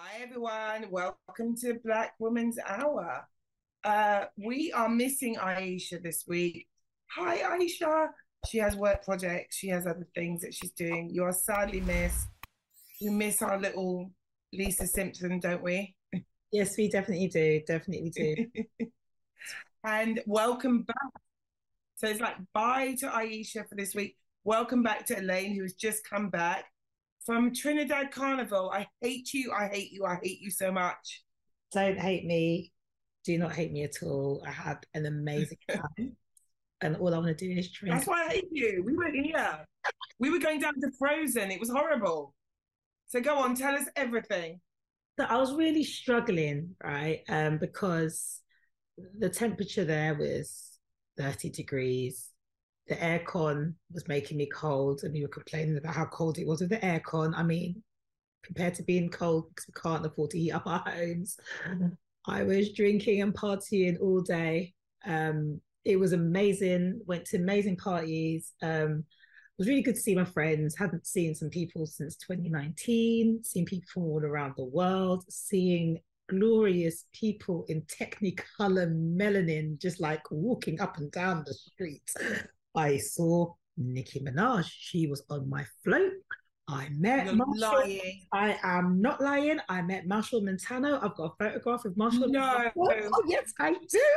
Hi, 0.00 0.22
everyone. 0.22 0.92
Welcome 0.92 1.56
to 1.56 1.74
Black 1.84 2.14
Women's 2.20 2.56
Hour. 2.64 3.26
Uh, 3.82 4.26
we 4.36 4.70
are 4.70 4.88
missing 4.88 5.34
Aisha 5.34 6.00
this 6.00 6.24
week. 6.28 6.68
Hi, 7.16 7.38
Aisha. 7.38 8.06
She 8.46 8.58
has 8.58 8.76
work 8.76 9.04
projects, 9.04 9.56
she 9.56 9.66
has 9.68 9.88
other 9.88 10.06
things 10.14 10.42
that 10.42 10.54
she's 10.54 10.70
doing. 10.70 11.10
You 11.12 11.24
are 11.24 11.32
sadly 11.32 11.80
missed. 11.80 12.28
We 13.00 13.08
miss 13.08 13.42
our 13.42 13.58
little 13.58 14.12
Lisa 14.52 14.86
Simpson, 14.86 15.40
don't 15.40 15.64
we? 15.64 15.96
Yes, 16.52 16.76
we 16.78 16.88
definitely 16.88 17.26
do. 17.26 17.60
Definitely 17.66 18.10
do. 18.10 18.86
and 19.84 20.20
welcome 20.26 20.82
back. 20.82 21.22
So 21.96 22.06
it's 22.06 22.20
like 22.20 22.36
bye 22.54 22.94
to 23.00 23.08
Aisha 23.08 23.68
for 23.68 23.74
this 23.74 23.96
week. 23.96 24.16
Welcome 24.44 24.84
back 24.84 25.06
to 25.06 25.18
Elaine, 25.18 25.56
who 25.56 25.62
has 25.62 25.74
just 25.74 26.08
come 26.08 26.30
back 26.30 26.66
from 27.28 27.52
Trinidad 27.52 28.10
Carnival. 28.10 28.70
I 28.70 28.86
hate 29.02 29.34
you. 29.34 29.52
I 29.52 29.68
hate 29.68 29.92
you. 29.92 30.06
I 30.06 30.18
hate 30.22 30.40
you 30.40 30.50
so 30.50 30.72
much. 30.72 31.22
Don't 31.74 31.98
hate 31.98 32.24
me. 32.24 32.72
Do 33.22 33.36
not 33.36 33.52
hate 33.52 33.70
me 33.70 33.82
at 33.82 34.02
all. 34.02 34.42
I 34.46 34.50
had 34.50 34.78
an 34.94 35.04
amazing 35.04 35.58
time. 35.70 36.16
and 36.80 36.96
all 36.96 37.14
I 37.14 37.18
want 37.18 37.36
to 37.36 37.46
do 37.46 37.52
is 37.52 37.70
drink. 37.70 37.94
That's 37.94 38.06
why 38.06 38.24
I 38.24 38.30
hate 38.30 38.48
you. 38.50 38.82
We 38.82 38.96
were 38.96 39.10
here. 39.10 39.58
we 40.18 40.30
were 40.30 40.38
going 40.38 40.58
down 40.58 40.80
to 40.80 40.90
Frozen. 40.98 41.50
It 41.50 41.60
was 41.60 41.68
horrible. 41.68 42.34
So 43.08 43.20
go 43.20 43.36
on, 43.36 43.54
tell 43.54 43.74
us 43.74 43.84
everything. 43.94 44.60
So 45.20 45.26
I 45.26 45.36
was 45.36 45.52
really 45.52 45.84
struggling, 45.84 46.76
right? 46.82 47.24
Um, 47.28 47.58
because 47.58 48.40
the 49.18 49.28
temperature 49.28 49.84
there 49.84 50.14
was 50.14 50.78
30 51.18 51.50
degrees. 51.50 52.30
The 52.88 52.96
aircon 52.96 53.74
was 53.92 54.08
making 54.08 54.38
me 54.38 54.46
cold, 54.46 55.02
and 55.02 55.12
we 55.12 55.22
were 55.22 55.28
complaining 55.28 55.76
about 55.76 55.94
how 55.94 56.06
cold 56.06 56.38
it 56.38 56.46
was 56.46 56.60
with 56.60 56.70
the 56.70 56.78
aircon. 56.78 57.34
I 57.36 57.42
mean, 57.42 57.82
compared 58.42 58.74
to 58.74 58.82
being 58.82 59.10
cold 59.10 59.48
because 59.48 59.66
we 59.68 59.80
can't 59.80 60.06
afford 60.06 60.30
to 60.30 60.38
heat 60.38 60.52
up 60.52 60.66
our 60.66 60.80
homes, 60.80 61.36
mm-hmm. 61.66 61.88
I 62.26 62.42
was 62.44 62.72
drinking 62.72 63.22
and 63.22 63.34
partying 63.34 64.00
all 64.00 64.20
day. 64.20 64.74
Um, 65.06 65.60
it 65.84 65.98
was 65.98 66.12
amazing. 66.12 67.00
Went 67.06 67.24
to 67.26 67.38
amazing 67.38 67.76
parties. 67.76 68.52
Um, 68.62 69.04
it 69.58 69.62
was 69.62 69.68
really 69.68 69.82
good 69.82 69.94
to 69.94 70.00
see 70.00 70.14
my 70.14 70.24
friends. 70.24 70.76
Hadn't 70.76 71.06
seen 71.06 71.34
some 71.34 71.48
people 71.48 71.86
since 71.86 72.16
2019. 72.16 73.42
Seen 73.44 73.64
people 73.64 73.88
from 73.92 74.04
all 74.04 74.24
around 74.24 74.54
the 74.56 74.64
world. 74.64 75.24
Seeing 75.30 75.98
glorious 76.28 77.06
people 77.12 77.64
in 77.68 77.82
Technicolor 77.82 78.92
melanin, 78.92 79.78
just 79.80 80.00
like 80.00 80.22
walking 80.30 80.80
up 80.80 80.98
and 80.98 81.10
down 81.10 81.42
the 81.46 81.54
street. 81.54 82.10
I 82.78 82.96
saw 82.96 83.54
Nicki 83.76 84.20
Minaj. 84.20 84.70
She 84.70 85.08
was 85.08 85.24
on 85.30 85.50
my 85.50 85.64
float. 85.82 86.12
I 86.68 86.88
met 86.90 87.26
You're 87.26 87.34
Machel. 87.34 87.58
lying. 87.58 88.20
I 88.32 88.58
am 88.62 89.00
not 89.00 89.20
lying. 89.20 89.58
I 89.68 89.82
met 89.82 90.06
Machel 90.06 90.44
Montano. 90.44 91.00
I've 91.02 91.16
got 91.16 91.32
a 91.32 91.34
photograph 91.38 91.84
of 91.84 91.94
Machel. 91.94 92.28
No. 92.28 92.70
Oh, 92.76 93.10
oh, 93.12 93.22
yes, 93.26 93.52
I 93.58 93.72
do. 93.72 94.08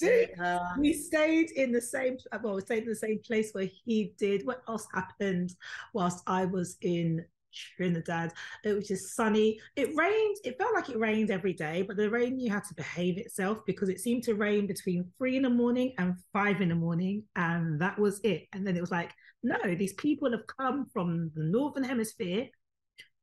Dude, 0.00 0.30
yeah. 0.38 0.60
we 0.78 0.92
stayed 0.92 1.50
in 1.52 1.72
the 1.72 1.80
same 1.80 2.16
well, 2.42 2.54
we 2.54 2.60
stayed 2.60 2.84
in 2.84 2.88
the 2.88 2.94
same 2.94 3.18
place 3.24 3.50
where 3.52 3.68
he 3.84 4.12
did. 4.16 4.46
What 4.46 4.62
else 4.68 4.86
happened 4.94 5.54
whilst 5.92 6.22
I 6.26 6.46
was 6.46 6.76
in 6.82 7.24
Trinidad? 7.52 8.32
It 8.64 8.72
was 8.74 8.88
just 8.88 9.14
sunny. 9.14 9.60
It 9.76 9.94
rained. 9.96 10.36
It 10.44 10.58
felt 10.58 10.74
like 10.74 10.88
it 10.88 10.98
rained 10.98 11.30
every 11.30 11.52
day, 11.52 11.82
but 11.82 11.96
the 11.96 12.10
rain 12.10 12.38
you 12.38 12.50
had 12.50 12.64
to 12.64 12.74
behave 12.74 13.18
itself 13.18 13.58
because 13.66 13.88
it 13.88 14.00
seemed 14.00 14.24
to 14.24 14.34
rain 14.34 14.66
between 14.66 15.10
three 15.18 15.36
in 15.36 15.42
the 15.42 15.50
morning 15.50 15.94
and 15.98 16.14
five 16.32 16.60
in 16.60 16.68
the 16.68 16.74
morning, 16.74 17.24
and 17.36 17.80
that 17.80 17.98
was 17.98 18.20
it. 18.24 18.46
And 18.52 18.66
then 18.66 18.76
it 18.76 18.80
was 18.80 18.90
like, 18.90 19.12
no, 19.42 19.56
these 19.76 19.94
people 19.94 20.30
have 20.32 20.46
come 20.58 20.86
from 20.92 21.30
the 21.34 21.44
northern 21.44 21.84
hemisphere 21.84 22.48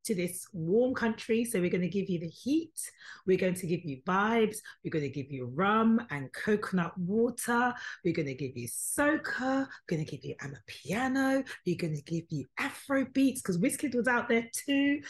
to 0.05 0.15
this 0.15 0.47
warm 0.53 0.93
country. 0.93 1.43
So 1.45 1.59
we're 1.59 1.69
going 1.69 1.81
to 1.81 1.89
give 1.89 2.09
you 2.09 2.19
the 2.19 2.27
heat. 2.27 2.79
We're 3.25 3.37
going 3.37 3.55
to 3.55 3.67
give 3.67 3.83
you 3.83 4.01
vibes. 4.07 4.57
We're 4.83 4.91
going 4.91 5.05
to 5.05 5.09
give 5.09 5.31
you 5.31 5.51
rum 5.53 6.05
and 6.09 6.31
coconut 6.33 6.97
water. 6.97 7.73
We're 8.03 8.13
going 8.13 8.27
to 8.27 8.35
give 8.35 8.55
you 8.55 8.67
soca. 8.67 9.67
We're 9.67 9.67
going 9.88 10.05
to 10.05 10.11
give 10.11 10.23
you 10.23 10.35
amapiano. 10.41 11.45
We're 11.65 11.77
going 11.77 11.95
to 11.95 12.03
give 12.03 12.25
you 12.29 12.45
Afro 12.59 13.05
beats 13.05 13.41
because 13.41 13.57
Wizkid 13.57 13.95
was 13.95 14.07
out 14.07 14.29
there 14.29 14.47
too. 14.53 15.01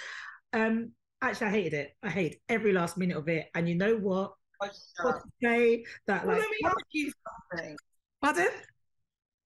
Um, 0.53 0.91
actually, 1.21 1.47
I 1.47 1.51
hated 1.51 1.73
it. 1.73 1.95
I 2.01 2.09
hate 2.09 2.39
every 2.49 2.73
last 2.73 2.97
minute 2.97 3.17
of 3.17 3.27
it. 3.27 3.47
And 3.53 3.67
you 3.67 3.75
know 3.75 3.97
what? 3.97 4.33
What 4.57 4.71
to 5.01 5.21
say 5.43 5.83
that 6.07 6.25
well, 6.25 6.37
like. 6.37 6.43
Let 6.43 6.49
me 6.49 6.57
ask 6.65 6.85
you 6.91 7.11
something. 7.51 7.77
Pardon? 8.21 8.47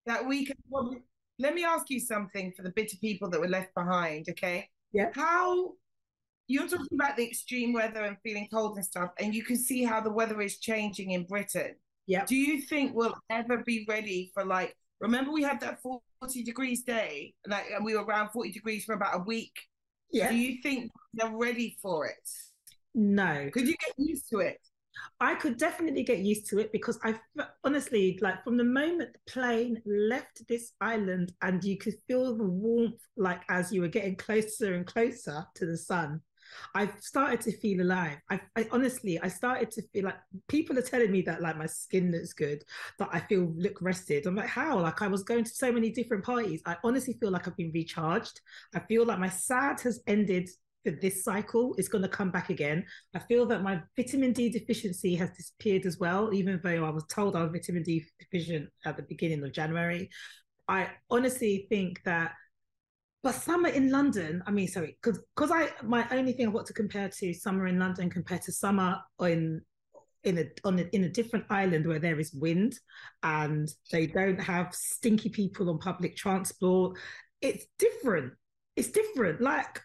That 0.05 0.27
we 0.27 0.45
can. 0.45 0.55
Well, 0.69 0.95
let 1.39 1.55
me 1.55 1.63
ask 1.63 1.89
you 1.89 1.99
something 1.99 2.51
for 2.55 2.61
the 2.61 2.69
bitter 2.69 2.97
people 2.97 3.29
that 3.31 3.39
were 3.39 3.47
left 3.47 3.73
behind. 3.73 4.27
Okay 4.29 4.69
yeah. 4.91 5.09
How 5.13 5.73
you're 6.47 6.67
talking 6.67 6.87
about 6.93 7.15
the 7.15 7.27
extreme 7.27 7.73
weather 7.73 8.03
and 8.03 8.17
feeling 8.23 8.47
cold 8.51 8.77
and 8.77 8.85
stuff, 8.85 9.11
and 9.19 9.33
you 9.35 9.43
can 9.43 9.57
see 9.57 9.83
how 9.83 10.01
the 10.01 10.11
weather 10.11 10.41
is 10.41 10.57
changing 10.59 11.11
in 11.11 11.25
Britain. 11.25 11.75
Yeah. 12.07 12.25
Do 12.25 12.35
you 12.35 12.61
think 12.61 12.95
we'll 12.95 13.15
ever 13.29 13.57
be 13.57 13.85
ready 13.87 14.31
for 14.33 14.43
like? 14.43 14.75
Remember, 14.99 15.31
we 15.31 15.43
had 15.43 15.59
that 15.61 15.79
forty 15.81 16.43
degrees 16.43 16.83
day, 16.83 17.33
like, 17.47 17.65
and 17.73 17.85
we 17.85 17.95
were 17.95 18.03
around 18.03 18.31
forty 18.31 18.51
degrees 18.51 18.83
for 18.83 18.93
about 18.93 19.15
a 19.15 19.23
week. 19.23 19.53
Yeah. 20.11 20.29
Do 20.29 20.35
you 20.35 20.61
think 20.61 20.91
they're 21.13 21.31
ready 21.31 21.77
for 21.81 22.07
it? 22.07 22.29
No. 22.95 23.49
Could 23.53 23.67
you 23.67 23.75
get 23.77 23.93
used 23.97 24.27
to 24.29 24.39
it? 24.39 24.59
I 25.19 25.35
could 25.35 25.57
definitely 25.57 26.03
get 26.03 26.19
used 26.19 26.49
to 26.49 26.59
it 26.59 26.71
because 26.71 26.99
I 27.03 27.15
honestly, 27.63 28.17
like 28.21 28.43
from 28.43 28.57
the 28.57 28.63
moment 28.63 29.13
the 29.13 29.31
plane 29.31 29.81
left 29.85 30.47
this 30.47 30.73
island 30.81 31.33
and 31.41 31.63
you 31.63 31.77
could 31.77 31.95
feel 32.07 32.37
the 32.37 32.43
warmth, 32.43 33.01
like 33.17 33.41
as 33.49 33.71
you 33.71 33.81
were 33.81 33.87
getting 33.87 34.15
closer 34.15 34.75
and 34.75 34.85
closer 34.85 35.45
to 35.55 35.65
the 35.65 35.77
sun, 35.77 36.21
I 36.73 36.89
started 36.99 37.41
to 37.41 37.57
feel 37.57 37.81
alive. 37.81 38.17
I, 38.29 38.39
I, 38.55 38.67
honestly, 38.71 39.19
I 39.19 39.27
started 39.27 39.71
to 39.71 39.81
feel 39.93 40.05
like 40.05 40.17
people 40.47 40.77
are 40.77 40.83
telling 40.83 41.11
me 41.11 41.21
that 41.23 41.41
like 41.41 41.57
my 41.57 41.65
skin 41.65 42.11
looks 42.11 42.33
good, 42.33 42.63
that 42.97 43.09
I 43.11 43.19
feel 43.19 43.53
look 43.55 43.81
rested. 43.81 44.25
I'm 44.25 44.35
like, 44.35 44.47
how? 44.47 44.79
Like 44.79 45.01
I 45.01 45.07
was 45.07 45.23
going 45.23 45.43
to 45.43 45.49
so 45.49 45.71
many 45.71 45.89
different 45.91 46.23
parties. 46.23 46.61
I 46.65 46.77
honestly 46.83 47.17
feel 47.19 47.31
like 47.31 47.47
I've 47.47 47.57
been 47.57 47.71
recharged. 47.73 48.41
I 48.73 48.79
feel 48.79 49.05
like 49.05 49.19
my 49.19 49.29
sad 49.29 49.81
has 49.81 50.01
ended 50.07 50.49
for 50.83 50.91
this 50.91 51.23
cycle 51.23 51.75
is 51.77 51.89
going 51.89 52.03
to 52.03 52.09
come 52.09 52.31
back 52.31 52.49
again. 52.49 52.85
I 53.13 53.19
feel 53.19 53.45
that 53.47 53.63
my 53.63 53.81
vitamin 53.95 54.33
D 54.33 54.49
deficiency 54.49 55.15
has 55.15 55.29
disappeared 55.31 55.85
as 55.85 55.99
well, 55.99 56.33
even 56.33 56.59
though 56.63 56.85
I 56.85 56.89
was 56.89 57.05
told 57.05 57.35
I 57.35 57.43
was 57.43 57.51
vitamin 57.51 57.83
D 57.83 58.05
deficient 58.19 58.69
at 58.85 58.97
the 58.97 59.03
beginning 59.03 59.43
of 59.43 59.51
January. 59.51 60.09
I 60.67 60.89
honestly 61.09 61.65
think 61.69 62.01
that, 62.03 62.33
but 63.23 63.35
summer 63.35 63.69
in 63.69 63.91
London, 63.91 64.41
I 64.45 64.51
mean, 64.51 64.67
sorry, 64.67 64.97
because 65.01 65.21
because 65.35 65.51
I 65.51 65.69
my 65.83 66.07
only 66.11 66.31
thing 66.31 66.47
I've 66.47 66.53
got 66.53 66.67
to 66.67 66.73
compare 66.73 67.09
to 67.09 67.33
summer 67.33 67.67
in 67.67 67.79
London 67.79 68.09
compared 68.09 68.43
to 68.43 68.51
summer 68.51 68.99
in 69.19 69.61
in 70.23 70.37
a 70.37 70.45
on 70.63 70.79
a, 70.79 70.83
in 70.93 71.03
a 71.05 71.09
different 71.09 71.45
island 71.49 71.87
where 71.87 71.99
there 71.99 72.19
is 72.19 72.33
wind 72.33 72.77
and 73.23 73.69
they 73.91 74.07
don't 74.07 74.39
have 74.39 74.73
stinky 74.73 75.29
people 75.29 75.69
on 75.69 75.79
public 75.79 76.15
transport. 76.15 76.97
It's 77.41 77.65
different. 77.77 78.33
It's 78.75 78.89
different. 78.89 79.41
Like 79.41 79.81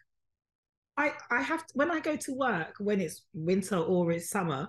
I 0.97 1.13
I 1.31 1.43
have 1.43 1.67
to, 1.67 1.73
when 1.75 1.91
I 1.91 2.01
go 2.01 2.17
to 2.17 2.33
work 2.33 2.75
when 2.79 3.01
it's 3.01 3.23
winter 3.33 3.77
or 3.77 4.13
it's 4.13 4.31
summer, 4.31 4.69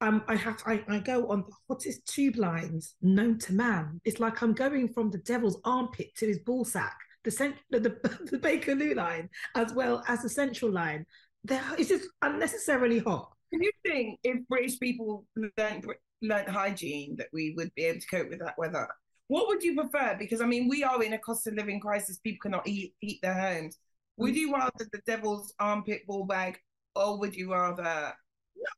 um, 0.00 0.22
I 0.28 0.36
have 0.36 0.60
I, 0.66 0.82
I 0.88 0.98
go 0.98 1.28
on 1.28 1.44
the 1.46 1.54
hottest 1.68 2.06
tube 2.06 2.36
lines 2.36 2.94
known 3.00 3.38
to 3.40 3.52
man. 3.52 4.00
It's 4.04 4.20
like 4.20 4.42
I'm 4.42 4.52
going 4.52 4.88
from 4.88 5.10
the 5.10 5.18
devil's 5.18 5.60
armpit 5.64 6.14
to 6.16 6.26
his 6.26 6.40
ballsack, 6.40 6.92
the 7.24 7.30
cent- 7.30 7.56
the, 7.70 7.80
the, 7.80 7.90
the 8.30 8.38
Bakerloo 8.38 8.96
line 8.96 9.28
as 9.54 9.72
well 9.72 10.02
as 10.08 10.22
the 10.22 10.28
central 10.28 10.70
line. 10.70 11.06
There, 11.44 11.62
it's 11.78 11.88
just 11.90 12.08
unnecessarily 12.22 12.98
hot. 12.98 13.30
Do 13.52 13.58
you 13.62 13.72
think 13.84 14.18
if 14.24 14.46
British 14.48 14.80
people 14.80 15.26
learned 15.58 15.86
learned 16.22 16.48
hygiene 16.48 17.16
that 17.16 17.28
we 17.32 17.54
would 17.56 17.70
be 17.74 17.84
able 17.84 18.00
to 18.00 18.06
cope 18.06 18.30
with 18.30 18.40
that 18.40 18.58
weather? 18.58 18.88
What 19.28 19.48
would 19.48 19.62
you 19.62 19.74
prefer? 19.74 20.16
Because 20.18 20.40
I 20.40 20.46
mean, 20.46 20.68
we 20.68 20.84
are 20.84 21.02
in 21.02 21.12
a 21.12 21.18
cost 21.18 21.46
of 21.46 21.54
living 21.54 21.80
crisis. 21.80 22.18
People 22.18 22.40
cannot 22.42 22.66
eat, 22.66 22.94
heat 23.00 23.20
their 23.22 23.38
homes. 23.38 23.78
Would 24.16 24.34
mm. 24.34 24.38
you 24.38 24.52
rather 24.52 24.72
the 24.78 25.00
devil's 25.06 25.54
armpit 25.58 26.06
ball 26.06 26.24
bag, 26.24 26.58
or 26.94 27.18
would 27.18 27.34
you 27.34 27.52
rather? 27.52 28.12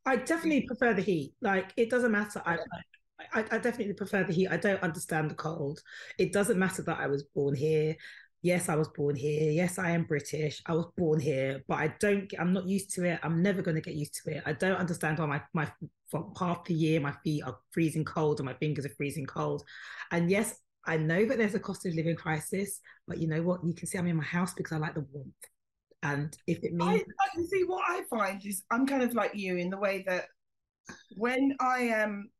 I 0.05 0.17
definitely 0.17 0.63
prefer 0.67 0.95
the 0.95 1.03
heat. 1.03 1.35
Like 1.41 1.73
it 1.77 1.91
doesn't 1.91 2.13
matter. 2.13 2.43
I, 2.45 2.59
I, 3.33 3.45
I 3.51 3.59
definitely 3.59 3.95
prefer 3.95 4.25
the 4.25 4.33
heat. 4.33 4.49
I 4.49 4.57
don't 4.57 4.83
understand 4.83 5.31
the 5.31 5.35
cold. 5.35 5.81
It 6.19 6.33
doesn't 6.33 6.59
matter 6.59 6.83
that 6.83 6.99
I 6.99 7.07
was 7.07 7.25
born 7.35 7.55
here. 7.55 7.97
Yes, 8.43 8.69
I 8.69 8.77
was 8.77 8.89
born 8.89 9.17
here. 9.17 9.51
Yes, 9.51 9.79
I 9.79 9.91
am 9.91 10.05
British. 10.05 10.63
I 10.67 10.75
was 10.75 10.87
born 10.97 11.19
here, 11.19 11.63
but 11.67 11.79
I 11.79 11.95
don't. 11.99 12.31
I'm 12.39 12.53
not 12.53 12.69
used 12.69 12.95
to 12.95 13.05
it. 13.05 13.19
I'm 13.23 13.43
never 13.43 13.63
going 13.63 13.75
to 13.75 13.81
get 13.81 13.95
used 13.95 14.21
to 14.23 14.37
it. 14.37 14.43
I 14.47 14.53
don't 14.53 14.77
understand 14.77 15.19
why 15.19 15.27
my 15.27 15.43
my 15.53 15.73
for 16.11 16.33
half 16.39 16.65
the 16.65 16.75
year 16.75 17.01
my 17.01 17.13
feet 17.25 17.43
are 17.43 17.59
freezing 17.73 18.05
cold 18.05 18.39
and 18.39 18.47
my 18.47 18.55
fingers 18.55 18.87
are 18.87 18.95
freezing 18.97 19.27
cold. 19.27 19.65
And 20.13 20.31
yes, 20.31 20.55
I 20.87 20.97
know 20.97 21.25
that 21.27 21.39
there's 21.39 21.55
a 21.55 21.61
cost 21.61 21.87
of 21.87 21.95
living 21.95 22.17
crisis, 22.17 22.81
but 23.07 23.19
you 23.19 23.29
know 23.29 23.43
what? 23.43 23.65
You 23.65 23.75
can 23.75 23.87
see 23.87 23.99
I'm 23.99 24.07
in 24.07 24.17
my 24.17 24.25
house 24.25 24.55
because 24.55 24.73
I 24.73 24.79
like 24.79 24.95
the 24.95 25.07
warmth. 25.13 25.35
And 26.03 26.37
if 26.47 26.59
it 26.63 26.73
means. 26.73 27.05
I, 27.21 27.39
I 27.39 27.43
see 27.43 27.65
what 27.65 27.83
I 27.89 28.03
find 28.09 28.45
is 28.45 28.63
I'm 28.71 28.87
kind 28.87 29.03
of 29.03 29.15
like 29.15 29.35
you 29.35 29.57
in 29.57 29.71
the 29.71 29.79
way 29.79 30.05
that 30.07 30.27
when 31.17 31.57
I 31.61 31.81
am 31.81 32.31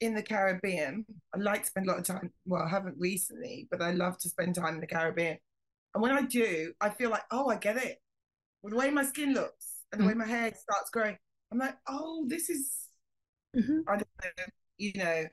in 0.00 0.14
the 0.14 0.22
Caribbean, 0.22 1.04
I 1.34 1.38
like 1.38 1.62
to 1.62 1.66
spend 1.66 1.86
a 1.86 1.90
lot 1.90 1.98
of 1.98 2.04
time. 2.04 2.30
Well, 2.44 2.62
I 2.62 2.68
haven't 2.68 2.96
recently, 2.98 3.68
but 3.70 3.82
I 3.82 3.92
love 3.92 4.18
to 4.18 4.28
spend 4.28 4.54
time 4.54 4.74
in 4.74 4.80
the 4.80 4.86
Caribbean. 4.86 5.38
And 5.94 6.02
when 6.02 6.12
I 6.12 6.22
do, 6.22 6.72
I 6.80 6.90
feel 6.90 7.10
like, 7.10 7.24
oh, 7.30 7.48
I 7.48 7.56
get 7.56 7.76
it. 7.76 7.98
With 8.62 8.72
the 8.72 8.78
way 8.78 8.90
my 8.90 9.04
skin 9.04 9.32
looks, 9.32 9.80
and 9.92 10.02
the 10.02 10.06
way 10.06 10.14
my 10.14 10.26
hair 10.26 10.52
starts 10.54 10.90
growing. 10.90 11.16
I'm 11.50 11.58
like, 11.58 11.76
oh, 11.88 12.24
this 12.28 12.48
is, 12.48 12.72
Mhm. 13.56 13.82
I 13.88 13.96
don't 13.96 14.08
know, 14.22 14.44
you 14.78 14.92
know, 14.94 15.24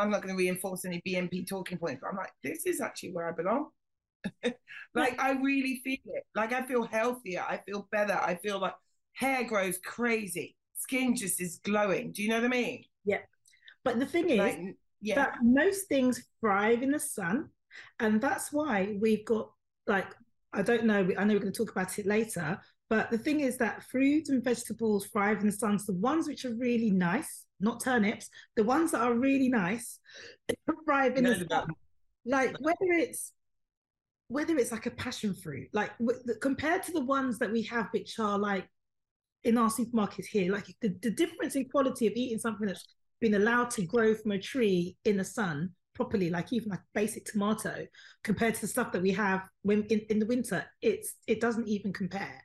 I'm 0.00 0.10
not 0.10 0.22
going 0.22 0.34
to 0.34 0.38
reinforce 0.38 0.84
any 0.84 1.02
BNP 1.06 1.48
talking 1.48 1.78
points, 1.78 2.00
but 2.02 2.10
I'm 2.10 2.16
like, 2.16 2.32
this 2.42 2.66
is 2.66 2.80
actually 2.80 3.12
where 3.12 3.28
I 3.28 3.32
belong. 3.32 3.68
like, 4.94 5.20
I 5.20 5.32
really 5.32 5.80
feel 5.84 5.98
it. 6.06 6.24
Like, 6.34 6.52
I 6.52 6.62
feel 6.62 6.84
healthier. 6.84 7.44
I 7.48 7.60
feel 7.66 7.88
better. 7.92 8.14
I 8.14 8.34
feel 8.36 8.58
like 8.58 8.74
hair 9.14 9.44
grows 9.44 9.78
crazy. 9.78 10.56
Skin 10.76 11.14
just 11.14 11.40
is 11.40 11.60
glowing. 11.64 12.12
Do 12.12 12.22
you 12.22 12.30
know 12.30 12.36
what 12.36 12.44
I 12.44 12.48
mean? 12.48 12.84
Yeah. 13.04 13.20
But 13.84 13.98
the 13.98 14.06
thing 14.06 14.30
is 14.30 14.74
yeah. 15.00 15.14
that 15.14 15.38
most 15.42 15.88
things 15.88 16.24
thrive 16.40 16.82
in 16.82 16.90
the 16.90 16.98
sun, 16.98 17.48
and 17.98 18.20
that's 18.20 18.52
why 18.52 18.96
we've 19.00 19.24
got 19.24 19.50
like 19.86 20.14
I 20.52 20.62
don't 20.62 20.84
know. 20.84 21.08
I 21.18 21.24
know 21.24 21.34
we're 21.34 21.40
going 21.40 21.52
to 21.52 21.58
talk 21.58 21.70
about 21.70 21.98
it 21.98 22.06
later, 22.06 22.60
but 22.88 23.10
the 23.10 23.18
thing 23.18 23.40
is 23.40 23.56
that 23.58 23.84
fruits 23.84 24.30
and 24.30 24.42
vegetables 24.42 25.06
thrive 25.06 25.40
in 25.40 25.46
the 25.46 25.52
sun. 25.52 25.78
So 25.78 25.92
the 25.92 25.98
ones 25.98 26.26
which 26.26 26.44
are 26.44 26.54
really 26.54 26.90
nice, 26.90 27.44
not 27.60 27.82
turnips, 27.82 28.28
the 28.56 28.64
ones 28.64 28.92
that 28.92 29.00
are 29.00 29.14
really 29.14 29.48
nice 29.48 29.98
thrive 30.84 31.16
in 31.16 31.24
Know 31.24 31.34
the 31.34 31.46
sun. 31.50 31.68
Like 32.26 32.56
whether 32.60 32.92
it's 32.92 33.32
whether 34.28 34.56
it's 34.56 34.70
like 34.70 34.86
a 34.86 34.90
passion 34.92 35.34
fruit, 35.34 35.68
like 35.72 35.96
w- 35.98 36.20
the- 36.24 36.36
compared 36.36 36.82
to 36.84 36.92
the 36.92 37.04
ones 37.04 37.38
that 37.38 37.50
we 37.50 37.62
have, 37.62 37.88
which 37.90 38.18
are 38.18 38.38
like 38.38 38.68
in 39.44 39.58
our 39.58 39.70
supermarkets 39.70 40.26
here, 40.26 40.52
like 40.52 40.66
the, 40.80 40.94
the 41.02 41.10
difference 41.10 41.56
in 41.56 41.68
quality 41.68 42.06
of 42.06 42.12
eating 42.14 42.38
something 42.38 42.66
that's 42.66 42.86
been 43.20 43.34
allowed 43.34 43.70
to 43.70 43.84
grow 43.84 44.14
from 44.14 44.32
a 44.32 44.38
tree 44.38 44.96
in 45.04 45.16
the 45.16 45.24
sun 45.24 45.70
properly, 45.94 46.30
like 46.30 46.52
even 46.52 46.70
like 46.70 46.80
basic 46.94 47.24
tomato, 47.24 47.86
compared 48.22 48.54
to 48.54 48.60
the 48.60 48.66
stuff 48.66 48.92
that 48.92 49.02
we 49.02 49.10
have 49.10 49.48
when 49.62 49.82
in, 49.84 50.00
in 50.10 50.18
the 50.18 50.26
winter, 50.26 50.64
it's 50.80 51.14
it 51.26 51.40
doesn't 51.40 51.68
even 51.68 51.92
compare. 51.92 52.42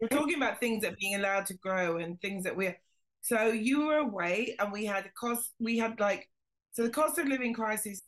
We're 0.00 0.08
talking 0.08 0.36
about 0.36 0.58
things 0.58 0.82
that 0.82 0.94
are 0.94 0.96
being 0.98 1.14
allowed 1.14 1.46
to 1.46 1.54
grow 1.54 1.98
and 1.98 2.20
things 2.20 2.44
that 2.44 2.56
we're. 2.56 2.76
So 3.22 3.46
you 3.46 3.86
were 3.86 3.98
away, 3.98 4.56
and 4.58 4.72
we 4.72 4.84
had 4.84 5.06
a 5.06 5.10
cost. 5.10 5.52
We 5.60 5.78
had 5.78 5.98
like, 6.00 6.28
so 6.72 6.82
the 6.82 6.90
cost 6.90 7.18
of 7.18 7.28
living 7.28 7.54
crisis 7.54 8.02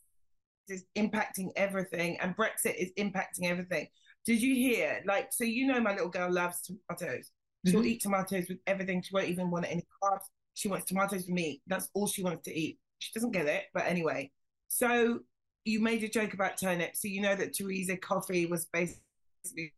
is 0.68 0.84
impacting 0.96 1.50
everything, 1.56 2.18
and 2.20 2.36
Brexit 2.36 2.74
is 2.76 2.90
impacting 2.98 3.44
everything. 3.44 3.86
Did 4.26 4.42
you 4.42 4.54
hear? 4.54 5.02
Like, 5.06 5.32
so 5.32 5.44
you 5.44 5.66
know, 5.66 5.80
my 5.80 5.92
little 5.92 6.08
girl 6.08 6.32
loves 6.32 6.62
tomatoes. 6.62 7.30
She'll 7.66 7.82
Mhm. 7.82 7.86
eat 7.86 8.02
tomatoes 8.02 8.46
with 8.48 8.58
everything. 8.66 9.02
She 9.02 9.14
won't 9.14 9.28
even 9.28 9.50
want 9.50 9.66
any 9.66 9.86
carbs. 10.02 10.24
She 10.54 10.68
wants 10.68 10.86
tomatoes 10.86 11.22
with 11.26 11.30
meat. 11.30 11.62
That's 11.66 11.88
all 11.94 12.06
she 12.06 12.22
wants 12.22 12.44
to 12.44 12.54
eat. 12.54 12.78
She 12.98 13.12
doesn't 13.14 13.32
get 13.32 13.46
it, 13.46 13.66
but 13.72 13.86
anyway. 13.86 14.32
So 14.68 15.20
you 15.64 15.80
made 15.80 16.02
a 16.02 16.08
joke 16.08 16.34
about 16.34 16.58
turnips. 16.58 17.02
So 17.02 17.08
you 17.08 17.20
know 17.20 17.36
that 17.36 17.54
Theresa 17.54 17.96
Coffey 17.96 18.46
was 18.46 18.66
basically 18.66 19.72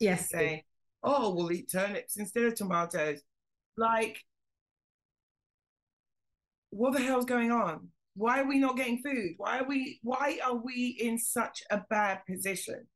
Yes, 0.00 0.28
saying, 0.30 0.64
"Oh, 1.02 1.34
we'll 1.34 1.52
eat 1.52 1.70
turnips 1.70 2.16
instead 2.16 2.44
of 2.44 2.54
tomatoes." 2.54 3.22
Like, 3.76 4.22
what 6.74 6.92
the 6.92 7.00
hell's 7.00 7.24
going 7.24 7.50
on? 7.50 7.88
Why 8.16 8.40
are 8.40 8.48
we 8.48 8.58
not 8.58 8.76
getting 8.76 9.02
food? 9.02 9.34
Why 9.38 9.58
are 9.58 9.68
we? 9.68 9.98
Why 10.02 10.38
are 10.44 10.56
we 10.56 10.96
in 11.00 11.18
such 11.18 11.62
a 11.70 11.82
bad 11.90 12.20
position? 12.28 12.86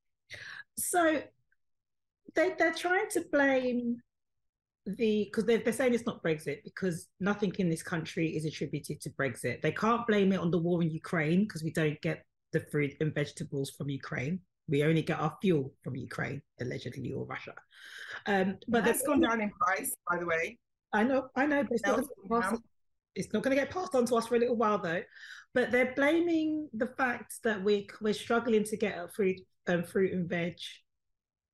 so 0.79 1.23
they 2.35 2.55
they're 2.59 2.73
trying 2.73 3.09
to 3.11 3.25
blame 3.33 3.97
the 4.87 5.25
because 5.25 5.45
they're, 5.45 5.59
they're 5.59 5.73
saying 5.73 5.93
it's 5.93 6.07
not 6.07 6.23
Brexit 6.23 6.59
because 6.65 7.09
nothing 7.21 7.53
in 7.59 7.69
this 7.69 7.83
country 7.83 8.29
is 8.37 8.45
attributed 8.45 9.01
to 9.03 9.11
Brexit. 9.11 9.61
They 9.61 9.73
can't 9.73 10.07
blame 10.07 10.33
it 10.33 10.41
on 10.41 10.51
the 10.51 10.59
war 10.59 10.83
in 10.83 10.91
Ukraine 10.91 11.43
because 11.43 11.63
we 11.63 11.73
don't 11.73 12.01
get 12.01 12.25
the 12.53 12.61
fruit 12.71 12.93
and 13.01 13.15
vegetables 13.15 13.71
from 13.71 13.91
Ukraine. 13.91 14.41
We 14.69 14.85
only 14.85 15.03
get 15.03 15.19
our 15.19 15.37
fuel 15.41 15.73
from 15.83 15.97
Ukraine, 15.97 16.43
allegedly, 16.61 17.13
or 17.13 17.25
Russia. 17.25 17.55
Um, 18.27 18.59
but 18.69 18.85
that's 18.85 19.03
gone 19.03 19.21
down 19.21 19.41
in 19.41 19.51
price, 19.51 19.95
by 20.11 20.19
the 20.19 20.27
way. 20.27 20.59
I 20.93 21.05
know, 21.05 21.29
I 21.37 21.47
know, 21.47 21.63
but 21.63 21.73
it's 21.73 21.87
not, 21.87 22.05
It's 23.19 23.33
not 23.33 23.43
going 23.43 23.57
to 23.57 23.63
get 23.63 23.73
passed 23.73 23.95
on 23.95 24.07
to 24.07 24.17
us 24.17 24.27
for 24.27 24.37
a 24.37 24.39
little 24.39 24.57
while, 24.57 24.79
though. 24.79 25.03
But 25.55 25.71
they're 25.71 25.95
blaming 25.95 26.69
the 26.73 26.87
fact 26.87 27.35
that 27.45 27.63
we 27.63 27.89
we're 28.01 28.15
struggling 28.15 28.65
to 28.65 28.77
get 28.77 29.15
fruit 29.15 29.41
um, 29.67 29.83
fruit 29.83 30.13
and 30.13 30.29
veg 30.29 30.57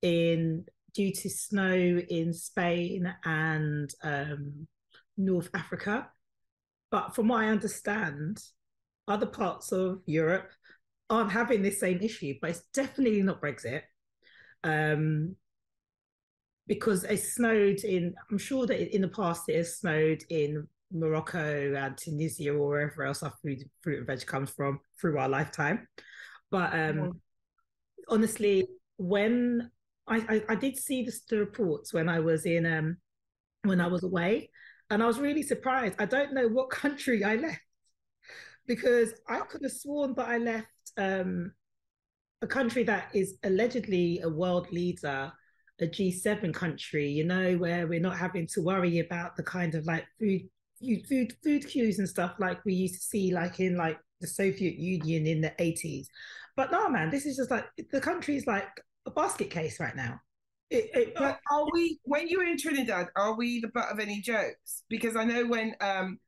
in 0.02 0.64
due 0.94 1.12
to 1.12 1.30
snow 1.30 1.74
in 1.74 2.32
Spain 2.32 3.12
and 3.24 3.90
um, 4.02 4.68
North 5.16 5.48
Africa. 5.54 6.08
But 6.90 7.14
from 7.14 7.28
what 7.28 7.42
I 7.42 7.48
understand, 7.48 8.38
other 9.08 9.26
parts 9.26 9.72
of 9.72 10.02
Europe 10.06 10.50
aren't 11.10 11.32
having 11.32 11.62
this 11.62 11.80
same 11.80 12.00
issue. 12.00 12.34
But 12.40 12.50
it's 12.50 12.62
definitely 12.72 13.22
not 13.22 13.40
Brexit. 13.40 13.82
Um, 14.62 15.36
because 16.66 17.04
it 17.04 17.18
snowed 17.18 17.80
in 17.84 18.14
i'm 18.30 18.38
sure 18.38 18.66
that 18.66 18.94
in 18.94 19.02
the 19.02 19.08
past 19.08 19.48
it 19.48 19.56
has 19.56 19.78
snowed 19.78 20.22
in 20.30 20.66
morocco 20.92 21.74
and 21.74 21.96
tunisia 21.96 22.52
or 22.52 22.68
wherever 22.68 23.04
else 23.04 23.22
our 23.22 23.32
food 23.42 23.58
fruit 23.82 23.98
and 23.98 24.06
veg 24.06 24.24
comes 24.26 24.50
from 24.50 24.80
through 25.00 25.18
our 25.18 25.28
lifetime. 25.28 25.88
But 26.50 26.72
um 26.74 27.20
honestly 28.08 28.68
when 28.96 29.70
I, 30.06 30.16
I 30.28 30.42
i 30.50 30.54
did 30.54 30.76
see 30.76 31.04
the, 31.04 31.12
the 31.30 31.38
reports 31.38 31.94
when 31.94 32.08
i 32.08 32.20
was 32.20 32.44
in 32.44 32.66
um 32.66 32.98
when 33.62 33.80
i 33.80 33.86
was 33.86 34.04
away 34.04 34.50
and 34.90 35.02
i 35.02 35.06
was 35.06 35.18
really 35.18 35.42
surprised. 35.42 35.96
I 35.98 36.04
don't 36.04 36.34
know 36.34 36.48
what 36.48 36.70
country 36.84 37.24
i 37.24 37.36
left 37.36 37.60
because 38.66 39.12
i 39.28 39.40
could 39.40 39.62
have 39.62 39.72
sworn 39.72 40.14
that 40.14 40.28
i 40.28 40.38
left 40.38 40.66
um 40.98 41.52
a 42.42 42.46
country 42.46 42.84
that 42.84 43.08
is 43.14 43.36
allegedly 43.42 44.20
a 44.20 44.28
world 44.28 44.70
leader 44.70 45.32
a 45.80 45.86
G7 45.86 46.54
country, 46.54 47.08
you 47.08 47.24
know, 47.24 47.56
where 47.56 47.86
we're 47.86 48.00
not 48.00 48.16
having 48.16 48.46
to 48.48 48.62
worry 48.62 49.00
about 49.00 49.36
the 49.36 49.42
kind 49.42 49.74
of 49.74 49.84
like 49.86 50.06
food 50.18 50.42
food 50.84 51.06
food, 51.06 51.36
food 51.42 51.68
queues 51.68 51.98
and 51.98 52.08
stuff 52.08 52.34
like 52.38 52.64
we 52.64 52.74
used 52.74 52.94
to 52.94 53.00
see 53.00 53.32
like 53.32 53.60
in 53.60 53.76
like 53.76 53.98
the 54.20 54.26
Soviet 54.26 54.76
Union 54.76 55.26
in 55.26 55.40
the 55.40 55.52
80s. 55.60 56.06
But 56.56 56.70
no 56.70 56.88
man, 56.88 57.10
this 57.10 57.26
is 57.26 57.36
just 57.36 57.50
like 57.50 57.66
the 57.90 58.00
country 58.00 58.36
is 58.36 58.46
like 58.46 58.68
a 59.06 59.10
basket 59.10 59.50
case 59.50 59.80
right 59.80 59.96
now. 59.96 60.20
It, 60.70 60.90
it, 60.94 61.14
But 61.14 61.38
are 61.50 61.66
we 61.72 61.98
when 62.04 62.28
you 62.28 62.38
were 62.38 62.44
in 62.44 62.56
Trinidad, 62.56 63.08
are 63.16 63.34
we 63.34 63.60
the 63.60 63.68
butt 63.68 63.90
of 63.90 64.00
any 64.00 64.20
jokes? 64.20 64.82
Because 64.88 65.16
I 65.16 65.24
know 65.24 65.46
when 65.46 65.74
um 65.80 66.18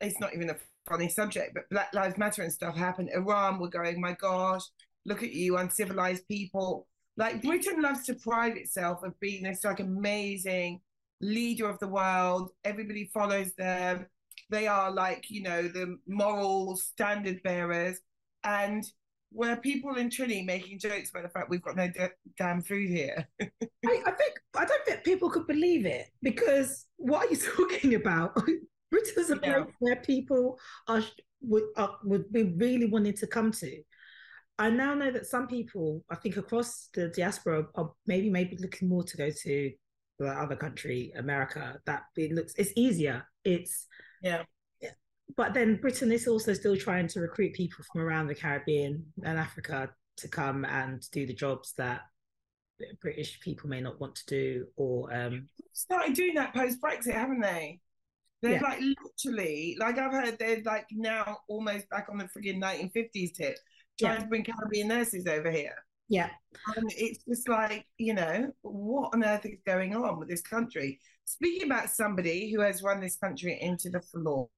it's 0.00 0.20
not 0.20 0.34
even 0.34 0.50
a 0.50 0.56
funny 0.88 1.08
subject, 1.08 1.54
but 1.54 1.68
Black 1.70 1.94
Lives 1.94 2.18
Matter 2.18 2.42
and 2.42 2.52
stuff 2.52 2.76
happened, 2.76 3.10
Iran 3.14 3.58
were 3.58 3.68
going, 3.68 4.00
My 4.00 4.12
gosh, 4.12 4.62
look 5.04 5.22
at 5.22 5.32
you, 5.32 5.56
uncivilized 5.56 6.26
people. 6.28 6.86
Like 7.16 7.42
Britain 7.42 7.80
loves 7.80 8.04
to 8.06 8.14
pride 8.14 8.56
itself 8.56 9.02
of 9.04 9.18
being 9.20 9.44
this 9.44 9.64
like 9.64 9.80
amazing 9.80 10.80
leader 11.24 11.68
of 11.68 11.78
the 11.78 11.88
world. 11.88 12.50
Everybody 12.64 13.10
follows 13.12 13.52
them. 13.56 14.06
They 14.50 14.66
are 14.66 14.90
like, 14.90 15.30
you 15.30 15.42
know, 15.42 15.62
the 15.62 15.96
moral 16.06 16.76
standard 16.76 17.42
bearers. 17.42 17.98
And 18.44 18.84
where 19.32 19.56
people 19.56 19.96
in 19.96 20.10
Trinity 20.10 20.42
making 20.44 20.78
jokes 20.78 21.10
about 21.10 21.24
the 21.24 21.28
fact 21.30 21.50
we've 21.50 21.62
got 21.62 21.76
no 21.76 21.88
d- 21.88 22.06
damn 22.38 22.62
food 22.62 22.88
here. 22.88 23.26
I, 23.40 23.46
I 24.06 24.10
think 24.12 24.34
I 24.56 24.64
don't 24.64 24.84
think 24.86 25.02
people 25.02 25.28
could 25.30 25.46
believe 25.46 25.86
it 25.86 26.06
because 26.22 26.86
what 26.96 27.26
are 27.26 27.30
you 27.30 27.36
talking 27.56 27.94
about? 27.94 28.34
Britain's 28.90 29.30
a 29.30 29.40
Yeah. 29.42 29.62
place 29.62 29.74
where 29.80 29.96
people 29.96 30.58
are 30.86 31.02
would 31.40 31.64
are, 31.76 31.96
would 32.04 32.32
be 32.32 32.44
really 32.44 32.86
wanting 32.86 33.14
to 33.14 33.26
come 33.26 33.50
to. 33.52 33.82
I 34.56 34.70
now 34.70 34.94
know 34.94 35.10
that 35.10 35.26
some 35.26 35.48
people, 35.48 36.04
I 36.08 36.14
think 36.14 36.36
across 36.36 36.88
the 36.94 37.08
diaspora, 37.08 37.66
are 37.74 37.90
maybe 38.06 38.30
maybe 38.30 38.56
looking 38.60 38.88
more 38.88 39.02
to 39.02 39.16
go 39.16 39.30
to 39.30 39.72
the 40.18 40.26
other 40.28 40.56
country, 40.56 41.12
America. 41.16 41.80
That 41.86 42.04
it 42.16 42.32
looks 42.32 42.54
it's 42.56 42.72
easier. 42.76 43.26
It's 43.44 43.86
Yeah. 44.22 44.44
but 45.36 45.54
then 45.54 45.76
Britain 45.80 46.12
is 46.12 46.26
also 46.28 46.52
still 46.54 46.76
trying 46.76 47.08
to 47.08 47.20
recruit 47.20 47.54
people 47.54 47.84
from 47.90 48.00
around 48.02 48.26
the 48.28 48.34
Caribbean 48.34 49.04
and 49.24 49.38
Africa 49.38 49.90
to 50.18 50.28
come 50.28 50.64
and 50.64 51.02
do 51.10 51.26
the 51.26 51.34
jobs 51.34 51.72
that 51.78 52.02
British 53.00 53.40
people 53.40 53.68
may 53.68 53.80
not 53.80 54.00
want 54.00 54.14
to 54.16 54.26
do, 54.26 54.66
or 54.76 55.12
um, 55.14 55.48
started 55.72 56.14
doing 56.14 56.34
that 56.34 56.52
post 56.54 56.80
Brexit, 56.80 57.14
haven't 57.14 57.40
they? 57.40 57.80
They're 58.42 58.52
Yeah. 58.54 58.60
like 58.62 58.80
literally, 58.80 59.76
like 59.80 59.96
I've 59.96 60.12
heard, 60.12 60.38
they're 60.38 60.62
like 60.64 60.86
now 60.90 61.38
almost 61.48 61.88
back 61.88 62.08
on 62.10 62.18
the 62.18 62.24
friggin' 62.24 62.58
1950s 62.60 63.32
tip, 63.32 63.56
trying 63.98 64.16
Yeah. 64.16 64.22
to 64.24 64.26
bring 64.26 64.44
Caribbean 64.44 64.88
nurses 64.88 65.26
over 65.26 65.50
here. 65.50 65.74
Yeah, 66.08 66.30
And 66.76 66.90
it's 66.96 67.24
just 67.24 67.48
like, 67.48 67.86
you 67.98 68.14
know, 68.14 68.52
what 68.62 69.14
on 69.14 69.24
earth 69.24 69.46
is 69.46 69.58
going 69.66 69.94
on 69.94 70.18
with 70.18 70.28
this 70.28 70.42
country? 70.42 71.00
Speaking 71.24 71.70
about 71.70 71.90
somebody 71.90 72.52
who 72.52 72.60
has 72.60 72.82
run 72.82 73.00
this 73.00 73.16
country 73.16 73.58
into 73.60 73.88
the 73.88 74.00
floor, 74.00 74.48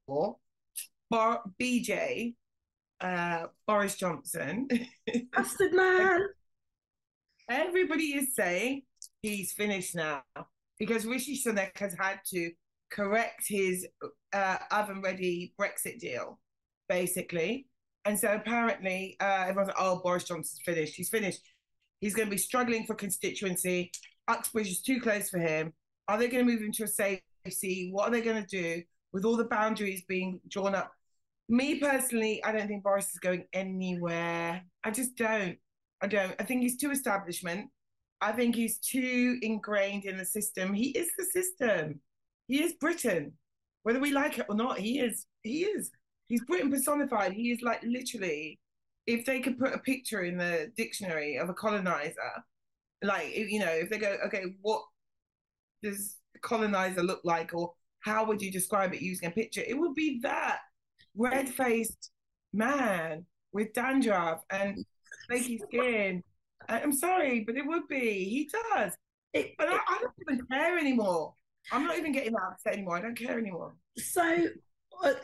Bar- 1.09 1.43
BJ, 1.61 2.35
uh, 3.01 3.47
Boris 3.67 3.95
Johnson, 3.97 4.69
bastard 5.33 5.73
man. 5.73 6.21
everybody 7.49 8.17
is 8.17 8.35
saying 8.35 8.83
he's 9.23 9.53
finished 9.53 9.95
now 9.95 10.23
because 10.79 11.07
Rishi 11.07 11.41
Sunak 11.41 11.79
has 11.79 11.95
had 11.99 12.21
to 12.35 12.51
correct 12.91 13.45
his 13.47 13.87
uh, 14.33 14.57
oven 14.71 15.01
ready 15.01 15.55
Brexit 15.59 16.01
deal, 16.01 16.41
basically. 16.89 17.67
And 18.07 18.19
so 18.19 18.33
apparently, 18.33 19.17
uh, 19.21 19.45
everyone's 19.49 19.69
like, 19.69 19.77
oh, 19.79 20.01
Boris 20.03 20.25
Johnson's 20.25 20.61
finished. 20.65 20.95
He's 20.95 21.09
finished. 21.09 21.41
He's 22.01 22.15
going 22.15 22.29
to 22.29 22.31
be 22.31 22.39
struggling 22.39 22.87
for 22.87 22.95
constituency. 22.95 23.91
Uxbridge 24.29 24.69
is 24.69 24.81
too 24.81 25.01
close 25.01 25.29
for 25.29 25.39
him. 25.39 25.73
Are 26.07 26.17
they 26.17 26.29
going 26.29 26.47
to 26.47 26.51
move 26.51 26.63
him 26.63 26.73
to 26.73 26.85
a 26.85 26.89
safe 26.89 27.21
seat? 27.51 27.93
What 27.93 28.09
are 28.09 28.13
they 28.13 28.21
going 28.21 28.43
to 28.43 28.49
do 28.49 28.83
with 29.13 29.25
all 29.25 29.37
the 29.37 29.45
boundaries 29.45 30.05
being 30.09 30.41
drawn 30.49 30.75
up? 30.75 30.93
Me 31.49 31.81
personally, 31.81 32.43
I 32.45 32.53
don't 32.53 32.69
think 32.69 32.85
Boris 32.85 33.13
is 33.13 33.19
going 33.19 33.45
anywhere. 33.53 34.63
I 34.85 34.91
just 34.93 35.17
don't. 35.17 35.59
I 36.01 36.07
don't. 36.07 36.35
I 36.39 36.45
think 36.45 36.63
he's 36.63 36.77
too 36.77 36.93
establishment. 36.93 37.71
I 38.21 38.33
think 38.33 38.55
he's 38.55 38.79
too 38.79 39.39
ingrained 39.43 40.05
in 40.05 40.17
the 40.17 40.25
system. 40.25 40.75
He 40.75 40.91
is 40.91 41.09
the 41.19 41.25
system. 41.25 42.01
He 42.47 42.63
is 42.63 42.75
Britain. 42.75 43.33
Whether 43.83 44.01
we 44.01 44.13
like 44.13 44.39
it 44.39 44.47
or 44.49 44.55
not, 44.55 44.79
he 44.79 45.01
is. 45.01 45.27
He 45.43 45.65
is. 45.65 45.91
He's 46.29 46.45
Britain 46.45 46.71
personified. 46.71 47.33
He 47.33 47.53
is 47.53 47.63
like 47.63 47.83
literally, 47.85 48.59
if 49.07 49.25
they 49.25 49.41
could 49.41 49.59
put 49.59 49.75
a 49.75 49.79
picture 49.79 50.23
in 50.23 50.37
the 50.37 50.73
dictionary 50.77 51.37
of 51.37 51.49
a 51.49 51.55
colonizer, 51.55 52.33
like 53.03 53.37
you 53.37 53.61
know, 53.61 53.71
if 53.71 53.91
they 53.91 53.99
go, 53.99 54.17
okay, 54.27 54.45
what 54.61 54.83
does 55.83 56.17
colonizer 56.43 57.03
look 57.03 57.21
like, 57.25 57.55
or 57.55 57.73
how 58.01 58.25
would 58.25 58.43
you 58.43 58.51
describe 58.51 58.93
it 58.95 59.03
using 59.03 59.29
a 59.29 59.33
picture? 59.33 59.63
It 59.67 59.79
would 59.79 59.95
be 59.95 60.21
that 60.23 60.59
red 61.17 61.49
faced 61.49 62.11
man 62.53 63.25
with 63.53 63.73
dandruff 63.73 64.43
and 64.51 64.85
flaky 65.27 65.59
skin. 65.59 66.23
I'm 66.69 66.93
sorry, 66.93 67.45
but 67.45 67.57
it 67.57 67.67
would 67.67 67.87
be. 67.89 68.25
He 68.25 68.51
does. 68.75 68.93
It, 69.33 69.53
but 69.59 69.69
I, 69.69 69.75
I, 69.75 69.99
don't 70.01 70.13
even 70.23 70.47
care 70.51 70.79
anymore. 70.79 71.35
I'm 71.71 71.85
not 71.85 71.99
even 71.99 72.13
getting 72.13 72.33
that 72.33 72.43
upset 72.53 72.73
anymore. 72.73 72.97
I 72.97 73.03
don't 73.03 73.17
care 73.17 73.39
anymore. 73.39 73.75
So 73.99 74.47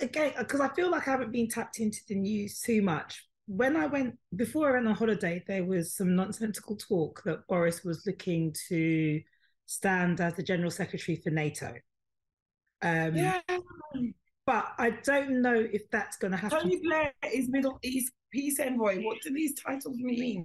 again, 0.01 0.33
because 0.39 0.61
I 0.61 0.69
feel 0.69 0.91
like 0.91 1.07
I 1.07 1.13
haven't 1.13 1.33
been 1.33 1.49
tapped 1.49 1.81
into 1.81 2.01
the 2.09 2.15
news 2.15 2.61
too 2.61 2.83
much. 2.83 3.27
When 3.47 3.77
I 3.77 3.87
went 3.87 4.19
before 4.37 4.71
I 4.71 4.73
went 4.75 4.89
on 4.89 4.95
holiday, 4.95 5.43
there 5.47 5.65
was 5.65 5.95
some 5.95 6.15
nonsensical 6.15 6.77
talk 6.77 7.23
that 7.25 7.47
Boris 7.49 7.85
was 7.85 8.07
looking 8.07 8.55
to 8.69 9.21
stand 9.67 10.21
as 10.21 10.35
the 10.35 10.43
general 10.43 10.71
secretary 10.71 11.17
for 11.17 11.31
NATO. 11.31 11.75
Um, 12.83 13.17
yeah. 13.17 13.41
But 14.45 14.73
I 14.79 14.91
don't 15.05 15.41
know 15.41 15.55
if 15.55 15.89
that's 15.91 16.17
going 16.17 16.33
to 16.33 16.37
happen. 16.37 16.61
Tony 16.61 16.81
Blair 16.83 17.13
is 17.33 17.49
Middle 17.49 17.79
East 17.83 18.13
peace 18.33 18.59
envoy. 18.59 19.03
What 19.03 19.19
do 19.23 19.33
these 19.33 19.55
titles 19.55 19.97
mean? 19.99 20.45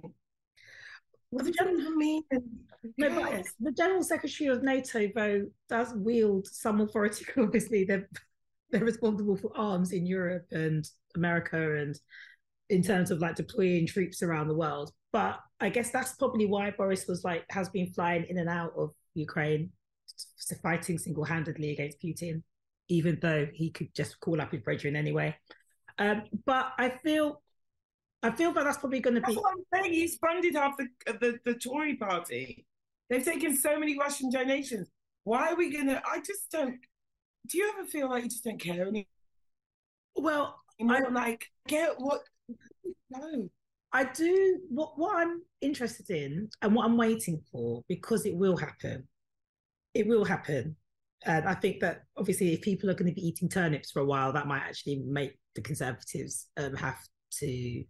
What 1.30 1.44
the 1.44 1.50
general 1.50 1.90
mean? 1.90 2.22
No, 2.96 3.10
but 3.10 3.44
the 3.60 3.72
general 3.72 4.02
secretary 4.02 4.48
of 4.48 4.62
NATO, 4.62 5.08
though, 5.14 5.46
does 5.68 5.92
wield 5.94 6.46
some 6.46 6.80
authority. 6.80 7.26
Obviously, 7.36 7.84
they're 7.84 8.08
they're 8.70 8.84
responsible 8.84 9.36
for 9.36 9.56
arms 9.56 9.92
in 9.92 10.06
Europe 10.06 10.46
and 10.50 10.88
America, 11.16 11.76
and 11.76 11.98
in 12.70 12.82
terms 12.82 13.10
of 13.10 13.20
like 13.20 13.36
deploying 13.36 13.86
troops 13.86 14.22
around 14.22 14.48
the 14.48 14.56
world. 14.56 14.92
But 15.12 15.40
I 15.60 15.70
guess 15.70 15.90
that's 15.90 16.14
probably 16.14 16.46
why 16.46 16.70
Boris 16.70 17.06
was 17.06 17.24
like 17.24 17.44
has 17.50 17.68
been 17.68 17.92
flying 17.92 18.24
in 18.28 18.38
and 18.38 18.48
out 18.48 18.72
of 18.76 18.90
Ukraine, 19.14 19.70
fighting 20.62 20.98
single 20.98 21.24
handedly 21.24 21.72
against 21.72 22.00
Putin, 22.00 22.42
even 22.88 23.18
though 23.20 23.46
he 23.52 23.70
could 23.70 23.94
just 23.94 24.20
call 24.20 24.40
up 24.40 24.52
his 24.52 24.62
brethren 24.62 24.96
anyway. 24.96 25.34
Um, 25.98 26.22
but 26.44 26.72
I 26.78 26.90
feel 26.90 27.42
I 28.22 28.30
feel 28.32 28.52
that 28.52 28.64
that's 28.64 28.78
probably 28.78 29.00
going 29.00 29.14
to 29.14 29.20
be. 29.20 29.34
That's 29.34 29.36
what 29.36 29.54
I'm 29.54 29.82
saying. 29.82 29.94
He's 29.94 30.16
funded 30.16 30.54
half 30.54 30.76
the, 30.76 30.88
the 31.06 31.38
the 31.44 31.54
Tory 31.54 31.96
party. 31.96 32.66
They've 33.08 33.24
taken 33.24 33.56
so 33.56 33.78
many 33.78 33.98
Russian 33.98 34.30
donations. 34.30 34.88
Why 35.24 35.50
are 35.50 35.56
we 35.56 35.70
going 35.70 35.86
to? 35.86 36.02
I 36.06 36.18
just 36.18 36.50
don't. 36.50 36.78
Do 37.46 37.58
you 37.58 37.72
ever 37.76 37.86
feel 37.86 38.10
like 38.10 38.24
you 38.24 38.30
just 38.30 38.44
don't 38.44 38.60
care 38.60 38.82
anymore? 38.82 39.04
Well, 40.16 40.58
I 40.80 41.00
don't 41.00 41.14
like 41.14 41.46
get 41.66 41.94
what. 41.98 42.20
No, 43.10 43.48
I 43.90 44.04
do. 44.04 44.60
What 44.68 44.98
what 44.98 45.16
I'm 45.16 45.40
interested 45.62 46.10
in 46.10 46.50
and 46.60 46.74
what 46.74 46.84
I'm 46.84 46.98
waiting 46.98 47.40
for 47.50 47.82
because 47.88 48.26
it 48.26 48.36
will 48.36 48.56
happen. 48.56 49.08
It 49.94 50.06
will 50.06 50.26
happen. 50.26 50.76
And 51.24 51.48
I 51.48 51.54
think 51.54 51.80
that 51.80 52.02
obviously, 52.18 52.52
if 52.52 52.60
people 52.60 52.90
are 52.90 52.94
going 52.94 53.10
to 53.10 53.14
be 53.14 53.26
eating 53.26 53.48
turnips 53.48 53.90
for 53.90 54.00
a 54.00 54.04
while, 54.04 54.32
that 54.34 54.46
might 54.46 54.60
actually 54.60 55.02
make 55.06 55.38
the 55.54 55.62
Conservatives 55.62 56.48
um, 56.58 56.74
have 56.76 56.98
to 57.38 57.84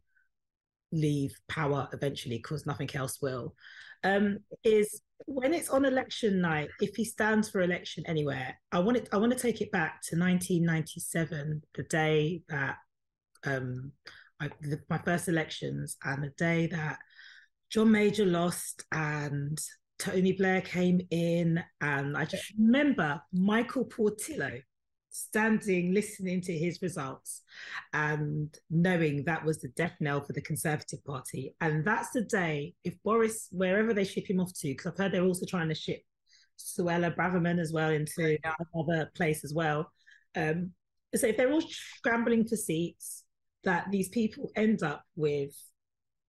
leave 0.93 1.35
power 1.49 1.89
eventually 1.93 2.39
because 2.39 2.65
nothing 2.65 2.89
else 2.95 3.19
will, 3.21 3.55
um, 4.05 4.39
is 4.65 5.03
when 5.27 5.53
it's 5.53 5.69
on 5.69 5.85
election 5.85 6.41
night, 6.41 6.69
if 6.81 6.97
he 6.97 7.05
stands 7.05 7.49
for 7.49 7.61
election 7.61 8.05
anywhere, 8.07 8.59
I 8.73 8.79
want 8.79 8.97
it 8.97 9.09
I 9.13 9.17
want 9.17 9.33
to 9.33 9.39
take 9.39 9.61
it 9.61 9.71
back 9.71 10.01
to 10.09 10.19
1997, 10.19 11.63
the 11.75 11.83
day 11.85 12.43
that 12.49 12.77
um 13.45 13.93
I, 14.41 14.51
the, 14.61 14.81
my 14.89 14.99
first 14.99 15.29
elections 15.29 15.97
and 16.05 16.23
the 16.23 16.33
day 16.39 16.69
that 16.69 16.99
John 17.71 17.91
Major 17.91 18.25
lost 18.25 18.85
and 18.93 19.59
Tony 19.99 20.33
Blair 20.33 20.61
came 20.61 21.01
in. 21.11 21.63
And 21.81 22.17
I 22.17 22.25
just 22.25 22.53
remember 22.57 23.21
Michael 23.33 23.85
Portillo 23.85 24.53
standing 25.11 25.93
listening 25.93 26.41
to 26.43 26.57
his 26.57 26.81
results 26.83 27.43
and 27.93 28.55
knowing 28.71 29.25
that 29.25 29.45
was 29.45 29.61
the 29.61 29.69
death 29.69 29.95
knell 30.01 30.21
for 30.21 30.33
the 30.33 30.41
Conservative 30.41 31.05
Party. 31.05 31.55
And 31.61 31.85
that's 31.85 32.11
the 32.11 32.23
day, 32.23 32.75
if 32.85 32.95
Boris, 33.03 33.49
wherever 33.51 33.93
they 33.93 34.05
ship 34.05 34.29
him 34.29 34.41
off 34.41 34.53
to, 34.61 34.69
because 34.69 34.93
I've 34.93 34.99
heard 34.99 35.13
they're 35.13 35.25
also 35.25 35.47
trying 35.47 35.69
to 35.69 35.75
ship 35.75 36.03
Suella 36.59 37.15
Braverman 37.15 37.61
as 37.61 37.73
well 37.73 37.91
into 37.91 38.37
yeah. 38.45 38.55
another 38.75 39.11
place 39.15 39.45
as 39.45 39.55
well. 39.55 39.91
Um, 40.37 40.73
so 41.15 41.27
if 41.27 41.37
they're 41.37 41.53
all 41.53 41.63
scrambling 41.63 42.47
for 42.47 42.57
seats, 42.57 43.25
that 43.65 43.87
these 43.91 44.09
people 44.09 44.51
end 44.57 44.83
up 44.83 45.05
with 45.17 45.53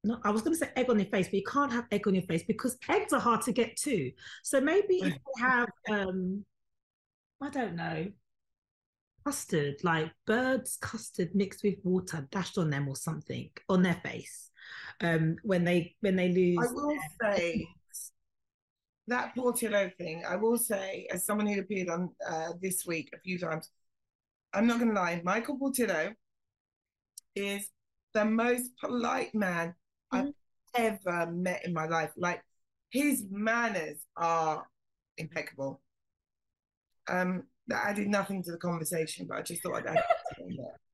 no, 0.04 0.18
I 0.24 0.32
was 0.32 0.42
going 0.42 0.54
to 0.54 0.60
say 0.60 0.72
egg 0.76 0.90
on 0.90 0.98
your 0.98 1.10
face, 1.10 1.28
but 1.28 1.34
you 1.34 1.44
can't 1.44 1.74
have 1.74 1.86
egg 1.92 2.08
on 2.08 2.16
your 2.16 2.24
face 2.24 2.44
because 2.44 2.78
eggs 2.90 3.12
are 3.12 3.20
hard 3.20 3.42
to 3.44 3.52
get 3.52 3.76
to. 3.78 4.12
So 4.44 4.62
maybe 4.62 4.96
if 4.96 5.14
they 5.14 5.42
have, 5.42 5.68
um, 5.92 6.46
I 7.42 7.50
don't 7.50 7.76
know, 7.76 8.08
custard, 9.26 9.76
like 9.84 10.12
bird's 10.26 10.78
custard 10.78 11.34
mixed 11.34 11.64
with 11.64 11.76
water 11.84 12.28
dashed 12.32 12.58
on 12.58 12.70
them 12.70 12.88
or 12.88 12.96
something 12.96 13.50
on 13.68 13.82
their 13.82 14.00
face 14.04 14.50
um, 15.02 15.36
when 15.44 15.64
they 15.64 15.96
when 16.02 16.16
they 16.16 16.30
lose. 16.30 16.68
I 16.68 16.72
will 16.72 16.98
say 17.22 17.68
that 19.08 19.36
Portillo 19.36 19.92
thing. 19.98 20.24
I 20.28 20.36
will 20.36 20.58
say, 20.58 21.08
as 21.12 21.26
someone 21.26 21.48
who 21.48 21.60
appeared 21.60 21.90
on 21.90 22.10
uh, 22.28 22.50
this 22.62 22.86
week 22.86 23.10
a 23.14 23.20
few 23.20 23.40
times, 23.40 23.70
I'm 24.54 24.68
not 24.68 24.80
going 24.80 24.94
to 24.94 25.00
lie. 25.00 25.22
Michael 25.24 25.58
Portillo 25.58 26.14
is 27.36 27.70
the 28.14 28.26
most 28.26 28.72
polite 28.80 29.34
man 29.36 29.74
mm-hmm. 30.14 30.28
I've 30.76 31.00
ever 31.06 31.32
met 31.32 31.66
in 31.66 31.74
my 31.74 31.86
life. 31.88 32.12
Like 32.18 32.42
his 32.90 33.26
manners 33.30 33.98
are 34.16 34.66
impeccable. 35.18 35.82
Um, 37.08 37.44
that 37.70 37.86
added 37.86 38.08
nothing 38.08 38.44
to 38.44 38.52
the 38.52 38.58
conversation, 38.58 39.26
but 39.28 39.38
I 39.38 39.42
just 39.42 39.64
thought 39.64 39.78
I'd 39.78 39.88
add 39.88 40.04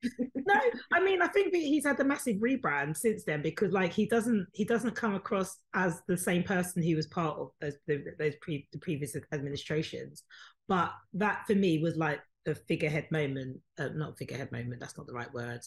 no, 0.36 0.62
I 0.94 1.04
mean 1.04 1.22
I 1.22 1.28
think 1.28 1.54
he's 1.56 1.86
had 1.86 2.00
a 2.00 2.04
massive 2.04 2.38
rebrand 2.38 2.96
since 2.96 3.24
then 3.24 3.42
because 3.42 3.72
like 3.72 3.92
he 3.92 4.06
doesn't 4.06 4.46
he 4.54 4.66
doesn't 4.66 4.96
come 4.96 5.16
across 5.16 5.58
as 5.74 6.02
the 6.08 6.18
same 6.18 6.44
person 6.44 6.84
he 6.84 6.96
was 6.96 7.08
part 7.08 7.38
of 7.40 7.50
those 7.60 7.74
those 7.88 8.36
pre, 8.42 8.68
the 8.72 8.80
previous 8.80 9.16
administrations. 9.32 10.24
But 10.68 10.92
that 11.14 11.46
for 11.48 11.56
me 11.56 11.80
was 11.80 11.96
like 11.96 12.22
a 12.48 12.56
figurehead 12.56 13.08
moment, 13.12 13.60
uh, 13.80 13.90
not 13.96 14.18
figurehead 14.18 14.52
moment. 14.52 14.80
That's 14.80 14.98
not 14.98 15.08
the 15.08 15.14
right 15.14 15.34
word. 15.34 15.62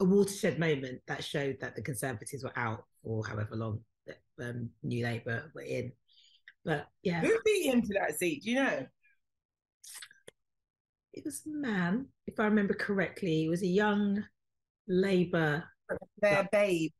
A 0.00 0.04
watershed 0.04 0.58
moment 0.58 1.00
that 1.08 1.24
showed 1.24 1.56
that 1.60 1.74
the 1.74 1.82
Conservatives 1.82 2.44
were 2.44 2.56
out 2.56 2.84
for 3.02 3.26
however 3.26 3.56
long 3.56 3.80
um, 4.40 4.70
New 4.82 5.04
Labour 5.04 5.50
were 5.54 5.62
in. 5.62 5.92
But 6.64 6.88
yeah, 7.02 7.20
who 7.20 7.36
beat 7.44 7.66
him 7.66 7.82
to 7.82 7.94
that 7.94 8.18
seat? 8.18 8.42
Do 8.44 8.50
you 8.50 8.56
know? 8.56 8.86
It 11.12 11.24
was 11.24 11.42
a 11.46 11.50
man, 11.50 12.06
if 12.26 12.38
I 12.38 12.44
remember 12.44 12.74
correctly. 12.74 13.42
He 13.42 13.48
was 13.48 13.62
a 13.62 13.66
young 13.66 14.24
Labour. 14.86 15.64
Blair 16.20 16.48
babe. 16.50 16.92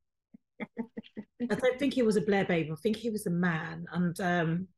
I 0.60 1.54
don't 1.54 1.78
think 1.78 1.94
he 1.94 2.02
was 2.02 2.16
a 2.16 2.20
Blair 2.20 2.44
babe. 2.44 2.70
I 2.72 2.76
think 2.76 2.96
he 2.96 3.10
was 3.10 3.26
a 3.26 3.30
man. 3.30 3.86
And 3.92 4.20
um, 4.20 4.68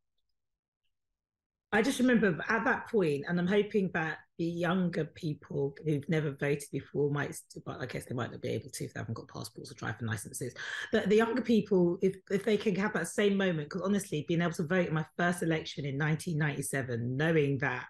I 1.73 1.83
just 1.83 2.01
remember 2.01 2.37
at 2.49 2.65
that 2.65 2.89
point, 2.91 3.25
and 3.29 3.39
I'm 3.39 3.47
hoping 3.47 3.91
that 3.95 4.19
the 4.39 4.45
younger 4.45 5.05
people 5.05 5.75
who've 5.85 6.09
never 6.09 6.33
voted 6.33 6.65
before 6.73 7.11
might, 7.11 7.37
but 7.65 7.81
I 7.81 7.87
guess 7.87 8.07
they 8.07 8.15
might 8.15 8.33
not 8.33 8.43
be 8.43 8.49
able 8.49 8.71
to 8.71 8.85
if 8.85 8.93
they 8.93 9.01
haven't 9.01 9.15
got 9.15 9.29
passports 9.29 9.71
or 9.71 9.75
driving 9.75 10.09
licenses. 10.09 10.55
But 10.93 11.09
the 11.09 11.17
younger 11.17 11.43
people, 11.43 11.99
if 12.03 12.17
if 12.31 12.45
they 12.45 12.57
can 12.57 12.75
have 12.77 12.93
that 12.95 13.09
same 13.09 13.37
moment, 13.37 13.69
because 13.69 13.83
honestly, 13.83 14.25
being 14.27 14.43
able 14.43 14.53
to 14.53 14.67
vote 14.67 14.89
in 14.89 14.95
my 14.95 15.07
first 15.17 15.43
election 15.43 15.85
in 15.85 15.97
1997, 15.99 17.17
knowing 17.17 17.59
that 17.59 17.87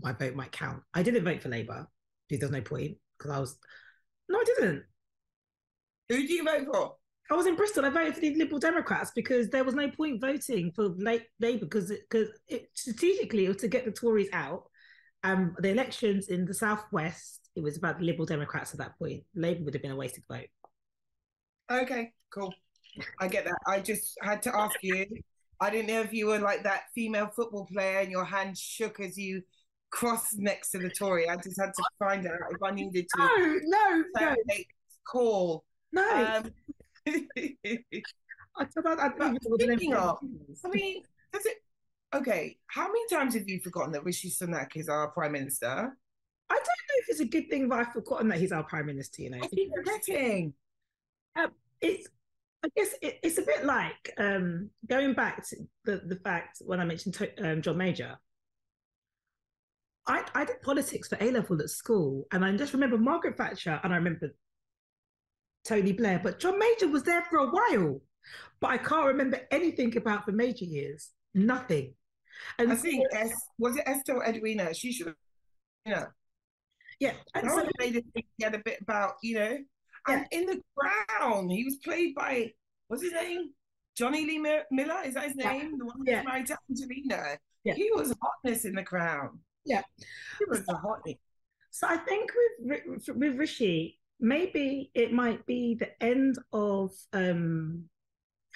my 0.00 0.12
vote 0.12 0.34
might 0.34 0.52
count. 0.52 0.82
I 0.94 1.02
didn't 1.02 1.24
vote 1.24 1.42
for 1.42 1.48
Labour 1.48 1.86
because 2.28 2.40
there's 2.40 2.52
no 2.52 2.60
point 2.60 2.96
because 3.18 3.30
I 3.30 3.38
was 3.38 3.58
no, 4.28 4.38
I 4.38 4.44
didn't. 4.44 4.82
Who 6.08 6.26
do 6.26 6.32
you 6.32 6.44
vote 6.44 6.66
for? 6.72 6.94
I 7.30 7.34
was 7.34 7.46
in 7.46 7.56
Bristol. 7.56 7.84
I 7.84 7.90
voted 7.90 8.14
for 8.14 8.20
the 8.20 8.34
Liberal 8.36 8.60
Democrats 8.60 9.10
because 9.14 9.48
there 9.48 9.64
was 9.64 9.74
no 9.74 9.90
point 9.90 10.20
voting 10.20 10.72
for 10.74 10.94
Labour 10.98 11.24
because 11.40 11.90
because 11.90 12.28
it, 12.48 12.68
strategically 12.74 13.46
it 13.46 13.48
was 13.48 13.56
to 13.58 13.68
get 13.68 13.84
the 13.84 13.90
Tories 13.90 14.28
out. 14.32 14.64
Um, 15.24 15.56
the 15.58 15.70
elections 15.70 16.28
in 16.28 16.44
the 16.44 16.54
southwest, 16.54 17.48
it 17.56 17.62
was 17.62 17.76
about 17.76 17.98
the 17.98 18.04
Liberal 18.04 18.26
Democrats 18.26 18.72
at 18.72 18.78
that 18.78 18.96
point. 18.98 19.24
Labour 19.34 19.64
would 19.64 19.74
have 19.74 19.82
been 19.82 19.90
a 19.90 19.96
wasted 19.96 20.22
vote. 20.30 20.46
Okay, 21.70 22.12
cool. 22.30 22.54
I 23.18 23.26
get 23.26 23.44
that. 23.44 23.58
I 23.66 23.80
just 23.80 24.16
had 24.22 24.40
to 24.42 24.56
ask 24.56 24.76
you 24.82 25.04
I 25.60 25.70
didn't 25.70 25.88
know 25.88 26.00
if 26.00 26.12
you 26.12 26.26
were 26.26 26.38
like 26.38 26.64
that 26.64 26.84
female 26.94 27.30
football 27.34 27.66
player 27.66 28.00
and 28.00 28.10
your 28.10 28.24
hand 28.24 28.58
shook 28.58 29.00
as 29.00 29.16
you 29.16 29.42
crossed 29.96 30.38
next 30.38 30.72
to 30.72 30.78
the 30.78 30.90
Tory. 30.90 31.26
I 31.26 31.36
just 31.36 31.58
had 31.58 31.72
to 31.74 31.82
find 31.98 32.26
out 32.26 32.34
if 32.50 32.62
I 32.62 32.70
needed 32.70 33.06
to. 33.16 33.18
No, 33.18 33.58
no, 33.64 34.04
no. 34.20 34.34
Call. 35.08 35.64
No. 35.90 36.02
Um, 36.04 36.50
I 38.58 38.64
thought 38.64 39.00
I, 39.00 39.10
I, 39.18 39.34
speaking 39.40 39.94
of, 39.94 40.18
I 40.64 40.68
mean, 40.68 41.02
does 41.32 41.46
it? 41.46 41.56
Okay, 42.14 42.56
how 42.66 42.86
many 42.86 43.06
times 43.10 43.34
have 43.34 43.48
you 43.48 43.60
forgotten 43.60 43.92
that 43.92 44.04
Rishi 44.04 44.30
Sunak 44.30 44.76
is 44.76 44.88
our 44.88 45.08
prime 45.08 45.32
minister? 45.32 45.66
I 45.66 46.54
don't 46.54 46.64
know 46.64 46.96
if 46.98 47.08
it's 47.08 47.20
a 47.20 47.24
good 47.24 47.48
thing 47.48 47.68
that 47.68 47.78
I've 47.78 47.92
forgotten 47.92 48.28
that 48.28 48.38
he's 48.38 48.52
our 48.52 48.64
prime 48.64 48.86
minister. 48.86 49.22
You 49.22 49.30
know, 49.30 49.38
I 49.42 49.48
keep 49.48 49.70
forgetting. 49.74 50.52
Um, 51.36 51.52
it's 51.80 52.08
I 52.64 52.68
guess 52.76 52.94
it, 53.00 53.18
it's 53.22 53.38
a 53.38 53.42
bit 53.42 53.64
like 53.64 54.12
um, 54.18 54.70
going 54.88 55.14
back 55.14 55.46
to 55.48 55.56
the, 55.84 56.02
the 56.04 56.16
fact 56.16 56.58
when 56.64 56.80
I 56.80 56.84
mentioned 56.84 57.14
to, 57.14 57.50
um, 57.50 57.62
John 57.62 57.78
Major. 57.78 58.18
I, 60.06 60.24
I 60.34 60.44
did 60.44 60.62
politics 60.62 61.08
for 61.08 61.18
A 61.20 61.30
level 61.30 61.60
at 61.60 61.70
school, 61.70 62.26
and 62.32 62.44
I 62.44 62.56
just 62.56 62.72
remember 62.72 62.98
Margaret 62.98 63.36
Thatcher 63.36 63.80
and 63.82 63.92
I 63.92 63.96
remember 63.96 64.34
Tony 65.66 65.92
Blair, 65.92 66.20
but 66.22 66.38
John 66.38 66.58
Major 66.58 66.88
was 66.88 67.02
there 67.02 67.22
for 67.22 67.38
a 67.38 67.48
while. 67.48 68.00
But 68.60 68.70
I 68.70 68.78
can't 68.78 69.06
remember 69.06 69.40
anything 69.50 69.96
about 69.96 70.26
the 70.26 70.32
Major 70.32 70.64
years. 70.64 71.10
Nothing. 71.34 71.94
And 72.58 72.72
I 72.72 72.76
think 72.76 73.04
so, 73.12 73.18
es, 73.18 73.32
was 73.58 73.76
it 73.76 73.84
Esther 73.86 74.22
Edwina? 74.22 74.74
She 74.74 74.92
should 74.92 75.08
have, 75.08 75.16
you 75.84 75.94
know. 75.94 76.06
Yeah, 77.00 77.12
and 77.34 77.50
so, 77.50 77.68
made 77.78 77.96
it 77.96 78.04
think 78.14 78.26
he 78.36 78.44
had 78.44 78.54
a 78.54 78.58
bit 78.58 78.80
about 78.80 79.14
you 79.22 79.38
know 79.38 79.58
and 80.06 80.26
in 80.30 80.46
the 80.46 80.60
crown, 80.76 81.48
he 81.48 81.64
was 81.64 81.76
played 81.76 82.14
by 82.14 82.52
what's 82.88 83.02
his 83.02 83.12
name? 83.12 83.50
Jonny 83.96 84.26
Lee 84.26 84.38
Miller, 84.38 85.02
is 85.04 85.14
that 85.14 85.24
his 85.24 85.36
name? 85.36 85.72
Yeah. 85.72 85.78
The 85.78 85.84
one 85.84 86.04
that's 86.04 86.26
married 86.26 86.46
to 86.46 86.58
Angelina. 86.70 87.38
Yeah. 87.64 87.74
He 87.74 87.90
was 87.94 88.14
hotness 88.20 88.64
in 88.64 88.74
the 88.74 88.82
crown. 88.82 89.40
Yeah. 89.66 89.82
He 90.38 90.44
was 90.48 90.64
a 90.68 90.76
hotness. 90.76 91.16
So 91.70 91.86
I 91.86 91.98
think 91.98 92.30
with 92.60 93.08
with 93.08 93.36
Rishi, 93.36 93.98
maybe 94.18 94.90
it 94.94 95.12
might 95.12 95.44
be 95.46 95.74
the 95.74 95.90
end 96.02 96.38
of 96.52 96.92
um 97.12 97.84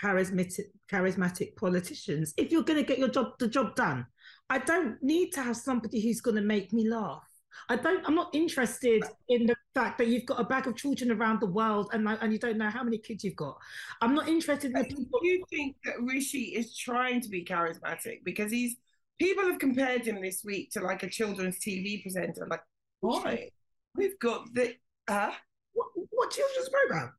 charismatic 0.01 0.67
charismatic 0.91 1.57
politicians. 1.57 2.33
If 2.37 2.51
you're 2.51 2.63
gonna 2.63 2.83
get 2.83 2.99
your 2.99 3.09
job 3.09 3.39
the 3.39 3.49
job 3.49 3.75
done, 3.75 4.07
I 4.49 4.59
don't 4.59 5.03
need 5.03 5.33
to 5.33 5.43
have 5.43 5.57
somebody 5.57 6.01
who's 6.01 6.21
gonna 6.21 6.41
make 6.41 6.73
me 6.73 6.89
laugh. 6.89 7.29
I 7.69 7.77
don't. 7.77 8.07
I'm 8.07 8.15
not 8.15 8.35
interested 8.35 9.03
in 9.29 9.47
the 9.47 9.57
fact 9.75 9.99
that 9.99 10.07
you've 10.07 10.27
got 10.27 10.41
a 10.41 10.45
bag 10.45 10.67
of 10.67 10.77
children 10.77 11.11
around 11.11 11.41
the 11.41 11.47
world 11.47 11.91
and 11.93 12.09
and 12.09 12.33
you 12.33 12.39
don't 12.39 12.59
know 12.59 12.71
how 12.71 12.83
many 12.83 12.99
kids 12.99 13.23
you've 13.25 13.37
got. 13.37 13.57
I'm 14.01 14.15
not 14.15 14.29
interested 14.29 14.73
in 14.73 14.79
the 14.79 14.85
people. 14.85 15.21
Do 15.21 15.29
you 15.29 15.45
think 15.51 15.77
that 15.85 16.01
Rishi 16.01 16.55
is 16.57 16.77
trying 16.77 17.21
to 17.21 17.29
be 17.29 17.45
charismatic 17.45 18.25
because 18.25 18.51
he's 18.51 18.77
people 19.21 19.45
have 19.45 19.59
compared 19.59 20.07
him 20.07 20.21
this 20.21 20.43
week 20.45 20.71
to 20.73 20.81
like 20.81 21.03
a 21.03 21.09
children's 21.09 21.59
TV 21.59 22.03
presenter? 22.03 22.47
Like, 22.51 22.63
why? 23.01 23.51
We've 23.95 24.19
got 24.19 24.53
the 24.55 24.75
uh 25.07 25.31
what, 25.73 25.89
what 26.11 26.31
children's 26.31 26.69
program? 26.69 27.13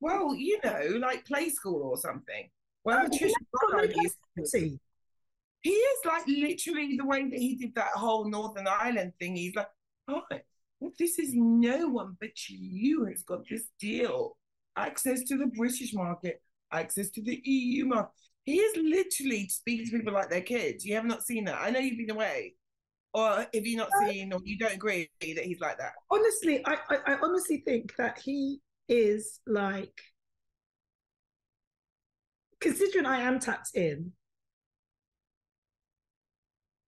Well, 0.00 0.34
you 0.34 0.60
know, 0.64 0.98
like 1.00 1.24
play 1.24 1.48
school 1.48 1.82
or 1.82 1.96
something. 1.96 2.50
Well, 2.84 3.00
oh, 3.04 3.08
Patricia 3.08 3.34
he 5.60 5.70
is 5.70 5.98
like 6.04 6.26
literally 6.26 6.96
the 6.96 7.04
way 7.04 7.28
that 7.28 7.38
he 7.38 7.56
did 7.56 7.74
that 7.74 7.88
whole 7.94 8.28
Northern 8.28 8.68
Ireland 8.68 9.12
thing. 9.18 9.36
He's 9.36 9.56
like, 9.56 9.68
oh, 10.06 10.22
this 10.98 11.18
is 11.18 11.32
no 11.34 11.88
one 11.88 12.16
but 12.20 12.48
you 12.48 13.06
has 13.06 13.22
got 13.22 13.40
this 13.48 13.64
deal. 13.80 14.36
Access 14.76 15.24
to 15.24 15.36
the 15.36 15.46
British 15.46 15.92
market, 15.92 16.40
access 16.72 17.10
to 17.10 17.22
the 17.22 17.40
EU 17.44 17.86
market. 17.86 18.12
He 18.44 18.56
is 18.56 18.76
literally 18.76 19.48
speaking 19.48 19.86
to 19.86 19.92
people 19.92 20.14
like 20.14 20.30
they're 20.30 20.40
kids. 20.40 20.84
You 20.84 20.94
have 20.94 21.04
not 21.04 21.22
seen 21.22 21.44
that. 21.44 21.58
I 21.60 21.70
know 21.70 21.80
you've 21.80 21.98
been 21.98 22.16
away. 22.16 22.54
Or 23.14 23.46
if 23.52 23.66
you're 23.66 23.78
not 23.78 23.90
uh, 23.94 24.08
seen 24.08 24.32
or 24.32 24.40
you 24.44 24.58
don't 24.58 24.74
agree 24.74 25.10
that 25.20 25.44
he's 25.44 25.60
like 25.60 25.78
that. 25.78 25.92
Honestly, 26.10 26.64
I, 26.64 26.76
I, 26.88 26.96
I 27.06 27.18
honestly 27.22 27.62
think 27.64 27.94
that 27.96 28.18
he 28.18 28.60
is 28.88 29.40
like 29.46 30.00
considering 32.60 33.06
I 33.06 33.20
am 33.20 33.38
tapped 33.38 33.70
in, 33.74 34.12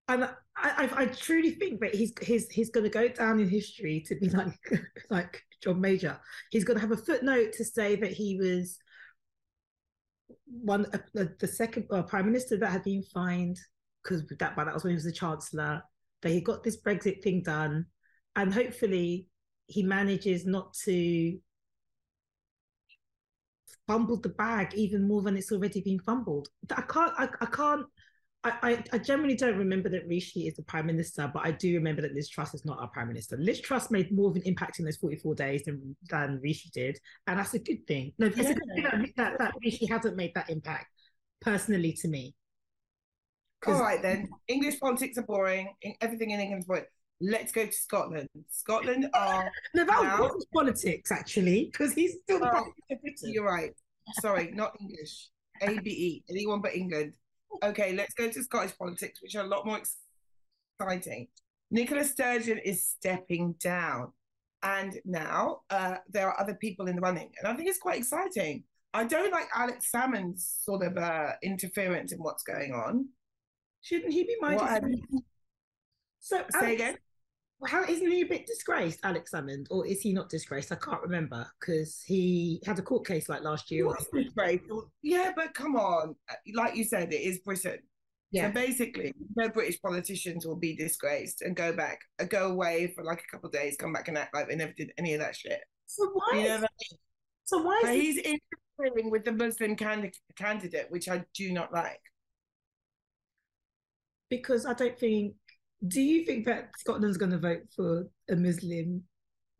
and 0.07 0.25
I, 0.25 0.33
I, 0.55 0.89
I, 0.95 1.05
truly 1.07 1.51
think 1.51 1.79
that 1.81 1.95
he's 1.95 2.13
he's 2.21 2.49
he's 2.49 2.69
going 2.69 2.83
to 2.83 2.89
go 2.89 3.07
down 3.07 3.39
in 3.39 3.49
history 3.49 4.03
to 4.07 4.15
be 4.15 4.29
like 4.29 4.59
like 5.09 5.41
John 5.63 5.81
Major. 5.81 6.19
He's 6.51 6.63
going 6.63 6.77
to 6.77 6.81
have 6.81 6.91
a 6.91 6.97
footnote 7.01 7.53
to 7.53 7.65
say 7.65 7.95
that 7.95 8.11
he 8.11 8.37
was 8.37 8.77
one 10.63 10.85
uh, 10.93 11.25
the 11.39 11.47
second 11.47 11.87
uh, 11.91 12.03
prime 12.03 12.25
minister 12.25 12.57
that 12.57 12.71
had 12.71 12.83
been 12.83 13.03
fined 13.03 13.57
because 14.03 14.23
that 14.39 14.55
by 14.55 14.63
that 14.63 14.73
was 14.73 14.83
when 14.83 14.91
he 14.91 14.95
was 14.95 15.03
the 15.03 15.11
chancellor. 15.11 15.83
That 16.21 16.29
he 16.29 16.41
got 16.41 16.63
this 16.63 16.81
Brexit 16.81 17.23
thing 17.23 17.41
done, 17.43 17.85
and 18.35 18.53
hopefully 18.53 19.27
he 19.67 19.83
manages 19.83 20.45
not 20.45 20.73
to 20.85 21.37
fumble 23.87 24.17
the 24.17 24.29
bag 24.29 24.73
even 24.75 25.07
more 25.07 25.21
than 25.21 25.35
it's 25.35 25.51
already 25.51 25.81
been 25.81 25.99
fumbled. 25.99 26.49
I 26.75 26.81
can't 26.81 27.13
I, 27.17 27.27
I 27.41 27.45
can't 27.47 27.85
I, 28.43 28.83
I, 28.91 28.97
generally 28.97 29.35
don't 29.35 29.57
remember 29.57 29.87
that 29.89 30.07
Rishi 30.07 30.47
is 30.47 30.55
the 30.55 30.63
prime 30.63 30.87
minister, 30.87 31.29
but 31.31 31.45
I 31.45 31.51
do 31.51 31.75
remember 31.75 32.01
that 32.01 32.15
Liz 32.15 32.27
Truss 32.27 32.55
is 32.55 32.65
not 32.65 32.79
our 32.79 32.87
prime 32.87 33.07
minister. 33.07 33.37
Liz 33.37 33.61
Truss 33.61 33.91
made 33.91 34.11
more 34.11 34.31
of 34.31 34.35
an 34.35 34.41
impact 34.45 34.79
in 34.79 34.85
those 34.85 34.97
44 34.97 35.35
days 35.35 35.63
than, 35.63 35.95
than 36.09 36.39
Rishi 36.41 36.71
did. 36.73 36.97
And 37.27 37.37
that's 37.37 37.53
a 37.53 37.59
good 37.59 37.85
thing. 37.85 38.13
No, 38.17 38.27
it's 38.27 38.37
yeah. 38.37 38.49
a 38.49 38.53
good 38.55 38.63
thing 38.75 39.13
that, 39.15 39.37
that, 39.37 39.53
Rishi 39.63 39.85
hasn't 39.85 40.15
made 40.15 40.31
that 40.33 40.49
impact 40.49 40.87
personally 41.39 41.93
to 42.01 42.07
me. 42.07 42.33
All 43.67 43.79
right, 43.79 44.01
then. 44.01 44.27
English 44.47 44.79
politics 44.79 45.19
are 45.19 45.23
boring. 45.23 45.75
Everything 46.01 46.31
in 46.31 46.39
England's 46.39 46.65
boring. 46.65 46.85
Let's 47.19 47.51
go 47.51 47.67
to 47.67 47.71
Scotland. 47.71 48.27
Scotland 48.49 49.07
are. 49.13 49.51
no, 49.75 49.85
that 49.85 50.01
now... 50.03 50.17
was 50.19 50.47
politics, 50.51 51.11
actually, 51.11 51.69
because 51.71 51.93
he's 51.93 52.15
still 52.23 52.39
the 52.39 52.51
oh, 52.51 52.97
You're 53.21 53.45
right. 53.45 53.69
Sorry, 54.19 54.49
not 54.51 54.75
English. 54.79 55.29
ABE. 55.61 56.23
Anyone 56.27 56.61
but 56.61 56.75
England 56.75 57.13
okay, 57.63 57.93
let's 57.93 58.13
go 58.13 58.29
to 58.29 58.43
Scottish 58.43 58.77
politics, 58.77 59.21
which 59.21 59.35
are 59.35 59.43
a 59.43 59.47
lot 59.47 59.65
more 59.65 59.79
exciting. 60.79 61.27
Nicola 61.69 62.03
Sturgeon 62.03 62.57
is 62.57 62.87
stepping 62.87 63.53
down. 63.53 64.11
And 64.63 64.99
now 65.05 65.61
uh, 65.69 65.97
there 66.09 66.27
are 66.27 66.39
other 66.39 66.53
people 66.53 66.87
in 66.87 66.95
the 66.95 67.01
running. 67.01 67.31
And 67.39 67.47
I 67.47 67.55
think 67.55 67.67
it's 67.67 67.79
quite 67.79 67.97
exciting. 67.97 68.63
I 68.93 69.05
don't 69.05 69.31
like 69.31 69.47
Alex 69.55 69.89
Salmond's 69.89 70.59
sort 70.63 70.85
of 70.85 70.97
uh, 70.97 71.31
interference 71.41 72.11
in 72.11 72.19
what's 72.19 72.43
going 72.43 72.73
on. 72.73 73.07
Shouldn't 73.81 74.13
he 74.13 74.23
be 74.23 74.35
minded? 74.39 75.01
So, 76.23 76.37
say 76.51 76.59
Alex, 76.59 76.73
again 76.73 76.97
how 77.65 77.83
isn't 77.83 78.11
he 78.11 78.21
a 78.21 78.25
bit 78.25 78.47
disgraced, 78.47 78.99
Alex 79.03 79.31
Salmond, 79.31 79.67
or 79.69 79.85
is 79.85 80.01
he 80.01 80.13
not 80.13 80.29
disgraced? 80.29 80.71
I 80.71 80.75
can't 80.75 81.01
remember 81.01 81.45
because 81.59 82.01
he 82.01 82.61
had 82.65 82.79
a 82.79 82.81
court 82.81 83.05
case 83.05 83.29
like 83.29 83.43
last 83.43 83.69
year. 83.69 83.87
Disgraced. 84.13 84.63
Yeah, 85.03 85.31
but 85.35 85.53
come 85.53 85.75
on, 85.75 86.15
like 86.53 86.75
you 86.75 86.83
said, 86.83 87.13
it 87.13 87.21
is 87.21 87.39
Britain. 87.39 87.79
Yeah. 88.31 88.47
So 88.47 88.53
basically, 88.53 89.13
no 89.35 89.49
British 89.49 89.81
politicians 89.81 90.45
will 90.45 90.55
be 90.55 90.75
disgraced 90.75 91.41
and 91.41 91.55
go 91.55 91.73
back, 91.73 91.99
uh, 92.19 92.23
go 92.23 92.49
away 92.49 92.93
for 92.95 93.03
like 93.03 93.21
a 93.21 93.31
couple 93.31 93.47
of 93.47 93.53
days, 93.53 93.75
come 93.77 93.91
back 93.91 94.07
and 94.07 94.17
act 94.17 94.33
like 94.33 94.47
they 94.47 94.55
never 94.55 94.71
did 94.71 94.91
any 94.97 95.13
of 95.13 95.19
that 95.19 95.35
shit. 95.35 95.59
So 95.87 96.09
why? 96.13 96.37
You 96.37 96.47
know 96.47 96.55
is, 96.55 96.63
I 96.63 96.67
mean? 96.67 96.99
So 97.43 97.61
why? 97.61 97.81
Is 97.83 97.89
he's 97.89 98.17
interfering 98.17 99.11
with 99.11 99.25
the 99.25 99.33
Muslim 99.33 99.75
candidate, 99.75 100.87
which 100.89 101.09
I 101.09 101.25
do 101.35 101.51
not 101.51 101.73
like. 101.73 102.01
Because 104.29 104.65
I 104.65 104.73
don't 104.73 104.97
think 104.97 105.33
do 105.87 106.01
you 106.01 106.25
think 106.25 106.45
that 106.45 106.69
Scotland's 106.77 107.17
going 107.17 107.31
to 107.31 107.37
vote 107.37 107.63
for 107.75 108.07
a 108.29 108.35
Muslim? 108.35 109.03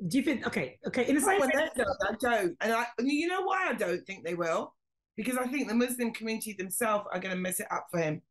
Do 0.08 0.18
you 0.18 0.24
think? 0.24 0.48
Okay, 0.48 0.78
okay. 0.88 1.08
In 1.08 1.18
a 1.18 1.22
same 1.22 1.40
way, 1.40 1.48
no, 1.54 1.86
I 2.10 2.14
don't, 2.20 2.58
and 2.62 2.74
I. 2.74 2.86
You 3.00 3.28
know 3.28 3.42
why 3.42 3.68
I 3.70 3.74
don't 3.74 4.06
think 4.06 4.26
they 4.26 4.34
will? 4.34 4.74
Because 5.16 5.38
I 5.38 5.46
think 5.48 5.68
the 5.68 5.76
Muslim 5.76 6.14
community 6.14 6.56
themselves 6.58 7.06
are 7.12 7.20
going 7.20 7.36
to 7.36 7.42
mess 7.42 7.60
it 7.60 7.68
up 7.72 7.88
for 7.92 8.00
him. 8.00 8.22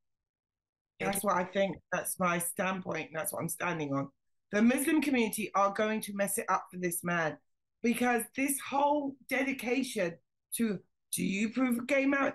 That's 0.98 1.24
what 1.24 1.36
I 1.36 1.44
think. 1.44 1.76
That's 1.92 2.18
my 2.18 2.38
standpoint. 2.38 3.10
That's 3.14 3.32
what 3.32 3.40
I'm 3.40 3.48
standing 3.48 3.92
on. 3.94 4.08
The 4.52 4.62
Muslim 4.62 5.00
community 5.00 5.50
are 5.54 5.72
going 5.72 6.00
to 6.02 6.14
mess 6.14 6.38
it 6.38 6.46
up 6.48 6.66
for 6.72 6.78
this 6.78 7.04
man 7.04 7.38
because 7.82 8.22
this 8.36 8.58
whole 8.68 9.14
dedication 9.28 10.14
to 10.56 10.78
do 11.12 11.24
you 11.24 11.50
prove 11.50 11.78
a 11.78 11.84
gay 11.84 12.06
marriage? 12.06 12.34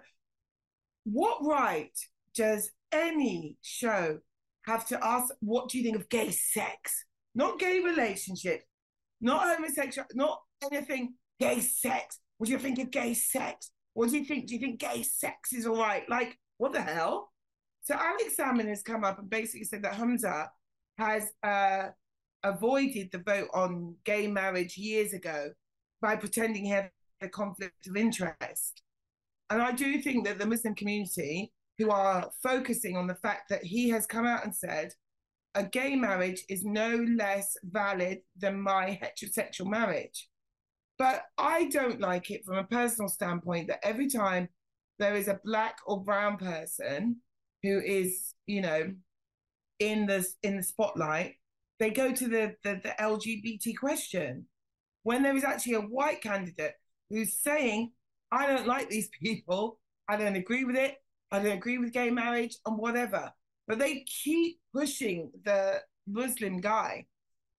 What 1.04 1.44
right 1.44 1.91
does 2.34 2.72
any 2.91 3.58
show 3.62 4.20
have 4.65 4.86
to 4.88 5.06
ask, 5.06 5.34
what 5.41 5.69
do 5.69 5.78
you 5.78 5.84
think 5.84 5.95
of 5.95 6.10
gay 6.10 6.32
sex? 6.32 7.06
Not 7.34 7.60
gay 7.60 7.82
relationships, 7.82 8.63
not 9.21 9.56
homosexual, 9.56 10.08
not 10.13 10.39
anything 10.71 11.15
gay 11.39 11.60
sex. 11.60 12.19
What 12.38 12.47
do 12.47 12.54
you 12.54 12.60
think 12.60 12.80
of 12.80 12.91
gay 12.91 13.13
sex? 13.13 13.71
What 13.93 14.10
do 14.10 14.17
you 14.17 14.25
think? 14.25 14.47
Do 14.47 14.56
you 14.56 14.60
think 14.60 14.80
gay 14.80 15.04
sex 15.04 15.54
is 15.54 15.65
all 15.65 15.78
right? 15.78 16.08
Like, 16.10 16.38
what 16.58 16.73
the 16.73 16.82
hell? 16.82 17.32
So 17.84 17.95
Alex 17.95 18.36
Salmond 18.38 18.69
has 18.69 18.82
come 18.82 19.04
up 19.04 19.19
and 19.19 19.30
basically 19.30 19.65
said 19.65 19.84
that 19.84 19.93
Humza 19.93 20.47
has 20.97 21.32
uh, 21.43 21.89
avoided 22.43 23.12
the 23.12 23.19
vote 23.19 23.49
on 23.54 23.95
gay 24.06 24.28
marriage 24.28 24.78
years 24.78 25.13
ago 25.13 25.51
by 26.01 26.15
pretending 26.15 26.65
he 26.65 26.71
had 26.71 26.89
a 27.21 27.30
conflict 27.30 27.88
of 27.88 27.95
interest. 27.95 28.82
And 29.49 29.62
I 29.62 29.71
do 29.71 30.01
think 30.01 30.25
that 30.25 30.39
the 30.39 30.45
Muslim 30.45 30.73
community, 30.75 31.51
who 31.77 31.91
are 31.91 32.29
focusing 32.41 32.95
on 32.95 33.07
the 33.07 33.15
fact 33.15 33.49
that 33.49 33.63
he 33.63 33.89
has 33.89 34.05
come 34.05 34.25
out 34.25 34.43
and 34.43 34.55
said, 34.55 34.91
a 35.55 35.63
gay 35.63 35.95
marriage 35.95 36.43
is 36.49 36.65
no 36.65 37.05
less 37.17 37.55
valid 37.63 38.19
than 38.38 38.59
my 38.59 38.99
heterosexual 39.01 39.67
marriage. 39.67 40.27
But 40.97 41.23
I 41.38 41.65
don't 41.69 42.01
like 42.01 42.29
it 42.31 42.45
from 42.45 42.57
a 42.57 42.63
personal 42.63 43.09
standpoint 43.09 43.67
that 43.67 43.85
every 43.85 44.09
time 44.09 44.49
there 44.99 45.15
is 45.15 45.27
a 45.27 45.39
black 45.43 45.77
or 45.85 46.03
brown 46.03 46.38
person 46.38 47.17
who 47.63 47.79
is, 47.79 48.33
you 48.47 48.61
know, 48.61 48.93
in 49.79 50.05
the 50.05 50.25
in 50.43 50.57
the 50.57 50.63
spotlight, 50.63 51.35
they 51.79 51.89
go 51.89 52.13
to 52.13 52.27
the, 52.27 52.55
the, 52.63 52.79
the 52.83 52.95
LGBT 52.99 53.77
question. 53.77 54.45
When 55.03 55.23
there 55.23 55.35
is 55.35 55.43
actually 55.43 55.73
a 55.73 55.81
white 55.81 56.21
candidate 56.21 56.73
who's 57.09 57.38
saying, 57.38 57.91
I 58.31 58.47
don't 58.47 58.67
like 58.67 58.89
these 58.89 59.09
people, 59.21 59.79
I 60.07 60.17
don't 60.17 60.35
agree 60.35 60.63
with 60.63 60.75
it, 60.75 60.95
I 61.31 61.39
don't 61.39 61.57
agree 61.57 61.77
with 61.77 61.93
gay 61.93 62.09
marriage 62.09 62.57
and 62.65 62.77
whatever. 62.77 63.31
But 63.67 63.79
they 63.79 64.05
keep 64.23 64.59
pushing 64.73 65.31
the 65.43 65.81
Muslim 66.07 66.61
guy. 66.61 67.05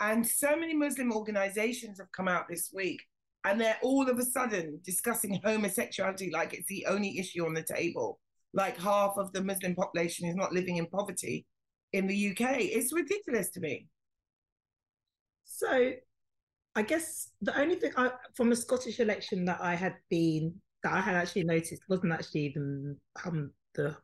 And 0.00 0.26
so 0.26 0.56
many 0.56 0.74
Muslim 0.74 1.12
organizations 1.12 1.98
have 1.98 2.12
come 2.12 2.28
out 2.28 2.48
this 2.48 2.70
week 2.72 3.00
and 3.44 3.60
they're 3.60 3.78
all 3.82 4.08
of 4.08 4.18
a 4.18 4.24
sudden 4.24 4.80
discussing 4.84 5.40
homosexuality 5.44 6.30
like 6.32 6.52
it's 6.52 6.66
the 6.66 6.84
only 6.86 7.18
issue 7.18 7.46
on 7.46 7.54
the 7.54 7.62
table. 7.62 8.18
Like 8.52 8.76
half 8.78 9.14
of 9.16 9.32
the 9.32 9.42
Muslim 9.42 9.74
population 9.74 10.28
is 10.28 10.34
not 10.34 10.52
living 10.52 10.78
in 10.78 10.86
poverty 10.86 11.46
in 11.92 12.06
the 12.06 12.30
UK. 12.30 12.56
It's 12.58 12.92
ridiculous 12.92 13.50
to 13.50 13.60
me. 13.60 13.86
So, 15.44 15.92
I 16.74 16.82
guess 16.82 17.30
the 17.40 17.58
only 17.58 17.76
thing 17.76 17.92
I, 17.96 18.10
from 18.34 18.52
a 18.52 18.56
Scottish 18.56 19.00
election 19.00 19.44
that 19.46 19.60
I 19.60 19.74
had 19.74 19.94
been 20.10 20.54
that 20.82 20.92
I 20.92 21.00
had 21.00 21.14
actually 21.14 21.44
noticed 21.44 21.82
wasn't 21.88 22.12
actually 22.12 22.46
even 22.46 22.96
um, 23.24 23.52
the 23.76 23.96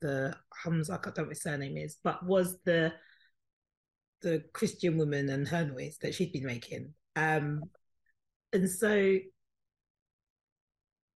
the 0.00 0.34
Humza, 0.64 0.92
I 0.92 1.02
don't 1.02 1.18
know 1.18 1.22
what 1.24 1.30
his 1.30 1.42
surname 1.42 1.76
is, 1.76 1.96
but 2.02 2.24
was 2.24 2.58
the 2.64 2.92
the 4.22 4.44
Christian 4.52 4.96
woman 4.96 5.28
and 5.28 5.46
her 5.48 5.64
noise 5.64 5.98
that 6.02 6.14
she'd 6.14 6.32
been 6.32 6.46
making. 6.46 6.92
Um, 7.16 7.62
and 8.52 8.68
so, 8.68 9.16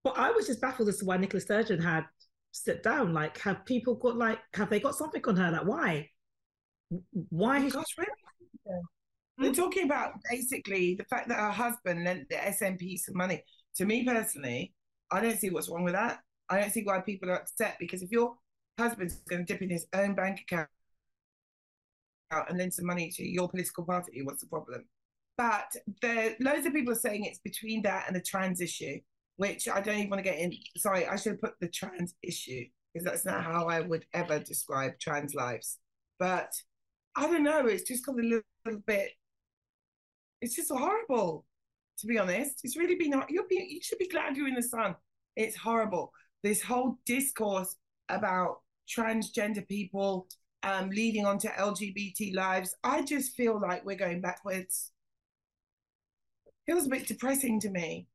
but 0.04 0.18
I 0.18 0.32
was 0.32 0.48
just 0.48 0.62
baffled 0.62 0.90
as 0.90 0.98
to 0.98 1.06
why 1.06 1.18
Nicola 1.18 1.42
Sturgeon 1.42 1.82
had 1.82 2.06
stepped 2.52 2.84
down. 2.84 3.14
Like, 3.14 3.38
have 3.40 3.66
people 3.66 3.96
got 3.96 4.18
like, 4.18 4.40
have 4.54 4.70
they 4.70 4.80
got 4.80 4.96
something 4.96 5.24
on 5.26 5.36
her? 5.36 5.52
Like, 5.52 5.66
why? 5.66 6.10
Why? 7.30 7.70
Gosh, 7.70 7.86
really? 7.98 8.10
Yeah. 8.66 8.74
They're 9.38 9.54
talking 9.54 9.86
about 9.86 10.14
basically 10.30 10.96
the 10.96 11.06
fact 11.06 11.30
that 11.30 11.40
her 11.40 11.52
husband 11.52 12.04
lent 12.04 12.28
the 12.30 12.36
SNP 12.36 12.98
some 12.98 13.16
money. 13.16 13.44
To 13.78 13.86
me 13.86 14.04
personally, 14.04 14.74
I 15.12 15.22
don't 15.22 15.38
see 15.38 15.50
what's 15.50 15.70
wrong 15.70 15.84
with 15.84 15.94
that. 15.94 16.20
I 16.50 16.60
don't 16.60 16.72
see 16.72 16.84
why 16.84 17.00
people 17.00 17.30
are 17.30 17.36
upset 17.36 17.78
because 17.80 18.02
if 18.02 18.12
your 18.12 18.36
husband's 18.78 19.22
going 19.30 19.46
to 19.46 19.54
dip 19.54 19.62
in 19.62 19.70
his 19.70 19.86
own 19.94 20.16
bank 20.16 20.42
account 20.42 20.70
and 22.32 22.58
lend 22.58 22.74
some 22.74 22.86
money 22.86 23.12
to 23.12 23.24
your 23.24 23.50
political 23.50 23.84
party, 23.86 24.22
what's 24.24 24.42
the 24.42 24.48
problem? 24.48 24.86
But 25.38 25.74
there, 26.02 26.36
loads 26.40 26.66
of 26.66 26.74
people 26.74 26.94
are 26.94 26.98
saying 26.98 27.26
it's 27.26 27.40
between 27.40 27.82
that 27.84 28.06
and 28.08 28.16
the 28.16 28.22
trans 28.22 28.62
issue, 28.62 29.00
which 29.38 29.70
I 29.70 29.80
don't 29.80 29.98
even 29.98 30.10
want 30.10 30.24
to 30.24 30.30
get 30.30 30.40
in. 30.40 30.54
Sorry, 30.78 31.08
I 31.08 31.16
should 31.16 31.34
have 31.34 31.42
put 31.42 31.54
the 31.62 31.70
trans 31.70 32.14
issue 32.22 32.66
because 32.94 33.06
that's 33.06 33.26
not 33.26 33.44
how 33.44 33.68
I 33.68 33.80
would 33.80 34.06
ever 34.14 34.40
describe 34.40 35.00
trans 35.00 35.34
lives. 35.34 35.78
But 36.18 36.52
I 37.16 37.28
don't 37.28 37.44
know. 37.44 37.68
It's 37.68 37.88
just 37.88 38.06
got 38.06 38.16
a 38.16 38.22
little, 38.22 38.42
little 38.66 38.82
bit. 38.86 39.12
It's 40.42 40.56
just 40.56 40.72
horrible, 40.72 41.46
to 42.00 42.08
be 42.08 42.18
honest. 42.18 42.62
It's 42.64 42.78
really 42.78 42.96
been. 42.96 43.14
You'll 43.30 43.48
be. 43.50 43.66
You 43.70 43.80
should 43.82 44.00
be 44.00 44.08
glad 44.08 44.36
you're 44.36 44.48
in 44.48 44.56
the 44.56 44.64
sun. 44.64 44.96
It's 45.36 45.56
horrible. 45.56 46.12
This 46.44 46.62
whole 46.62 46.98
discourse 47.06 47.76
about 48.10 48.62
transgender 48.88 49.68
people 49.68 50.28
um, 50.64 50.90
leading 50.90 51.26
onto 51.26 51.48
LGBT 51.48 52.34
lives. 52.36 52.76
I 52.84 53.04
just 53.04 53.36
feel 53.36 53.60
like 53.60 53.86
we're 53.86 53.96
going 53.96 54.22
backwards 54.22 54.92
It 56.68 56.74
was 56.74 56.88
a 56.88 56.90
bit 56.90 57.08
depressing 57.08 57.60
to 57.62 57.70
me. 57.70 58.08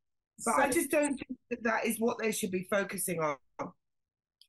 But 0.45 0.57
so, 0.57 0.63
I 0.63 0.69
just 0.71 0.91
don't 0.91 1.17
think 1.17 1.39
that 1.51 1.63
that 1.63 1.87
is 1.87 2.01
what 2.01 2.19
they 2.19 2.33
should 2.33 2.51
be 2.51 2.67
focusing 2.71 3.21
on 3.21 3.37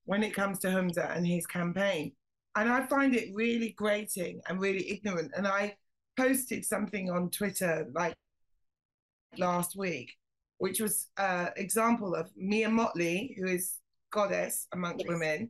when 0.06 0.24
it 0.24 0.34
comes 0.34 0.60
to 0.60 0.68
Humza 0.68 1.16
and 1.16 1.26
his 1.26 1.46
campaign. 1.46 2.14
And 2.56 2.70
I 2.70 2.86
find 2.88 3.16
it 3.16 3.36
really 3.36 3.72
grating 3.78 4.42
and 4.48 4.60
really 4.60 4.90
ignorant. 4.90 5.32
And 5.36 5.48
I 5.48 5.76
posted 6.18 6.66
something 6.66 7.10
on 7.10 7.30
Twitter 7.30 7.88
like 7.94 8.16
last 9.38 9.76
week, 9.76 10.14
which 10.58 10.80
was 10.80 11.08
an 11.18 11.48
uh, 11.48 11.50
example 11.58 12.16
of 12.16 12.30
Mia 12.36 12.70
Mottley, 12.70 13.36
who 13.38 13.48
is 13.48 13.76
goddess 14.12 14.68
amongst 14.74 15.06
yes. 15.06 15.10
women, 15.10 15.50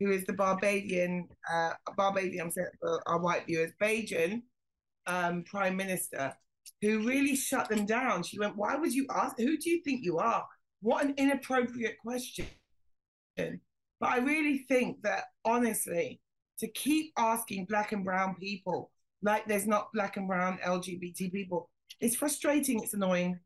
who 0.00 0.10
is 0.10 0.24
the 0.24 0.32
Barbadian, 0.32 1.28
uh, 1.52 1.72
Barbadian, 1.96 2.46
I'm 2.46 2.50
saying 2.50 2.68
for 2.80 3.00
our 3.06 3.20
white 3.20 3.46
viewers, 3.46 3.72
Bajan 3.80 4.42
um, 5.06 5.44
prime 5.44 5.76
minister 5.76 6.34
who 6.80 7.06
really 7.06 7.36
shut 7.36 7.68
them 7.68 7.86
down. 7.86 8.22
She 8.22 8.38
went, 8.38 8.56
Why 8.56 8.76
would 8.76 8.94
you 8.94 9.06
ask? 9.14 9.36
Who 9.38 9.56
do 9.56 9.70
you 9.70 9.82
think 9.82 10.04
you 10.04 10.18
are? 10.18 10.44
What 10.80 11.04
an 11.04 11.14
inappropriate 11.16 11.98
question. 11.98 12.46
But 13.36 14.10
I 14.10 14.18
really 14.18 14.58
think 14.68 15.02
that 15.02 15.24
honestly, 15.44 16.20
to 16.58 16.68
keep 16.68 17.12
asking 17.18 17.66
black 17.66 17.92
and 17.92 18.04
brown 18.04 18.34
people 18.34 18.90
like 19.22 19.46
there's 19.46 19.66
not 19.66 19.92
black 19.92 20.16
and 20.16 20.28
brown 20.28 20.58
LGBT 20.64 21.32
people, 21.32 21.70
it's 22.00 22.16
frustrating, 22.16 22.82
it's 22.82 22.94
annoying. 22.94 23.38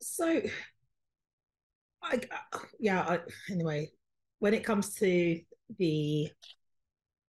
So, 0.00 0.40
I, 2.02 2.20
uh, 2.52 2.58
yeah, 2.78 3.00
I, 3.02 3.18
anyway, 3.50 3.90
when 4.38 4.54
it 4.54 4.64
comes 4.64 4.94
to 4.96 5.40
the 5.78 6.28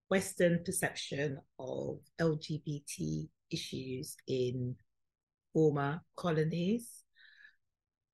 Western 0.10 0.64
perception 0.64 1.38
of 1.60 2.00
LGBT 2.20 3.30
issues 3.50 4.16
in 4.28 4.76
former 5.54 6.02
colonies, 6.16 7.04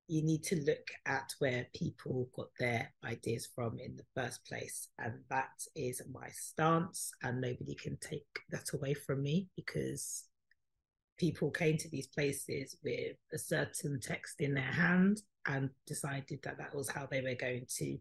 you 0.07 0.23
need 0.23 0.43
to 0.43 0.55
look 0.63 0.87
at 1.05 1.33
where 1.39 1.67
people 1.75 2.29
got 2.33 2.47
their 2.59 2.93
ideas 3.03 3.49
from 3.53 3.77
in 3.79 3.95
the 3.95 4.05
first 4.15 4.45
place. 4.45 4.87
And 4.97 5.13
that 5.29 5.51
is 5.75 6.01
my 6.11 6.29
stance. 6.31 7.11
And 7.23 7.41
nobody 7.41 7.75
can 7.75 7.97
take 7.97 8.25
that 8.51 8.73
away 8.73 8.93
from 8.93 9.21
me 9.21 9.47
because 9.55 10.23
people 11.17 11.51
came 11.51 11.77
to 11.77 11.89
these 11.89 12.07
places 12.07 12.77
with 12.83 13.17
a 13.33 13.37
certain 13.37 13.99
text 13.99 14.39
in 14.39 14.53
their 14.53 14.63
hand 14.63 15.21
and 15.47 15.69
decided 15.85 16.39
that 16.43 16.57
that 16.57 16.75
was 16.75 16.89
how 16.89 17.07
they 17.09 17.21
were 17.21 17.35
going 17.35 17.65
to 17.77 17.97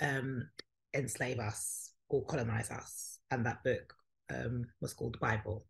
um, 0.00 0.48
enslave 0.94 1.38
us 1.38 1.92
or 2.08 2.24
colonize 2.24 2.70
us. 2.70 3.18
And 3.30 3.44
that 3.44 3.62
book 3.64 3.94
um, 4.34 4.66
was 4.80 4.94
called 4.94 5.14
the 5.14 5.18
Bible. 5.18 5.64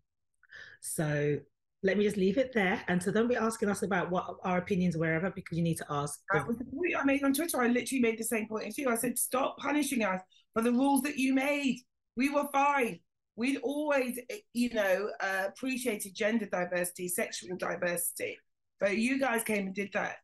So 0.81 1.39
let 1.83 1.97
me 1.97 2.05
just 2.05 2.17
leave 2.17 2.39
it 2.39 2.53
there. 2.53 2.83
And 2.89 3.03
so 3.03 3.13
don't 3.13 3.29
be 3.29 3.37
asking 3.37 3.69
us 3.69 3.83
about 3.83 4.11
what 4.11 4.37
our 4.45 4.59
opinions 4.59 4.97
wherever 4.97 5.31
because 5.31 5.57
you 5.57 5.65
need 5.65 5.79
to 5.79 5.87
ask. 5.91 6.21
That 6.33 6.47
the 6.49 6.97
I 6.97 7.05
made 7.05 7.23
on 7.23 7.33
Twitter. 7.33 7.61
I 7.61 7.69
literally 7.69 8.01
made 8.01 8.19
the 8.19 8.25
same 8.25 8.49
point 8.49 8.67
as 8.67 8.79
you. 8.79 8.89
I 8.89 8.97
said, 8.97 9.19
stop 9.19 9.59
punishing 9.59 10.03
us 10.03 10.21
for 10.55 10.63
the 10.63 10.73
rules 10.73 11.03
that 11.03 11.19
you 11.19 11.35
made. 11.35 11.79
We 12.17 12.31
were 12.31 12.49
fine. 12.53 13.01
We'd 13.39 13.59
always, 13.59 14.19
you 14.53 14.75
know, 14.75 15.11
uh, 15.21 15.45
appreciated 15.47 16.15
gender 16.15 16.47
diversity, 16.47 17.09
sexual 17.09 17.57
diversity. 17.57 18.37
But 18.81 18.99
you 18.99 19.21
guys 19.21 19.45
came 19.45 19.67
and 19.67 19.75
did 19.75 19.91
that. 19.95 20.17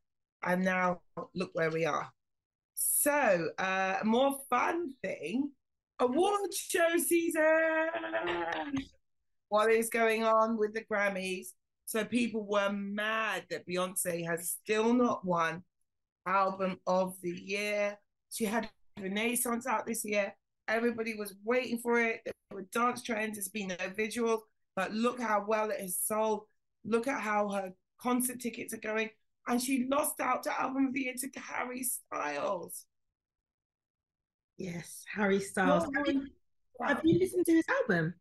And 0.45 0.65
now 0.65 1.01
look 1.35 1.51
where 1.55 1.71
we 1.71 1.87
are. 1.87 2.11
So, 2.75 3.49
uh, 3.57 3.99
more 4.05 4.39
fun 4.51 4.95
thing 5.03 5.53
award 6.01 6.53
show 6.53 6.97
season 6.99 7.89
what 9.49 9.71
is 9.71 9.89
going 9.89 10.25
on 10.25 10.59
with 10.59 10.75
the 10.75 10.85
Grammys. 10.91 11.49
So 11.87 12.05
people 12.05 12.45
were 12.45 12.73
mad 12.73 13.45
that 13.51 13.67
Beyonce 13.69 14.27
has 14.27 14.57
still 14.63 14.93
not 14.93 15.25
won 15.25 15.63
album 16.27 16.81
of 16.87 17.15
the 17.23 17.31
year. 17.31 17.99
She 18.33 18.47
had 18.47 18.69
Renaissance 18.99 19.67
out 19.67 19.87
this 19.87 20.05
year. 20.05 20.35
Everybody 20.69 21.15
was 21.15 21.35
waiting 21.45 21.79
for 21.79 22.01
it. 22.01 22.21
There 22.25 22.35
were 22.53 22.67
dance 22.73 23.03
trends. 23.03 23.37
There's 23.37 23.49
been 23.49 23.69
no 23.69 23.77
visuals, 23.77 24.41
but 24.77 24.93
look 24.93 25.21
how 25.21 25.45
well 25.47 25.71
it 25.71 25.81
has 25.81 25.99
sold. 25.99 26.45
Look 26.85 27.07
at 27.07 27.21
how 27.21 27.49
her 27.51 27.73
concert 28.01 28.41
tickets 28.41 28.73
are 28.75 28.79
going. 28.79 29.11
And 29.47 29.61
she 29.61 29.87
lost 29.91 30.21
out 30.21 30.43
to 30.45 30.61
album 30.61 30.91
the 30.93 31.13
to 31.13 31.41
Harry 31.41 31.83
Styles. 31.83 32.87
Yes, 34.57 35.05
Harry 35.15 35.41
Styles. 35.41 35.85
have, 35.95 36.07
you, 36.07 36.27
have 36.81 37.01
you 37.05 37.19
listened 37.19 37.45
to 37.47 37.53
his 37.53 37.65
album? 37.83 38.15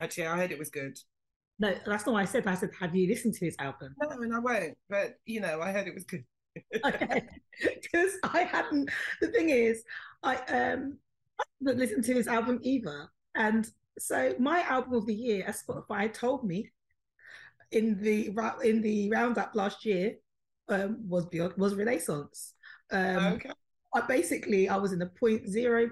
Actually, 0.00 0.26
I 0.28 0.36
heard 0.36 0.52
it 0.52 0.58
was 0.58 0.70
good. 0.70 0.98
No, 1.58 1.74
that's 1.86 2.06
not 2.06 2.12
what 2.12 2.22
I 2.22 2.24
said. 2.24 2.46
I 2.46 2.54
said, 2.54 2.70
have 2.80 2.94
you 2.94 3.08
listened 3.08 3.34
to 3.34 3.44
his 3.44 3.56
album? 3.58 3.94
No, 4.00 4.08
and 4.08 4.34
I 4.34 4.38
won't. 4.38 4.76
But 4.88 5.14
you 5.26 5.40
know, 5.40 5.60
I 5.60 5.70
heard 5.72 5.86
it 5.86 5.94
was 5.94 6.04
good. 6.04 6.24
okay, 6.84 7.22
because 7.82 8.12
I 8.24 8.42
hadn't. 8.42 8.90
The 9.20 9.28
thing 9.28 9.50
is, 9.50 9.82
I 10.22 10.36
um 10.36 10.98
I 11.40 11.44
haven't 11.60 11.78
listened 11.78 12.04
to 12.04 12.14
his 12.14 12.28
album 12.28 12.60
either, 12.62 13.08
and 13.34 13.68
so 13.98 14.34
my 14.38 14.62
album 14.62 14.94
of 14.94 15.06
the 15.06 15.14
year, 15.14 15.44
as 15.46 15.62
Spotify 15.62 16.12
told 16.12 16.44
me 16.44 16.70
in 17.70 18.00
the 18.02 18.32
in 18.62 18.82
the 18.82 19.10
roundup 19.10 19.54
last 19.54 19.84
year, 19.84 20.16
um, 20.68 21.08
was 21.08 21.26
beyond 21.26 21.54
was 21.56 21.74
Renaissance. 21.74 22.54
Um, 22.90 23.34
okay. 23.34 23.50
I 23.94 24.00
basically 24.02 24.68
I 24.68 24.76
was 24.76 24.92
in 24.92 24.98
the 24.98 25.06
point 25.06 25.48
zero 25.48 25.90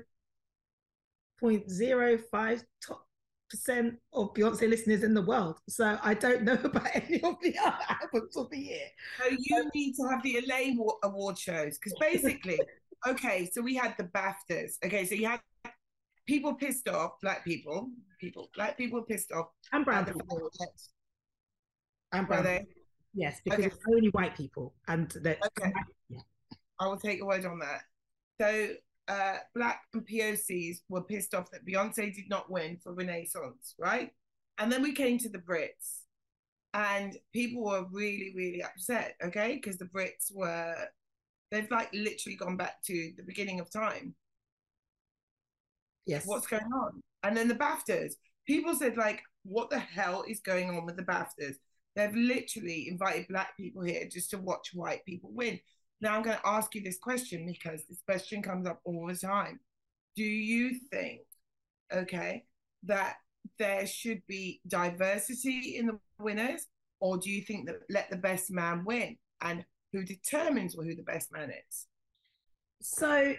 point 1.39 1.71
zero 1.71 2.19
five 2.31 2.63
top 2.87 3.07
percent 3.51 3.97
of 4.13 4.33
Beyonce 4.33 4.69
listeners 4.69 5.03
in 5.03 5.13
the 5.13 5.23
world. 5.23 5.59
So 5.69 5.99
I 6.03 6.15
don't 6.15 6.43
know 6.43 6.55
about 6.65 6.89
any 6.95 7.23
of 7.23 7.37
the 7.43 7.57
other 7.59 7.85
albums 7.89 8.37
of 8.37 8.49
the 8.51 8.59
year. 8.59 8.87
So 9.19 9.37
you 9.39 9.71
need 9.75 9.95
to 9.97 10.09
have 10.09 10.23
the 10.23 10.39
Elaine 10.39 10.79
award 11.03 11.39
shows 11.39 11.79
because 11.79 11.95
basically, 12.01 12.61
okay, 13.07 13.49
so 13.53 13.61
we 13.61 13.75
had 13.75 13.95
the 13.99 14.05
BAFTAs. 14.05 14.79
Okay, 14.85 15.05
so 15.05 15.15
you 15.15 15.27
had 15.27 15.41
people 16.27 16.55
pissed 16.55 16.89
off, 16.89 17.13
black 17.23 17.45
people, 17.45 17.91
people, 18.21 18.51
black 18.55 18.77
people 18.77 19.03
pissed 19.03 19.33
off. 19.33 19.47
And 19.73 19.85
brown 19.85 20.05
people. 20.05 20.51
And 22.13 22.27
brown. 22.27 22.45
They? 22.45 22.67
Yes, 23.15 23.41
because 23.45 23.59
okay. 23.59 23.69
it's 23.69 23.79
only 23.89 24.09
white 24.09 24.37
people, 24.37 24.75
and 24.89 25.11
that. 25.23 25.39
Okay. 25.59 25.73
Yeah. 26.09 26.21
I 26.79 26.87
will 26.87 26.97
take 26.97 27.21
a 27.21 27.25
word 27.25 27.45
on 27.45 27.59
that. 27.59 27.83
So 28.41 28.75
uh, 29.09 29.37
black 29.55 29.83
and 29.93 30.07
POCs 30.07 30.79
were 30.89 31.03
pissed 31.03 31.35
off 31.35 31.51
that 31.51 31.67
Beyonce 31.67 32.15
did 32.15 32.29
not 32.29 32.51
win 32.51 32.79
for 32.83 32.95
Renaissance, 32.95 33.75
right? 33.79 34.11
And 34.59 34.71
then 34.71 34.83
we 34.83 34.93
came 34.93 35.19
to 35.19 35.29
the 35.29 35.39
Brits, 35.39 36.05
and 36.75 37.17
people 37.33 37.65
were 37.65 37.87
really, 37.91 38.33
really 38.37 38.63
upset, 38.63 39.17
okay? 39.25 39.55
Because 39.55 39.79
the 39.79 39.87
Brits 39.87 40.33
were, 40.33 40.77
they've 41.51 41.71
like 41.71 41.91
literally 41.93 42.37
gone 42.37 42.57
back 42.57 42.83
to 42.85 43.13
the 43.17 43.23
beginning 43.23 43.61
of 43.61 43.71
time. 43.71 44.15
Yes. 46.07 46.27
What's 46.27 46.47
going 46.47 46.63
on? 46.63 47.03
And 47.23 47.37
then 47.37 47.49
the 47.49 47.55
BAFTAs, 47.55 48.15
people 48.47 48.75
said, 48.75 48.97
like, 48.97 49.23
what 49.45 49.71
the 49.71 49.79
hell 49.79 50.25
is 50.29 50.41
going 50.41 50.71
on 50.71 50.87
with 50.87 50.97
the 50.97 51.03
BAFTAs? 51.03 51.57
They've 51.97 52.15
literally 52.15 52.89
invited 52.89 53.29
black 53.29 53.57
people 53.57 53.83
here 53.83 54.09
just 54.11 54.31
to 54.31 54.39
watch 54.39 54.71
white 54.73 55.05
people 55.05 55.31
win. 55.33 55.61
Now 56.01 56.17
I'm 56.17 56.23
going 56.23 56.37
to 56.37 56.49
ask 56.49 56.75
you 56.75 56.83
this 56.83 56.99
question 56.99 57.47
because 57.47 57.85
this 57.89 58.01
question 58.07 58.43
comes 58.43 58.67
up 58.67 58.81
all 58.85 59.07
the 59.07 59.17
time. 59.17 59.61
Do 60.17 60.25
you 60.25 60.79
think, 60.91 61.21
okay, 61.93 62.45
that 62.85 63.17
there 63.59 63.87
should 63.87 64.23
be 64.27 64.61
diversity 64.67 65.77
in 65.77 65.87
the 65.87 65.99
winners, 66.19 66.67
or 67.01 67.19
do 67.19 67.31
you 67.31 67.43
think 67.43 67.67
that 67.67 67.81
let 67.89 68.11
the 68.11 68.17
best 68.17 68.51
man 68.51 68.85
win? 68.85 69.17
And 69.43 69.65
who 69.93 70.05
determines 70.05 70.75
who 70.75 70.95
the 70.95 71.03
best 71.03 71.33
man 71.33 71.51
is? 71.51 71.87
So 72.81 73.35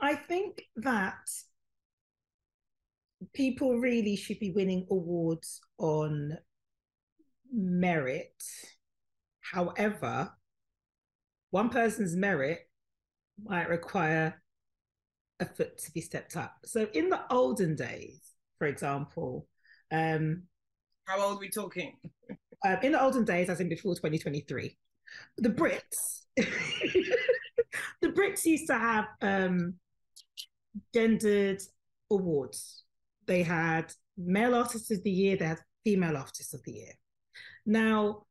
I 0.00 0.14
think 0.14 0.62
that 0.76 1.16
people 3.34 3.78
really 3.78 4.16
should 4.16 4.38
be 4.38 4.50
winning 4.50 4.86
awards 4.90 5.60
on 5.78 6.38
merit. 7.52 8.42
However, 9.40 10.32
one 11.50 11.70
person's 11.70 12.14
merit 12.14 12.60
might 13.42 13.68
require 13.68 14.42
a 15.40 15.46
foot 15.46 15.78
to 15.78 15.92
be 15.92 16.00
stepped 16.00 16.36
up. 16.36 16.56
So 16.64 16.88
in 16.92 17.08
the 17.08 17.20
olden 17.30 17.76
days, 17.76 18.20
for 18.58 18.66
example, 18.66 19.46
um, 19.90 20.42
how 21.04 21.22
old 21.22 21.38
are 21.38 21.40
we 21.40 21.48
talking? 21.48 21.96
uh, 22.66 22.76
in 22.82 22.92
the 22.92 23.02
olden 23.02 23.24
days, 23.24 23.48
as 23.48 23.60
in 23.60 23.68
before 23.68 23.94
2023, 23.94 24.76
the 25.36 25.50
Brits, 25.50 26.24
the 26.36 28.08
Brits 28.08 28.44
used 28.44 28.66
to 28.68 28.78
have 28.78 29.06
um, 29.22 29.74
gendered 30.94 31.62
awards. 32.10 32.84
They 33.26 33.42
had 33.42 33.92
male 34.16 34.54
artist 34.54 34.90
of 34.90 35.02
the 35.02 35.10
year, 35.10 35.36
they 35.36 35.46
had 35.46 35.60
female 35.84 36.16
artist 36.16 36.54
of 36.54 36.62
the 36.64 36.72
year. 36.72 36.92
Now, 37.66 38.24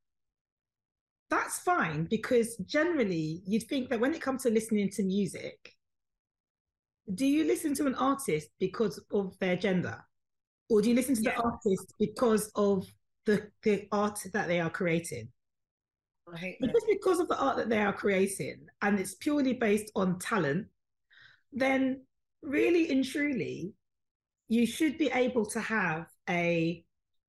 that's 1.29 1.59
fine 1.59 2.05
because 2.05 2.55
generally 2.65 3.41
you'd 3.45 3.67
think 3.67 3.89
that 3.89 3.99
when 3.99 4.13
it 4.13 4.21
comes 4.21 4.43
to 4.43 4.49
listening 4.49 4.89
to 4.91 5.03
music, 5.03 5.73
do 7.13 7.25
you 7.25 7.43
listen 7.45 7.73
to 7.75 7.85
an 7.85 7.95
artist 7.95 8.49
because 8.59 8.99
of 9.11 9.37
their 9.39 9.55
gender? 9.55 10.03
Or 10.69 10.81
do 10.81 10.89
you 10.89 10.95
listen 10.95 11.15
to 11.15 11.21
yeah. 11.21 11.35
the 11.35 11.43
artist 11.43 11.93
because 11.99 12.51
of 12.55 12.85
the, 13.25 13.49
the 13.63 13.87
art 13.91 14.19
that 14.33 14.47
they 14.47 14.59
are 14.59 14.69
creating? 14.69 15.29
Because 16.59 16.83
because 16.89 17.19
of 17.19 17.27
the 17.27 17.37
art 17.37 17.57
that 17.57 17.69
they 17.69 17.79
are 17.79 17.93
creating 17.93 18.65
and 18.81 18.99
it's 18.99 19.15
purely 19.15 19.53
based 19.53 19.91
on 19.95 20.19
talent, 20.19 20.67
then 21.53 22.05
really 22.41 22.91
and 22.91 23.03
truly, 23.03 23.73
you 24.47 24.65
should 24.65 24.97
be 24.97 25.09
able 25.13 25.45
to 25.47 25.59
have 25.59 26.07
a 26.29 26.83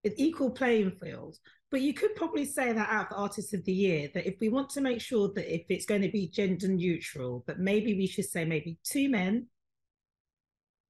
an 0.04 0.12
equal 0.16 0.50
playing 0.50 0.92
field 0.92 1.37
but 1.70 1.82
you 1.82 1.92
could 1.92 2.14
probably 2.16 2.46
say 2.46 2.72
that 2.72 2.88
out 2.88 3.04
of 3.04 3.08
the 3.11 3.16
artist 3.16 3.52
of 3.52 3.64
the 3.64 3.72
year, 3.72 4.08
that 4.14 4.26
if 4.26 4.37
we 4.40 4.48
want 4.48 4.70
to 4.70 4.80
make 4.80 5.00
sure 5.00 5.30
that 5.34 5.54
if 5.54 5.66
it's 5.68 5.84
going 5.84 6.00
to 6.02 6.11
be 6.11 6.28
gender 6.28 6.68
neutral, 6.68 7.44
that 7.46 7.58
maybe 7.58 7.94
we 7.94 8.06
should 8.06 8.24
say 8.24 8.44
maybe 8.44 8.78
two 8.84 9.11
men, 9.11 9.48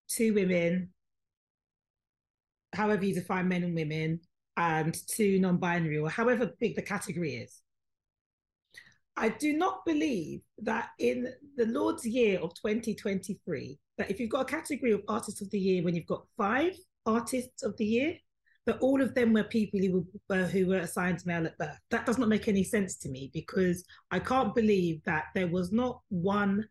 two 0.08 0.34
women, 0.34 0.90
however 2.72 3.04
you 3.04 3.14
define 3.14 3.48
men 3.48 3.64
and 3.64 3.74
women, 3.74 4.20
and 4.56 4.96
two 5.08 5.40
non-binary, 5.40 5.98
or 5.98 6.08
however 6.08 6.52
big 6.60 6.76
the 6.76 6.82
category 6.82 7.34
is. 7.34 7.60
I 9.18 9.30
do 9.30 9.52
not 9.52 9.84
believe 9.84 10.40
that 10.58 10.90
in 10.98 11.28
the 11.56 11.66
Lord's 11.66 12.06
year 12.06 12.38
of 12.40 12.54
2023, 12.54 13.78
that 13.98 14.10
if 14.10 14.20
you've 14.20 14.30
got 14.30 14.42
a 14.42 14.56
category 14.56 14.92
of 14.92 15.02
artist 15.08 15.42
of 15.42 15.50
the 15.50 15.58
year 15.58 15.82
when 15.82 15.94
you've 15.94 16.06
got 16.06 16.24
five 16.36 16.72
artists 17.04 17.62
of 17.64 17.76
the 17.76 17.84
year, 17.84 18.14
but 18.64 18.78
all 18.80 19.02
of 19.02 19.14
them 19.14 19.32
were 19.32 19.44
people 19.44 19.80
who 19.80 20.06
were, 20.28 20.44
who 20.44 20.66
were 20.66 20.78
assigned 20.78 21.24
male 21.26 21.46
at 21.46 21.58
birth. 21.58 21.78
That 21.90 22.06
does 22.06 22.18
not 22.18 22.28
make 22.28 22.46
any 22.46 22.62
sense 22.62 22.96
to 22.98 23.08
me 23.08 23.30
because 23.32 23.84
I 24.10 24.20
can't 24.20 24.54
believe 24.54 25.02
that 25.04 25.24
there 25.34 25.48
was 25.48 25.72
not 25.72 26.00
one 26.10 26.68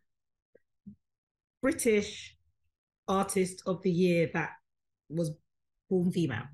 British 1.60 2.36
artist 3.08 3.62
of 3.66 3.82
the 3.82 3.90
year 3.90 4.30
that 4.32 4.50
was 5.08 5.32
born 5.90 6.12
female. 6.12 6.44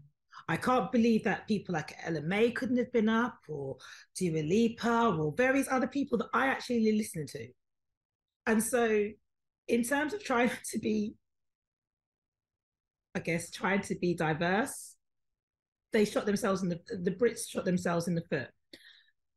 I 0.49 0.57
can't 0.57 0.93
believe 0.93 1.25
that 1.25 1.49
people 1.49 1.73
like 1.73 1.95
Ella 2.05 2.21
Mai 2.23 2.51
couldn't 2.51 2.77
have 2.77 2.93
been 2.93 3.09
up, 3.09 3.39
or 3.49 3.77
Dua 4.17 4.43
Lipa, 4.43 5.17
or 5.19 5.33
various 5.37 5.69
other 5.71 5.87
people 5.87 6.19
that 6.19 6.29
I 6.35 6.47
actually 6.49 6.93
listen 6.93 7.27
to. 7.29 7.49
And 8.47 8.63
so, 8.63 9.09
in 9.69 9.83
terms 9.83 10.13
of 10.13 10.23
trying 10.23 10.51
to 10.73 10.79
be, 10.79 11.15
I 13.15 13.21
guess, 13.21 13.51
trying 13.51 13.81
to 13.83 13.95
be 13.95 14.15
diverse, 14.15 14.97
they 15.93 16.05
shot 16.05 16.27
themselves 16.27 16.63
in 16.63 16.69
the 16.69 16.81
the 17.03 17.13
Brits 17.13 17.49
shot 17.49 17.65
themselves 17.65 18.09
in 18.09 18.15
the 18.15 18.25
foot. 18.31 18.49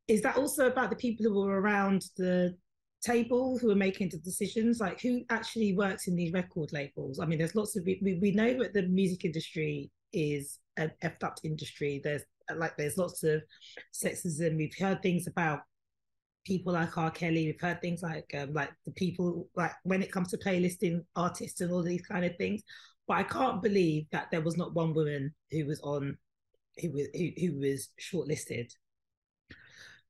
Is 0.07 0.21
that 0.23 0.37
also 0.37 0.67
about 0.67 0.89
the 0.89 0.95
people 0.95 1.25
who 1.25 1.41
were 1.41 1.61
around 1.61 2.05
the 2.17 2.55
table 3.01 3.57
who 3.57 3.69
are 3.71 3.75
making 3.75 4.09
the 4.09 4.17
decisions? 4.17 4.79
Like 4.79 4.99
who 5.01 5.21
actually 5.29 5.73
works 5.73 6.07
in 6.07 6.15
these 6.15 6.33
record 6.33 6.73
labels? 6.73 7.19
I 7.19 7.25
mean, 7.25 7.37
there's 7.39 7.55
lots 7.55 7.77
of 7.77 7.85
we 7.85 8.19
we 8.21 8.31
know 8.31 8.57
that 8.57 8.73
the 8.73 8.83
music 8.83 9.23
industry 9.23 9.89
is 10.17 10.59
an 10.77 10.91
effed 11.03 11.23
up 11.23 11.39
industry. 11.43 12.01
There's 12.03 12.23
like 12.55 12.77
there's 12.77 12.97
lots 12.97 13.23
of 13.23 13.41
sexism. 13.93 14.57
We've 14.57 14.77
heard 14.77 15.01
things 15.01 15.27
about 15.27 15.61
people 16.45 16.73
like 16.73 16.97
R. 16.97 17.11
Kelly. 17.11 17.45
We've 17.45 17.61
heard 17.61 17.81
things 17.81 18.01
like 18.01 18.33
um, 18.37 18.53
like 18.53 18.71
the 18.85 18.91
people 18.91 19.47
like 19.55 19.73
when 19.83 20.01
it 20.01 20.11
comes 20.11 20.29
to 20.31 20.37
playlisting 20.37 21.01
artists 21.15 21.61
and 21.61 21.71
all 21.71 21.83
these 21.83 22.05
kind 22.05 22.25
of 22.25 22.35
things. 22.37 22.63
But 23.07 23.17
I 23.17 23.23
can't 23.23 23.61
believe 23.61 24.05
that 24.11 24.31
there 24.31 24.41
was 24.41 24.57
not 24.57 24.73
one 24.73 24.93
woman 24.93 25.33
who 25.51 25.65
was 25.65 25.79
on 25.81 26.17
who 26.81 26.91
was 26.91 27.07
who, 27.13 27.29
who 27.39 27.59
was 27.59 27.89
shortlisted. 27.99 28.71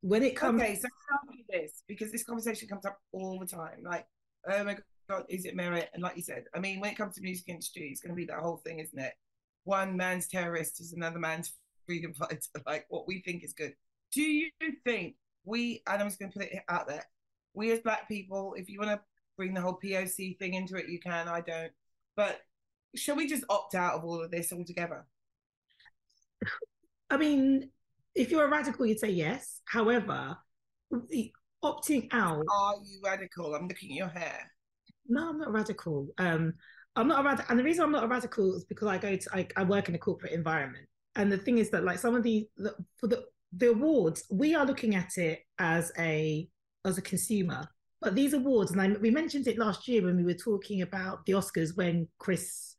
When 0.02 0.24
it 0.24 0.36
comes, 0.36 0.62
okay, 0.62 0.76
so 0.76 0.88
tell 1.10 1.20
me 1.28 1.44
this 1.50 1.82
because 1.88 2.12
this 2.12 2.24
conversation 2.24 2.68
comes 2.68 2.86
up 2.86 3.00
all 3.12 3.40
the 3.40 3.48
time. 3.48 3.82
Like, 3.84 4.06
oh 4.50 4.64
my 4.64 4.78
god, 5.10 5.24
is 5.28 5.46
it 5.46 5.56
merit? 5.56 5.90
And 5.94 6.04
like 6.04 6.16
you 6.16 6.22
said, 6.22 6.44
I 6.56 6.60
mean, 6.60 6.80
when 6.80 6.92
it 6.92 6.98
comes 6.98 7.16
to 7.16 7.22
music 7.22 7.46
industry, 7.48 7.90
it's 7.92 8.00
going 8.00 8.12
to 8.12 8.16
be 8.16 8.26
that 8.26 8.40
whole 8.40 8.58
thing, 8.58 8.80
isn't 8.80 9.00
it? 9.00 9.14
One 9.68 9.98
man's 9.98 10.30
terrorist 10.30 10.80
is 10.80 10.94
another 10.94 11.20
man's 11.20 11.52
freedom 11.86 12.14
fighter. 12.14 12.40
Like 12.66 12.86
what 12.88 13.06
we 13.06 13.22
think 13.22 13.44
is 13.44 13.52
good. 13.52 13.74
Do 14.14 14.22
you 14.22 14.50
think 14.86 15.16
we? 15.44 15.84
And 15.86 16.02
I'm 16.02 16.08
just 16.08 16.20
going 16.20 16.32
to 16.32 16.40
put 16.40 16.48
it 16.48 16.64
out 16.70 16.88
there. 16.88 17.04
We 17.54 17.72
as 17.74 17.80
black 17.80 18.08
people, 18.08 18.54
if 18.58 18.70
you 18.70 18.80
want 18.80 18.92
to 18.92 19.02
bring 19.36 19.54
the 19.54 19.60
whole 19.60 19.78
POC 19.84 20.40
thing 20.40 20.54
into 20.54 20.78
it, 20.78 20.88
you 20.88 21.02
can. 21.02 21.28
I 21.28 21.42
don't. 21.42 21.74
But 22.16 22.40
shall 22.96 23.18
we 23.18 23.28
just 23.28 23.44
opt 23.50 23.76
out 23.76 23.96
of 23.96 24.06
all 24.06 24.24
of 24.24 24.32
this 24.32 24.54
altogether? 24.54 25.06
I 27.10 27.18
mean, 27.18 27.70
if 28.16 28.32
you're 28.32 28.46
a 28.46 28.50
radical, 28.50 28.86
you'd 28.86 29.00
say 29.00 29.10
yes. 29.10 29.60
However, 29.66 30.38
opting 31.62 32.08
out. 32.14 32.46
Are 32.50 32.76
you 32.86 33.02
radical? 33.04 33.54
I'm 33.54 33.68
looking 33.68 33.92
at 33.92 33.98
your 33.98 34.08
hair. 34.08 34.50
No, 35.10 35.28
I'm 35.28 35.40
not 35.40 35.52
radical. 35.52 36.08
Um, 36.18 36.54
I'm 36.98 37.08
not 37.08 37.22
a 37.22 37.24
radical, 37.24 37.46
and 37.50 37.60
the 37.60 37.64
reason 37.64 37.84
I'm 37.84 37.92
not 37.92 38.04
a 38.04 38.08
radical 38.08 38.56
is 38.56 38.66
because 38.66 38.88
I 38.88 38.98
go 38.98 39.16
to 39.16 39.30
I, 39.34 39.48
I 39.56 39.64
work 39.64 39.88
in 39.88 39.96
a 39.96 40.00
corporate 40.00 40.34
environment, 40.34 40.88
and 41.16 41.32
the 41.32 41.38
thing 41.38 41.60
is 41.60 41.70
that 41.70 41.84
like 41.84 42.00
some 42.00 42.16
of 42.16 42.24
the, 42.24 42.48
the 42.58 42.76
for 42.98 43.08
the 43.08 43.26
the 43.56 43.70
awards, 43.70 44.24
we 44.30 44.56
are 44.56 44.66
looking 44.66 44.96
at 44.96 45.18
it 45.18 45.42
as 45.60 45.92
a 45.98 46.48
as 46.86 46.98
a 46.98 47.02
consumer. 47.02 47.68
But 48.02 48.16
these 48.16 48.34
awards, 48.34 48.72
and 48.72 48.82
I, 48.82 48.90
we 49.00 49.10
mentioned 49.10 49.48
it 49.48 49.58
last 49.58 49.88
year 49.88 50.04
when 50.04 50.18
we 50.18 50.24
were 50.24 50.34
talking 50.34 50.82
about 50.82 51.26
the 51.26 51.34
Oscars 51.34 51.76
when 51.76 52.08
Chris, 52.20 52.76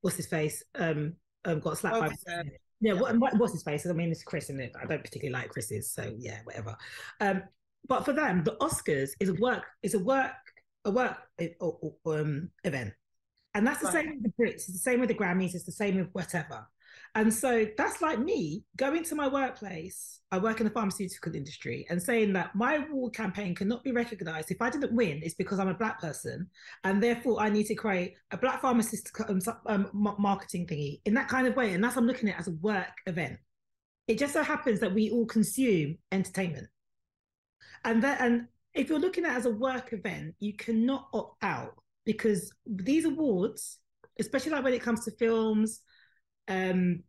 what's 0.00 0.16
his 0.16 0.26
face, 0.26 0.62
um, 0.74 1.14
um 1.44 1.60
got 1.60 1.78
slapped 1.78 1.96
oh, 1.96 2.00
by. 2.00 2.42
Yeah, 2.80 2.94
what, 2.94 3.38
what's 3.38 3.52
his 3.52 3.62
face? 3.62 3.86
I 3.86 3.92
mean, 3.92 4.10
it's 4.10 4.24
Chris, 4.24 4.50
and 4.50 4.60
I 4.60 4.86
don't 4.86 5.04
particularly 5.04 5.32
like 5.32 5.50
Chris's, 5.50 5.92
so 5.92 6.12
yeah, 6.18 6.40
whatever. 6.42 6.76
Um, 7.20 7.44
but 7.86 8.04
for 8.04 8.12
them, 8.12 8.42
the 8.42 8.56
Oscars 8.60 9.10
is 9.20 9.28
a 9.28 9.34
work 9.34 9.64
is 9.82 9.94
a 9.94 10.00
work 10.00 10.32
a 10.84 10.90
work 10.90 11.16
um, 12.06 12.50
event, 12.64 12.92
and 13.54 13.66
that's 13.66 13.80
the 13.80 13.86
right. 13.86 13.94
same 13.94 14.22
with 14.22 14.22
the 14.22 14.42
Brits. 14.42 14.54
It's 14.54 14.72
the 14.72 14.78
same 14.78 15.00
with 15.00 15.08
the 15.08 15.14
Grammys. 15.14 15.54
It's 15.54 15.64
the 15.64 15.72
same 15.72 15.96
with 15.96 16.08
whatever. 16.12 16.66
And 17.14 17.32
so 17.32 17.66
that's 17.76 18.00
like 18.00 18.18
me 18.18 18.64
going 18.76 19.04
to 19.04 19.14
my 19.14 19.28
workplace. 19.28 20.20
I 20.30 20.38
work 20.38 20.60
in 20.60 20.64
the 20.64 20.72
pharmaceutical 20.72 21.34
industry 21.34 21.86
and 21.90 22.02
saying 22.02 22.32
that 22.32 22.54
my 22.54 22.76
award 22.76 23.12
campaign 23.12 23.54
cannot 23.54 23.84
be 23.84 23.92
recognized 23.92 24.50
if 24.50 24.62
I 24.62 24.70
didn't 24.70 24.94
win, 24.94 25.20
it's 25.22 25.34
because 25.34 25.58
I'm 25.58 25.68
a 25.68 25.74
black 25.74 26.00
person. 26.00 26.48
And 26.84 27.02
therefore, 27.02 27.38
I 27.38 27.50
need 27.50 27.66
to 27.66 27.74
create 27.74 28.14
a 28.30 28.38
black 28.38 28.62
pharmacist 28.62 29.10
um, 29.28 29.40
um 29.66 30.14
marketing 30.18 30.66
thingy 30.66 31.02
in 31.04 31.12
that 31.14 31.28
kind 31.28 31.46
of 31.46 31.54
way. 31.54 31.74
And 31.74 31.84
that's 31.84 31.98
I'm 31.98 32.06
looking 32.06 32.30
at 32.30 32.40
as 32.40 32.48
a 32.48 32.52
work 32.52 32.96
event. 33.06 33.38
It 34.08 34.18
just 34.18 34.32
so 34.32 34.42
happens 34.42 34.80
that 34.80 34.94
we 34.94 35.10
all 35.10 35.26
consume 35.26 35.98
entertainment. 36.10 36.68
And 37.84 38.02
that, 38.02 38.22
and 38.22 38.46
if 38.72 38.88
you're 38.88 38.98
looking 38.98 39.26
at 39.26 39.36
as 39.36 39.44
a 39.44 39.50
work 39.50 39.92
event, 39.92 40.34
you 40.40 40.54
cannot 40.54 41.08
opt 41.12 41.44
out 41.44 41.81
because 42.04 42.52
these 42.66 43.04
awards, 43.04 43.78
especially 44.18 44.52
like 44.52 44.64
when 44.64 44.74
it 44.74 44.82
comes 44.82 45.04
to 45.04 45.10
films, 45.12 45.80
um, 46.48 47.02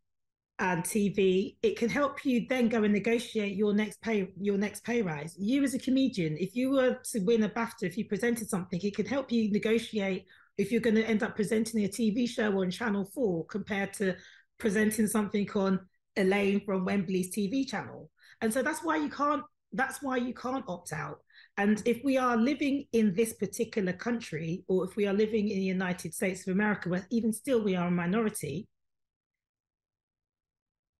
and 0.59 0.83
TV, 0.83 1.57
it 1.63 1.77
can 1.77 1.89
help 1.89 2.23
you 2.23 2.45
then 2.47 2.69
go 2.69 2.83
and 2.83 2.93
negotiate 2.93 3.55
your 3.55 3.73
next 3.73 3.99
pay 4.01 4.31
your 4.39 4.57
next 4.57 4.83
pay 4.83 5.01
rise. 5.01 5.35
You 5.37 5.63
as 5.63 5.73
a 5.73 5.79
comedian, 5.79 6.37
if 6.39 6.55
you 6.55 6.71
were 6.71 6.99
to 7.11 7.19
win 7.19 7.43
a 7.43 7.49
BAFTA, 7.49 7.83
if 7.83 7.97
you 7.97 8.05
presented 8.05 8.49
something, 8.49 8.79
it 8.81 8.95
can 8.95 9.05
help 9.05 9.31
you 9.31 9.51
negotiate 9.51 10.25
if 10.57 10.71
you're 10.71 10.81
going 10.81 10.95
to 10.95 11.05
end 11.05 11.23
up 11.23 11.35
presenting 11.35 11.83
a 11.83 11.87
TV 11.87 12.29
show 12.29 12.61
on 12.61 12.69
Channel 12.69 13.09
Four 13.13 13.45
compared 13.45 13.93
to 13.93 14.15
presenting 14.59 15.07
something 15.07 15.49
on 15.55 15.79
Elaine 16.15 16.63
from 16.63 16.85
Wembley's 16.85 17.35
TV 17.35 17.67
channel. 17.67 18.09
And 18.41 18.53
so 18.53 18.61
that's 18.61 18.83
why 18.83 18.97
you 18.97 19.09
can't. 19.09 19.43
That's 19.71 20.03
why 20.03 20.17
you 20.17 20.35
can't 20.35 20.63
opt 20.67 20.93
out. 20.93 21.17
And 21.57 21.81
if 21.85 22.03
we 22.03 22.17
are 22.17 22.35
living 22.35 22.85
in 22.93 23.13
this 23.13 23.33
particular 23.33 23.93
country, 23.93 24.63
or 24.67 24.85
if 24.85 24.95
we 24.95 25.05
are 25.05 25.13
living 25.13 25.49
in 25.49 25.57
the 25.57 25.65
United 25.65 26.13
States 26.13 26.47
of 26.47 26.53
America, 26.53 26.89
where 26.89 27.07
even 27.11 27.31
still 27.31 27.63
we 27.63 27.75
are 27.75 27.87
a 27.87 27.91
minority, 27.91 28.67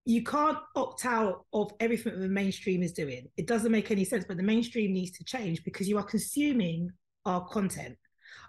you 0.06 0.24
can't 0.24 0.58
opt 0.76 1.06
out 1.06 1.46
of 1.54 1.72
everything 1.80 2.20
the 2.20 2.28
mainstream 2.28 2.84
is 2.84 2.92
doing. 2.92 3.30
It 3.38 3.48
doesn't 3.48 3.72
make 3.72 3.90
any 3.90 4.06
sense, 4.06 4.26
but 4.28 4.38
the 4.38 4.44
mainstream 4.44 4.94
needs 4.94 5.18
to 5.18 5.24
change 5.24 5.64
because 5.64 5.88
you 5.88 5.98
are 5.98 6.04
consuming 6.04 6.92
our 7.26 7.48
content. 7.48 7.98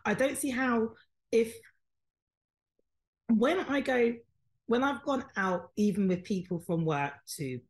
I 0.04 0.14
don't 0.14 0.36
see 0.36 0.50
how 0.50 0.90
if 1.30 1.54
when 3.28 3.60
I 3.60 3.80
go 3.80 4.14
when 4.66 4.82
I've 4.82 5.02
gone 5.04 5.24
out, 5.36 5.70
even 5.76 6.08
with 6.08 6.24
people 6.24 6.58
from 6.58 6.84
work 6.84 7.12
to 7.36 7.60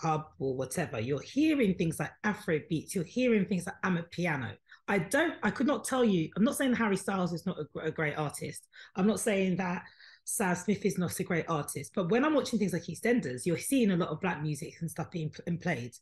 pub 0.00 0.26
or 0.38 0.56
whatever, 0.56 1.00
you're 1.00 1.20
hearing 1.20 1.74
things 1.74 1.98
like 1.98 2.10
Afro 2.24 2.60
beats, 2.68 2.94
you're 2.94 3.04
hearing 3.04 3.46
things 3.46 3.66
like 3.66 3.80
Amapiano. 3.84 4.52
I 4.88 4.98
don't, 4.98 5.34
I 5.42 5.50
could 5.50 5.66
not 5.66 5.84
tell 5.84 6.04
you, 6.04 6.30
I'm 6.36 6.44
not 6.44 6.56
saying 6.56 6.74
Harry 6.74 6.96
Styles 6.96 7.32
is 7.32 7.44
not 7.44 7.58
a, 7.58 7.86
a 7.86 7.90
great 7.90 8.16
artist. 8.16 8.66
I'm 8.96 9.06
not 9.06 9.20
saying 9.20 9.56
that 9.56 9.82
Sam 10.24 10.54
Smith 10.54 10.84
is 10.84 10.98
not 10.98 11.18
a 11.18 11.24
great 11.24 11.46
artist, 11.48 11.92
but 11.94 12.10
when 12.10 12.24
I'm 12.24 12.34
watching 12.34 12.58
things 12.58 12.72
like 12.72 12.82
EastEnders, 12.82 13.44
you're 13.44 13.58
seeing 13.58 13.90
a 13.90 13.96
lot 13.96 14.08
of 14.10 14.20
black 14.20 14.42
music 14.42 14.74
and 14.80 14.90
stuff 14.90 15.10
being 15.10 15.30
played. 15.60 15.92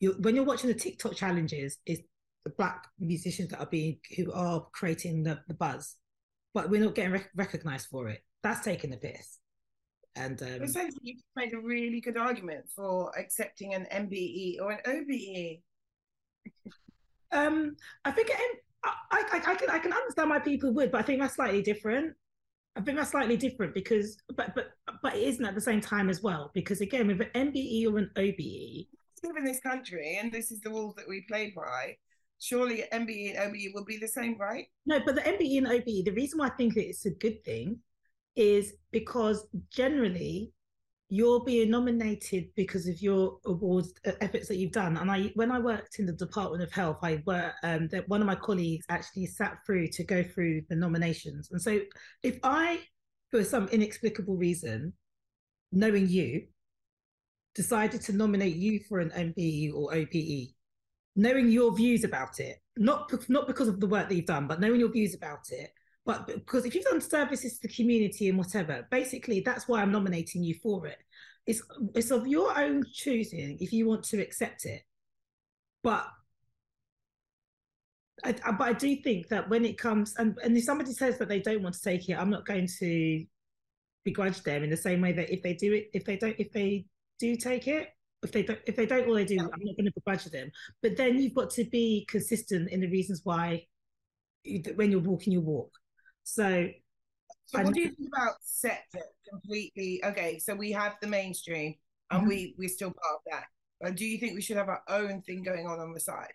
You, 0.00 0.16
when 0.20 0.34
you're 0.34 0.44
watching 0.44 0.68
the 0.68 0.74
TikTok 0.74 1.14
challenges, 1.14 1.78
it's 1.84 2.02
the 2.44 2.50
black 2.56 2.86
musicians 2.98 3.50
that 3.50 3.60
are 3.60 3.66
being 3.66 3.98
who 4.16 4.32
are 4.32 4.66
creating 4.72 5.22
the, 5.22 5.40
the 5.46 5.54
buzz, 5.54 5.96
but 6.54 6.70
we're 6.70 6.80
not 6.80 6.94
getting 6.94 7.12
rec- 7.12 7.30
recognized 7.34 7.88
for 7.88 8.08
it. 8.08 8.22
That's 8.42 8.64
taking 8.64 8.90
the 8.90 8.96
piss. 8.96 9.38
And 10.16 10.42
um, 10.42 10.62
essentially, 10.62 11.00
you 11.02 11.14
made 11.36 11.54
a 11.54 11.60
really 11.60 12.00
good 12.00 12.16
argument 12.16 12.64
for 12.74 13.12
accepting 13.18 13.74
an 13.74 13.86
MBE 13.92 14.60
or 14.60 14.72
an 14.72 14.80
OBE. 14.86 15.60
um, 17.32 17.76
I 18.04 18.10
think 18.10 18.30
I, 18.32 18.92
I, 19.12 19.24
I, 19.32 19.54
can 19.54 19.70
I 19.70 19.78
can 19.78 19.92
understand 19.92 20.30
why 20.30 20.40
people 20.40 20.72
would, 20.74 20.90
but 20.90 21.00
I 21.00 21.04
think 21.04 21.20
that's 21.20 21.36
slightly 21.36 21.62
different. 21.62 22.14
I 22.76 22.80
think 22.80 22.96
that's 22.96 23.10
slightly 23.10 23.36
different 23.36 23.74
because, 23.74 24.16
but 24.36 24.54
but 24.54 24.70
but 25.02 25.14
it 25.14 25.22
isn't 25.22 25.44
at 25.44 25.54
the 25.54 25.60
same 25.60 25.80
time 25.80 26.08
as 26.08 26.22
well 26.22 26.50
because 26.54 26.80
again 26.80 27.06
with 27.06 27.20
an 27.20 27.52
MBE 27.52 27.86
or 27.86 27.98
an 27.98 28.10
OBE, 28.16 28.86
live 29.22 29.36
in 29.36 29.44
this 29.44 29.60
country 29.60 30.18
and 30.20 30.32
this 30.32 30.50
is 30.50 30.60
the 30.60 30.70
rules 30.70 30.94
that 30.96 31.08
we 31.08 31.24
play 31.28 31.52
by. 31.54 31.96
Surely 32.40 32.84
MBE 32.92 33.36
and 33.36 33.48
OBE 33.48 33.74
will 33.74 33.84
be 33.84 33.98
the 33.98 34.08
same, 34.08 34.38
right? 34.38 34.66
No, 34.86 34.98
but 35.04 35.14
the 35.14 35.20
MBE 35.20 35.58
and 35.58 35.66
OBE, 35.66 36.04
the 36.06 36.12
reason 36.12 36.38
why 36.38 36.46
I 36.46 36.50
think 36.50 36.76
it's 36.76 37.04
a 37.04 37.10
good 37.10 37.44
thing 37.44 37.78
is 38.36 38.72
because 38.92 39.46
generally 39.70 40.52
you're 41.10 41.42
being 41.44 41.70
nominated 41.70 42.46
because 42.54 42.86
of 42.86 43.02
your 43.02 43.38
awards 43.44 43.92
uh, 44.06 44.12
efforts 44.20 44.46
that 44.46 44.56
you've 44.56 44.72
done. 44.72 44.96
And 44.96 45.10
I, 45.10 45.32
when 45.34 45.50
I 45.50 45.58
worked 45.58 45.98
in 45.98 46.06
the 46.06 46.12
Department 46.12 46.62
of 46.62 46.72
Health, 46.72 46.98
I 47.02 47.20
worked 47.26 47.56
um, 47.64 47.88
that 47.88 48.08
one 48.08 48.20
of 48.20 48.28
my 48.28 48.36
colleagues 48.36 48.86
actually 48.88 49.26
sat 49.26 49.58
through 49.66 49.88
to 49.88 50.04
go 50.04 50.22
through 50.22 50.62
the 50.68 50.76
nominations. 50.76 51.48
And 51.50 51.60
so, 51.60 51.80
if 52.22 52.38
I, 52.44 52.80
for 53.32 53.42
some 53.42 53.66
inexplicable 53.68 54.36
reason, 54.36 54.92
knowing 55.72 56.08
you, 56.08 56.46
decided 57.56 58.00
to 58.02 58.12
nominate 58.12 58.54
you 58.54 58.80
for 58.88 59.00
an 59.00 59.10
MBE 59.10 59.74
or 59.74 59.92
OBE, 59.92 60.54
knowing 61.16 61.50
your 61.50 61.74
views 61.74 62.04
about 62.04 62.38
it, 62.38 62.58
not 62.76 63.12
not 63.28 63.48
because 63.48 63.66
of 63.66 63.80
the 63.80 63.86
work 63.88 64.08
that 64.08 64.14
you've 64.14 64.26
done, 64.26 64.46
but 64.46 64.60
knowing 64.60 64.78
your 64.78 64.92
views 64.92 65.14
about 65.14 65.50
it, 65.50 65.72
but 66.10 66.26
because 66.26 66.64
if 66.64 66.74
you've 66.74 66.82
done 66.82 67.00
services 67.00 67.54
to 67.54 67.68
the 67.68 67.72
community 67.72 68.28
and 68.28 68.36
whatever, 68.36 68.84
basically 68.90 69.42
that's 69.46 69.68
why 69.68 69.80
I'm 69.80 69.92
nominating 69.92 70.42
you 70.42 70.56
for 70.60 70.88
it. 70.88 70.98
It's 71.46 71.62
it's 71.94 72.10
of 72.10 72.26
your 72.26 72.58
own 72.58 72.82
choosing 72.92 73.56
if 73.60 73.72
you 73.72 73.86
want 73.86 74.02
to 74.06 74.20
accept 74.20 74.64
it. 74.64 74.82
But 75.84 76.04
I, 78.24 78.32
but 78.32 78.60
I 78.60 78.72
do 78.72 78.96
think 78.96 79.28
that 79.28 79.48
when 79.48 79.64
it 79.64 79.78
comes 79.78 80.16
and, 80.18 80.36
and 80.42 80.56
if 80.56 80.64
somebody 80.64 80.92
says 80.92 81.16
that 81.18 81.28
they 81.28 81.38
don't 81.38 81.62
want 81.62 81.76
to 81.76 81.80
take 81.80 82.08
it, 82.08 82.14
I'm 82.14 82.28
not 82.28 82.44
going 82.44 82.68
to 82.80 83.24
begrudge 84.04 84.42
them 84.42 84.64
in 84.64 84.70
the 84.70 84.76
same 84.76 85.00
way 85.00 85.12
that 85.12 85.32
if 85.32 85.44
they 85.44 85.54
do 85.54 85.72
it, 85.74 85.90
if 85.94 86.04
they 86.04 86.16
don't, 86.16 86.34
if 86.40 86.50
they 86.50 86.86
do 87.20 87.36
take 87.36 87.68
it, 87.68 87.90
if 88.24 88.32
they 88.32 88.42
don't, 88.42 88.58
if 88.66 88.74
they 88.74 88.86
don't, 88.86 89.06
all 89.06 89.14
they 89.14 89.24
do, 89.24 89.38
I'm 89.38 89.46
not 89.46 89.76
going 89.76 89.86
to 89.86 89.92
begrudge 89.94 90.24
them. 90.24 90.50
But 90.82 90.96
then 90.96 91.20
you've 91.20 91.34
got 91.34 91.50
to 91.50 91.64
be 91.64 92.04
consistent 92.08 92.68
in 92.70 92.80
the 92.80 92.90
reasons 92.90 93.20
why 93.22 93.66
when 94.74 94.90
you're 94.90 95.00
walking 95.00 95.32
your 95.32 95.42
walk. 95.42 95.79
So, 96.24 96.68
so 97.46 97.62
what 97.62 97.74
do 97.74 97.80
you 97.80 97.90
think 97.90 98.08
about 98.12 98.34
separate 98.42 99.14
completely? 99.28 100.00
Okay, 100.04 100.38
so 100.38 100.54
we 100.54 100.72
have 100.72 100.96
the 101.00 101.08
mainstream, 101.08 101.74
and 102.10 102.20
mm-hmm. 102.20 102.28
we 102.28 102.54
we're 102.58 102.68
still 102.68 102.90
part 102.90 103.16
of 103.16 103.20
that. 103.32 103.44
But 103.80 103.96
do 103.96 104.04
you 104.04 104.18
think 104.18 104.34
we 104.34 104.42
should 104.42 104.56
have 104.56 104.68
our 104.68 104.82
own 104.88 105.22
thing 105.22 105.42
going 105.42 105.66
on 105.66 105.80
on 105.80 105.92
the 105.92 106.00
side? 106.00 106.32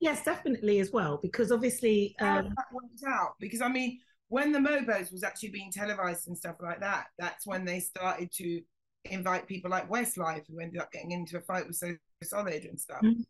Yes, 0.00 0.24
definitely 0.24 0.80
as 0.80 0.90
well, 0.92 1.18
because 1.22 1.52
obviously 1.52 2.16
um, 2.20 2.54
that 2.56 2.66
worked 2.72 3.02
out. 3.06 3.34
Because 3.38 3.60
I 3.60 3.68
mean, 3.68 3.98
when 4.28 4.52
the 4.52 4.58
Mobos 4.58 5.12
was 5.12 5.22
actually 5.22 5.50
being 5.50 5.70
televised 5.70 6.28
and 6.28 6.36
stuff 6.36 6.56
like 6.60 6.80
that, 6.80 7.06
that's 7.18 7.46
when 7.46 7.64
they 7.64 7.80
started 7.80 8.30
to 8.32 8.60
invite 9.04 9.46
people 9.46 9.70
like 9.70 9.90
Westlife, 9.90 10.44
who 10.48 10.60
ended 10.60 10.80
up 10.80 10.92
getting 10.92 11.12
into 11.12 11.36
a 11.36 11.40
fight 11.40 11.66
with 11.66 11.76
So 11.76 11.94
Solid 12.22 12.64
and 12.64 12.78
stuff. 12.78 13.00
Mm-hmm. 13.02 13.22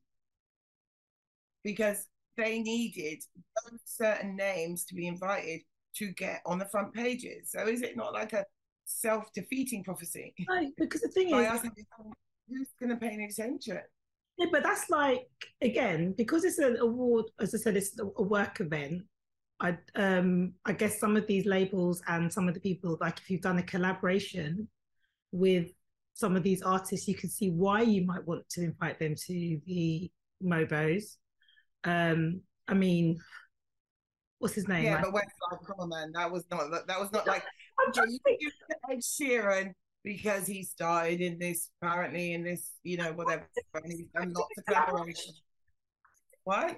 Because 1.63 2.07
they 2.37 2.61
needed 2.61 3.23
certain 3.85 4.37
names 4.37 4.85
to 4.87 4.95
be 4.95 5.07
invited 5.07 5.61
to 5.96 6.12
get 6.12 6.42
on 6.46 6.59
the 6.59 6.66
front 6.66 6.92
pages. 6.94 7.50
So 7.50 7.66
is 7.66 7.83
it 7.83 7.96
not 7.96 8.12
like 8.12 8.33
a 8.33 8.44
self-defeating 8.85 9.85
prophecy? 9.85 10.35
Right, 10.48 10.72
because 10.76 11.00
the 11.00 11.09
thing 11.09 11.35
is, 11.35 11.61
who's 12.48 12.68
going 12.79 12.90
to 12.90 12.96
pay 12.96 13.09
any 13.09 13.26
attention? 13.26 13.81
Yeah, 14.38 14.46
but 14.50 14.62
that's 14.62 14.88
like 14.88 15.29
again 15.61 16.14
because 16.16 16.44
it's 16.44 16.59
an 16.59 16.79
award. 16.81 17.26
As 17.38 17.55
I 17.55 17.59
said, 17.59 17.76
it's 17.76 17.94
a 17.98 18.22
work 18.22 18.61
event. 18.61 19.03
I 19.61 19.76
um 19.96 20.55
I 20.64 20.72
guess 20.72 20.98
some 20.98 21.16
of 21.16 21.26
these 21.26 21.44
labels 21.44 22.03
and 22.09 22.33
some 22.33 22.48
of 22.48 22.55
the 22.55 22.61
people, 22.61 22.96
like 23.03 23.18
if 23.18 23.29
you've 23.29 23.42
done 23.42 23.59
a 23.59 23.62
collaboration 23.62 24.66
with 25.31 25.68
some 26.14 26.37
of 26.37 26.42
these 26.42 26.62
artists, 26.62 27.07
you 27.07 27.14
can 27.14 27.29
see 27.29 27.50
why 27.50 27.83
you 27.83 28.07
might 28.07 28.27
want 28.27 28.48
to 28.50 28.62
invite 28.62 28.98
them 28.98 29.15
to 29.15 29.60
the 29.67 30.10
Mobos. 30.42 31.17
Um, 31.85 32.40
I 32.67 32.75
mean, 32.75 33.19
what's 34.41 34.55
his 34.55 34.67
name? 34.67 34.85
Yeah, 34.85 34.97
like, 34.97 35.05
but 35.05 35.13
Westlife, 35.13 35.67
come 35.67 35.77
on, 35.79 35.88
man, 35.91 36.13
that 36.15 36.31
was 36.31 36.45
not 36.51 36.87
that 36.87 36.99
was 36.99 37.13
not 37.13 37.27
like 37.27 37.45
I'm 37.79 37.93
just 37.93 38.21
you 38.41 38.51
Ed 38.91 38.99
Sheeran 38.99 39.73
because 40.03 40.47
he 40.47 40.65
started 40.65 41.21
in 41.21 41.38
this 41.38 41.71
apparently 41.81 42.33
in 42.33 42.43
this 42.43 42.73
you 42.83 42.97
know 42.97 43.13
whatever 43.13 43.47
and 43.75 43.93
he's 43.93 44.07
done 44.15 44.33
lots 44.33 44.59
of 44.59 44.65
collaboration. 44.67 45.35
What? 46.43 46.77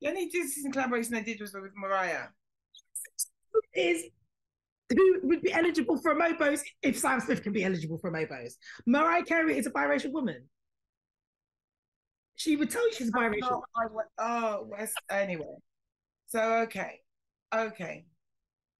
The 0.00 0.08
only 0.08 0.26
decent 0.26 0.72
collaboration 0.72 1.14
I 1.14 1.22
did 1.22 1.40
was 1.40 1.52
with 1.54 1.72
Mariah. 1.76 2.28
Is 3.74 4.04
who 4.90 5.20
would 5.24 5.42
be 5.42 5.52
eligible 5.52 5.98
for 5.98 6.12
a 6.12 6.14
Mobos 6.14 6.60
if 6.82 6.98
Sam 6.98 7.20
Smith 7.20 7.42
can 7.42 7.52
be 7.52 7.64
eligible 7.64 7.98
for 7.98 8.08
a 8.08 8.12
Mobos? 8.12 8.54
Mariah 8.86 9.24
Carey 9.24 9.58
is 9.58 9.66
a 9.66 9.70
biracial 9.70 10.12
woman. 10.12 10.44
She 12.36 12.56
would 12.56 12.70
tell 12.70 12.86
you 12.86 12.92
she's 12.94 13.10
biracial. 13.10 13.62
Oh, 13.76 14.02
oh, 14.18 14.66
West. 14.68 14.94
Anyway, 15.10 15.56
so 16.36 16.52
okay, 16.62 17.00
okay. 17.54 18.04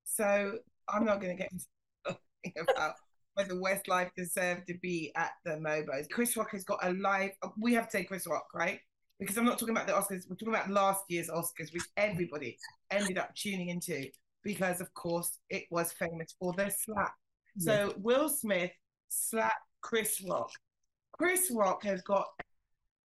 So 0.04 0.58
I'm 0.88 1.04
not 1.04 1.20
going 1.20 1.36
to 1.36 1.42
get 1.42 1.52
into 1.52 1.64
talking 2.06 2.66
about 2.68 2.94
whether 3.34 3.54
Westlife 3.54 4.10
deserved 4.16 4.66
to 4.68 4.74
be 4.82 5.12
at 5.16 5.32
the 5.44 5.52
Mobos. 5.52 6.08
Chris 6.10 6.36
Rock 6.36 6.52
has 6.52 6.64
got 6.64 6.78
a 6.82 6.92
live. 6.94 7.30
Uh, 7.42 7.48
we 7.58 7.74
have 7.74 7.86
to 7.86 7.90
say 7.90 8.04
Chris 8.04 8.26
Rock, 8.26 8.46
right? 8.54 8.80
because 9.18 9.38
I'm 9.38 9.44
not 9.44 9.58
talking 9.58 9.74
about 9.74 9.86
the 9.86 9.94
Oscars, 9.94 10.28
we're 10.28 10.36
talking 10.36 10.54
about 10.54 10.70
last 10.70 11.04
year's 11.08 11.28
Oscars, 11.28 11.72
which 11.72 11.84
everybody 11.96 12.58
ended 12.90 13.18
up 13.18 13.34
tuning 13.34 13.68
into 13.68 14.06
because, 14.42 14.80
of 14.80 14.92
course, 14.94 15.38
it 15.48 15.64
was 15.70 15.92
famous 15.92 16.34
for 16.38 16.52
their 16.52 16.70
slap. 16.70 17.14
So 17.58 17.94
Will 17.96 18.28
Smith 18.28 18.72
slapped 19.08 19.54
Chris 19.80 20.22
Rock. 20.28 20.50
Chris 21.12 21.50
Rock 21.50 21.82
has 21.84 22.02
got 22.02 22.26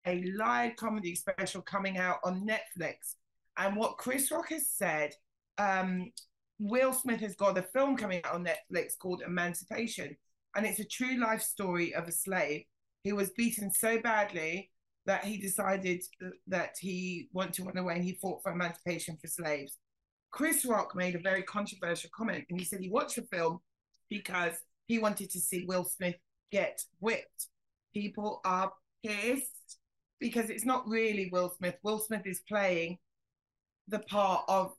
a 0.07 0.25
live 0.37 0.75
comedy 0.75 1.15
special 1.15 1.63
coming 1.63 1.99
out 1.99 2.19
on 2.25 2.45
Netflix. 2.45 3.15
And 3.61 3.77
what 3.77 3.99
Chris 3.99 4.31
Rock 4.31 4.49
has 4.49 4.71
said, 4.71 5.13
um, 5.59 6.11
Will 6.59 6.95
Smith 6.95 7.21
has 7.21 7.37
got 7.37 7.59
a 7.59 7.63
film 7.63 7.95
coming 7.95 8.23
out 8.25 8.35
on 8.35 8.47
Netflix 8.47 8.99
called 8.99 9.23
Emancipation. 9.25 10.17
And 10.57 10.65
it's 10.65 10.81
a 10.81 10.85
true 10.85 11.21
life 11.21 11.43
story 11.43 11.95
of 11.95 12.09
a 12.09 12.13
slave 12.13 12.63
who 13.05 13.15
was 13.17 13.31
beaten 13.37 13.71
so 13.71 14.01
badly 14.01 14.71
that 15.05 15.25
he 15.25 15.37
decided 15.37 16.03
that 16.47 16.77
he 16.81 17.29
wanted 17.35 17.55
to 17.55 17.65
run 17.65 17.77
away 17.77 17.97
and 17.97 18.05
he 18.05 18.15
fought 18.15 18.43
for 18.43 18.51
emancipation 18.51 19.19
for 19.21 19.29
slaves. 19.29 19.77
Chris 20.31 20.65
Rock 20.65 20.97
made 20.97 21.15
a 21.15 21.21
very 21.21 21.43
controversial 21.43 22.11
comment 22.17 22.47
and 22.49 22.59
he 22.59 22.65
said 22.65 22.81
he 22.81 22.89
watched 22.89 23.17
the 23.17 23.23
film 23.23 23.61
because 24.09 24.55
he 24.87 24.99
wanted 24.99 25.29
to 25.31 25.39
see 25.39 25.67
Will 25.67 25.85
Smith 25.85 26.17
get 26.51 26.83
whipped. 26.99 27.49
People 27.93 28.41
are 28.47 28.73
pissed 29.05 29.79
because 30.19 30.49
it's 30.49 30.65
not 30.65 30.89
really 30.89 31.29
Will 31.31 31.53
Smith. 31.59 31.77
Will 31.83 31.99
Smith 31.99 32.27
is 32.27 32.41
playing 32.49 32.99
the 33.91 33.99
part 34.01 34.45
of 34.49 34.73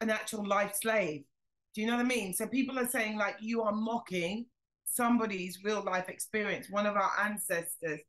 an 0.00 0.10
actual 0.10 0.46
life 0.46 0.74
slave. 0.80 1.24
Do 1.74 1.80
you 1.80 1.86
know 1.86 1.96
what 1.96 2.04
I 2.04 2.08
mean? 2.08 2.34
So 2.34 2.46
people 2.46 2.78
are 2.78 2.88
saying, 2.88 3.16
like, 3.16 3.36
you 3.40 3.62
are 3.62 3.72
mocking 3.72 4.46
somebody's 4.84 5.58
real 5.64 5.82
life 5.82 6.08
experience, 6.08 6.68
one 6.70 6.86
of 6.86 6.96
our 6.96 7.10
ancestors. 7.24 8.00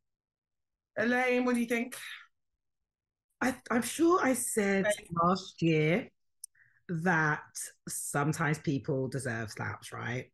Elaine, 0.98 1.44
what 1.44 1.54
do 1.54 1.60
you 1.60 1.66
think? 1.66 1.96
I, 3.40 3.54
am 3.70 3.82
sure 3.82 4.20
I 4.22 4.34
said 4.34 4.86
last 5.22 5.62
year 5.62 6.08
that 6.88 7.42
sometimes 7.88 8.58
people 8.58 9.08
deserve 9.08 9.50
slaps, 9.50 9.92
right? 9.92 10.26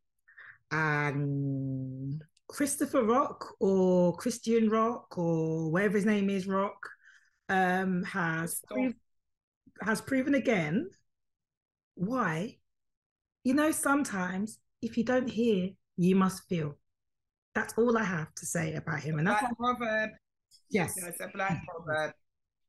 And 0.71 2.21
Christopher 2.47 3.03
Rock 3.03 3.55
or 3.59 4.15
Christian 4.17 4.69
Rock 4.69 5.17
or 5.17 5.71
whatever 5.71 5.97
his 5.97 6.05
name 6.05 6.29
is, 6.29 6.47
Rock, 6.47 6.77
um, 7.49 8.03
has 8.03 8.61
has 9.81 10.01
proven 10.01 10.35
again 10.35 10.89
why. 11.95 12.57
You 13.43 13.53
know, 13.53 13.71
sometimes 13.71 14.59
if 14.81 14.97
you 14.97 15.03
don't 15.03 15.29
hear, 15.29 15.69
you 15.97 16.15
must 16.15 16.47
feel. 16.47 16.77
That's 17.55 17.73
all 17.77 17.97
I 17.97 18.03
have 18.03 18.33
to 18.35 18.45
say 18.45 18.75
about 18.75 18.99
him. 18.99 19.17
And 19.17 19.27
that's 19.27 19.41
black 19.41 19.57
proverb. 19.57 20.09
Yes, 20.69 20.95
it's 20.97 21.19
a 21.21 21.29
black 21.33 21.63
proverb. 21.67 22.13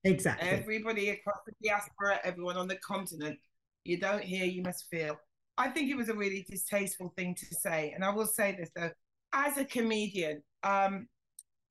Exactly. 0.05 0.49
Everybody 0.49 1.11
across 1.11 1.39
the 1.47 1.53
diaspora, 1.63 2.21
everyone 2.25 2.57
on 2.57 2.69
the 2.69 2.77
continent, 2.77 3.39
you 3.85 3.99
don't 3.99 4.23
hear, 4.23 4.45
you 4.45 4.63
must 4.63 4.87
feel. 4.91 5.19
I 5.59 5.69
think 5.69 5.91
it 5.91 5.97
was 5.97 6.09
a 6.09 6.15
really 6.15 6.47
distasteful 6.49 7.13
thing 7.17 7.35
to 7.35 7.47
say. 7.55 7.93
And 7.95 8.05
I 8.05 8.11
will 8.11 8.27
say 8.27 8.57
this 8.59 8.71
though, 8.75 8.91
as 9.33 9.59
a 9.59 9.65
comedian, 9.65 10.43
um, 10.63 11.09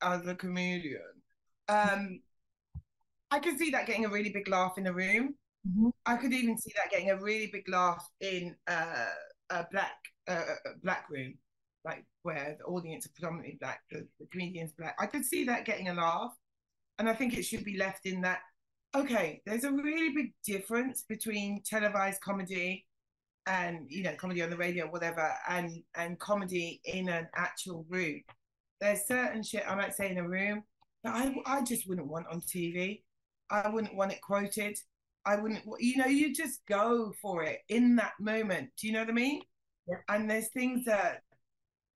as 0.02 0.28
a 0.28 0.36
comedian, 0.36 1.02
um, 1.70 2.20
I 3.32 3.40
could 3.40 3.58
see 3.58 3.70
that 3.72 3.88
getting 3.88 4.06
a 4.06 4.10
really 4.10 4.30
big 4.30 4.48
laugh 4.48 4.78
in 4.78 4.86
the 4.86 4.94
room. 4.94 5.36
Mm-hmm. 5.68 5.90
I 6.06 6.16
could 6.18 6.34
even 6.34 6.58
see 6.58 6.72
that 6.76 6.92
getting 6.92 7.12
a 7.12 7.18
really 7.18 7.50
big 7.52 7.68
laugh 7.68 8.08
in 8.22 8.56
uh, 8.68 9.08
a 9.50 9.66
black 9.72 9.96
uh, 10.28 10.44
black 10.84 11.10
room, 11.10 11.34
like 11.84 12.06
where 12.24 12.58
the 12.60 12.66
audience 12.66 13.06
are 13.06 13.12
predominantly 13.16 13.58
black, 13.60 13.82
the, 13.92 14.08
the 14.20 14.28
comedians 14.32 14.74
black. 14.78 14.96
I 15.00 15.08
could 15.08 15.26
see 15.26 15.44
that 15.46 15.66
getting 15.66 15.90
a 15.90 15.94
laugh, 15.94 16.32
and 17.00 17.10
I 17.10 17.14
think 17.14 17.38
it 17.38 17.44
should 17.44 17.66
be 17.66 17.78
left 17.78 18.06
in 18.06 18.22
that. 18.22 18.40
Okay, 18.96 19.42
there's 19.46 19.66
a 19.66 19.72
really 19.72 20.14
big 20.14 20.34
difference 20.46 21.04
between 21.08 21.62
televised 21.66 22.22
comedy 22.22 22.86
and 23.48 23.86
you 23.90 24.04
know 24.04 24.14
comedy 24.16 24.44
on 24.44 24.50
the 24.50 24.58
radio 24.58 24.86
whatever 24.88 25.34
and 25.50 25.82
and 25.96 26.20
comedy 26.20 26.82
in 26.84 27.08
an 27.08 27.28
actual 27.36 27.86
room 27.90 28.22
there's 28.82 29.08
certain 29.08 29.42
shit 29.42 29.64
i 29.68 29.74
might 29.74 29.96
say 29.96 30.12
in 30.12 30.18
a 30.18 30.28
room 30.28 30.62
that 31.04 31.16
i, 31.16 31.34
I 31.46 31.62
just 31.62 31.88
wouldn't 31.88 32.08
want 32.08 32.28
on 32.30 32.42
tv 32.42 33.04
i 33.50 33.68
wouldn't 33.70 33.96
want 33.96 34.12
it 34.12 34.22
quoted 34.22 34.78
i 35.26 35.36
wouldn't 35.36 35.64
you 35.80 35.98
know 35.98 36.06
you 36.06 36.34
just 36.34 36.66
go 36.68 37.14
for 37.22 37.44
it 37.44 37.60
in 37.70 37.96
that 37.96 38.14
moment 38.20 38.70
do 38.80 38.88
you 38.88 38.94
know 38.94 39.00
what 39.00 39.10
i 39.10 39.14
mean 39.14 39.42
yeah. 39.88 39.96
and 40.10 40.30
there's 40.30 40.50
things 40.50 40.86
that 40.86 41.22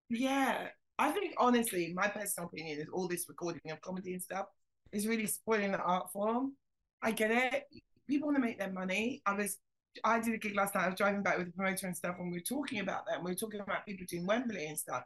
yeah 0.09 0.67
i 0.99 1.11
think 1.11 1.33
honestly 1.37 1.93
my 1.95 2.07
personal 2.07 2.47
opinion 2.47 2.79
is 2.79 2.87
all 2.91 3.07
this 3.07 3.25
recording 3.27 3.71
of 3.71 3.81
comedy 3.81 4.13
and 4.13 4.21
stuff 4.21 4.45
is 4.91 5.07
really 5.07 5.27
spoiling 5.27 5.71
the 5.71 5.79
art 5.79 6.11
form 6.11 6.53
i 7.01 7.11
get 7.11 7.31
it 7.31 7.63
people 8.07 8.27
want 8.27 8.37
to 8.37 8.43
make 8.43 8.59
their 8.59 8.71
money 8.71 9.21
i 9.25 9.33
was 9.33 9.57
I 10.03 10.19
did 10.19 10.33
a 10.33 10.37
gig 10.37 10.55
last 10.55 10.75
night. 10.75 10.85
I 10.85 10.89
was 10.89 10.97
driving 10.97 11.23
back 11.23 11.37
with 11.37 11.47
the 11.47 11.53
promoter 11.53 11.87
and 11.87 11.95
stuff, 11.95 12.15
and 12.19 12.31
we 12.31 12.37
were 12.37 12.43
talking 12.43 12.79
about 12.79 13.05
that. 13.05 13.15
And 13.15 13.25
we 13.25 13.31
were 13.31 13.35
talking 13.35 13.59
about 13.59 13.85
people 13.85 14.05
doing 14.07 14.25
Wembley 14.25 14.67
and 14.67 14.77
stuff, 14.77 15.03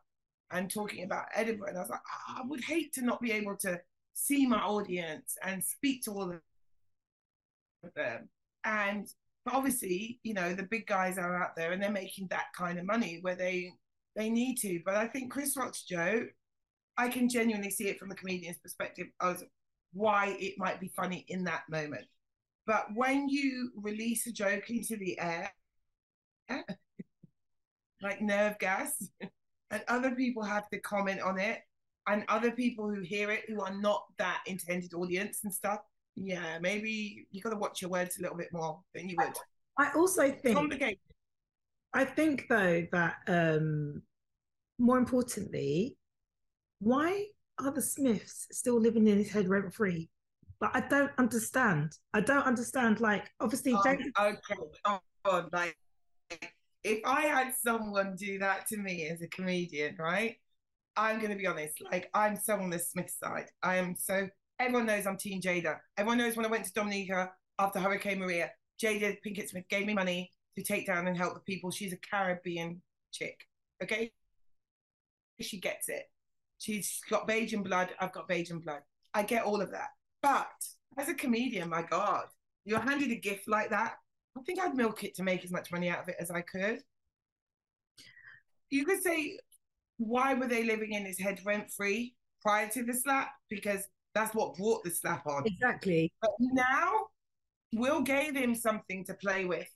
and 0.51 0.71
talking 0.71 1.03
about 1.03 1.25
Edinburgh. 1.33 1.69
And 1.69 1.77
I 1.77 1.81
was 1.81 1.89
like, 1.89 2.01
oh, 2.05 2.41
I 2.41 2.47
would 2.47 2.63
hate 2.63 2.93
to 2.93 3.01
not 3.01 3.21
be 3.21 3.31
able 3.31 3.55
to 3.57 3.79
see 4.15 4.47
my 4.47 4.59
audience 4.59 5.37
and 5.43 5.63
speak 5.63 6.03
to 6.03 6.11
all 6.11 6.31
of 6.31 7.93
them. 7.95 8.29
And 8.63 9.07
obviously, 9.51 10.19
you 10.23 10.33
know, 10.33 10.53
the 10.53 10.63
big 10.63 10.87
guys 10.87 11.17
are 11.19 11.43
out 11.43 11.55
there 11.55 11.73
and 11.73 11.83
they're 11.83 11.91
making 11.91 12.27
that 12.29 12.45
kind 12.57 12.79
of 12.79 12.85
money 12.85 13.19
where 13.21 13.35
they 13.35 13.71
they 14.15 14.29
need 14.29 14.55
to. 14.55 14.79
But 14.85 14.95
I 14.95 15.07
think 15.07 15.31
Chris 15.31 15.57
Rock's 15.57 15.83
joke, 15.83 16.29
I 16.97 17.09
can 17.09 17.29
genuinely 17.29 17.69
see 17.69 17.89
it 17.89 17.99
from 17.99 18.09
the 18.09 18.15
comedian's 18.15 18.57
perspective 18.57 19.07
as 19.21 19.43
why 19.91 20.37
it 20.39 20.55
might 20.57 20.79
be 20.79 20.91
funny 20.95 21.25
in 21.27 21.43
that 21.43 21.63
moment. 21.69 22.05
But 22.65 22.87
when 22.95 23.27
you 23.27 23.71
release 23.75 24.25
a 24.25 24.31
joke 24.31 24.69
into 24.69 24.95
the 24.95 25.19
air, 25.19 25.51
like 28.01 28.21
nerve 28.21 28.57
gas, 28.59 29.09
and 29.71 29.83
other 29.89 30.11
people 30.11 30.43
have 30.43 30.69
to 30.69 30.79
comment 30.79 31.21
on 31.21 31.37
it, 31.37 31.59
and 32.07 32.23
other 32.27 32.51
people 32.51 32.89
who 32.89 33.01
hear 33.01 33.31
it 33.31 33.43
who 33.47 33.61
are 33.61 33.73
not 33.73 34.05
that 34.17 34.41
intended 34.45 34.93
audience 34.93 35.41
and 35.43 35.53
stuff, 35.53 35.79
yeah, 36.15 36.59
maybe 36.59 37.27
you 37.31 37.41
got 37.41 37.49
to 37.49 37.57
watch 37.57 37.81
your 37.81 37.91
words 37.91 38.17
a 38.17 38.21
little 38.21 38.37
bit 38.37 38.49
more 38.53 38.79
than 38.93 39.09
you 39.09 39.15
would. 39.19 39.33
I 39.77 39.91
also 39.95 40.31
think 40.31 40.83
I 41.93 42.05
think 42.05 42.45
though 42.49 42.85
that 42.91 43.15
um 43.27 44.01
more 44.77 44.97
importantly, 44.97 45.97
why 46.79 47.25
are 47.59 47.71
the 47.71 47.81
Smiths 47.81 48.47
still 48.51 48.79
living 48.79 49.07
in 49.07 49.17
his 49.17 49.31
head 49.31 49.47
rent 49.47 49.73
free? 49.73 50.09
But 50.59 50.71
I 50.73 50.81
don't 50.81 51.11
understand. 51.17 51.93
I 52.13 52.21
don't 52.21 52.43
understand. 52.43 52.99
Like, 53.01 53.29
obviously, 53.39 53.73
um, 53.73 53.81
James- 53.85 54.11
okay, 54.19 54.99
oh, 55.25 55.49
like 55.51 55.77
if 56.83 57.01
I 57.05 57.21
had 57.21 57.53
someone 57.55 58.15
do 58.15 58.39
that 58.39 58.67
to 58.67 58.77
me 58.77 59.07
as 59.07 59.21
a 59.21 59.27
comedian, 59.27 59.95
right? 59.97 60.35
I'm 60.97 61.19
going 61.19 61.31
to 61.31 61.37
be 61.37 61.47
honest. 61.47 61.81
Like, 61.91 62.09
I'm 62.13 62.37
so 62.37 62.55
on 62.55 62.69
the 62.69 62.79
Smith 62.79 63.13
side. 63.21 63.47
I 63.63 63.75
am 63.75 63.95
so. 63.97 64.27
Everyone 64.59 64.85
knows 64.85 65.05
I'm 65.05 65.17
Team 65.17 65.41
Jada. 65.41 65.77
Everyone 65.97 66.17
knows 66.17 66.35
when 66.35 66.45
I 66.45 66.49
went 66.49 66.65
to 66.65 66.73
Dominica 66.73 67.31
after 67.59 67.79
Hurricane 67.79 68.19
Maria, 68.19 68.51
Jada 68.81 69.17
Pinkett 69.25 69.49
Smith 69.49 69.65
gave 69.69 69.85
me 69.85 69.93
money 69.93 70.31
to 70.57 70.63
take 70.63 70.87
down 70.87 71.07
and 71.07 71.17
help 71.17 71.33
the 71.33 71.39
people. 71.41 71.71
She's 71.71 71.93
a 71.93 71.97
Caribbean 71.97 72.81
chick. 73.11 73.39
Okay, 73.83 74.11
she 75.41 75.59
gets 75.59 75.89
it. 75.89 76.03
She's 76.57 77.01
got 77.09 77.27
Bajan 77.27 77.63
blood. 77.63 77.89
I've 77.99 78.13
got 78.13 78.29
Bajan 78.29 78.63
blood. 78.63 78.81
I 79.13 79.23
get 79.23 79.43
all 79.43 79.61
of 79.61 79.71
that. 79.71 79.89
But 80.21 80.47
as 80.97 81.09
a 81.09 81.13
comedian, 81.13 81.69
my 81.69 81.83
God, 81.83 82.25
you're 82.63 82.79
handed 82.79 83.11
a 83.11 83.15
gift 83.15 83.47
like 83.47 83.69
that. 83.69 83.95
I 84.37 84.41
think 84.41 84.59
I'd 84.59 84.75
milk 84.75 85.03
it 85.03 85.15
to 85.15 85.23
make 85.23 85.43
as 85.43 85.51
much 85.51 85.71
money 85.71 85.89
out 85.89 85.99
of 85.99 86.09
it 86.09 86.15
as 86.19 86.31
I 86.31 86.41
could. 86.41 86.79
You 88.69 88.85
could 88.85 89.01
say, 89.03 89.37
why 89.97 90.33
were 90.33 90.47
they 90.47 90.63
living 90.63 90.93
in 90.93 91.05
his 91.05 91.19
head 91.19 91.39
rent 91.45 91.71
free 91.71 92.15
prior 92.41 92.67
to 92.69 92.83
the 92.83 92.93
slap? 92.93 93.29
Because 93.49 93.87
that's 94.13 94.33
what 94.35 94.55
brought 94.55 94.83
the 94.83 94.91
slap 94.91 95.25
on. 95.27 95.43
Exactly. 95.45 96.11
But 96.21 96.31
now, 96.39 97.07
Will 97.73 98.01
gave 98.01 98.35
him 98.35 98.55
something 98.55 99.03
to 99.05 99.13
play 99.15 99.45
with. 99.45 99.67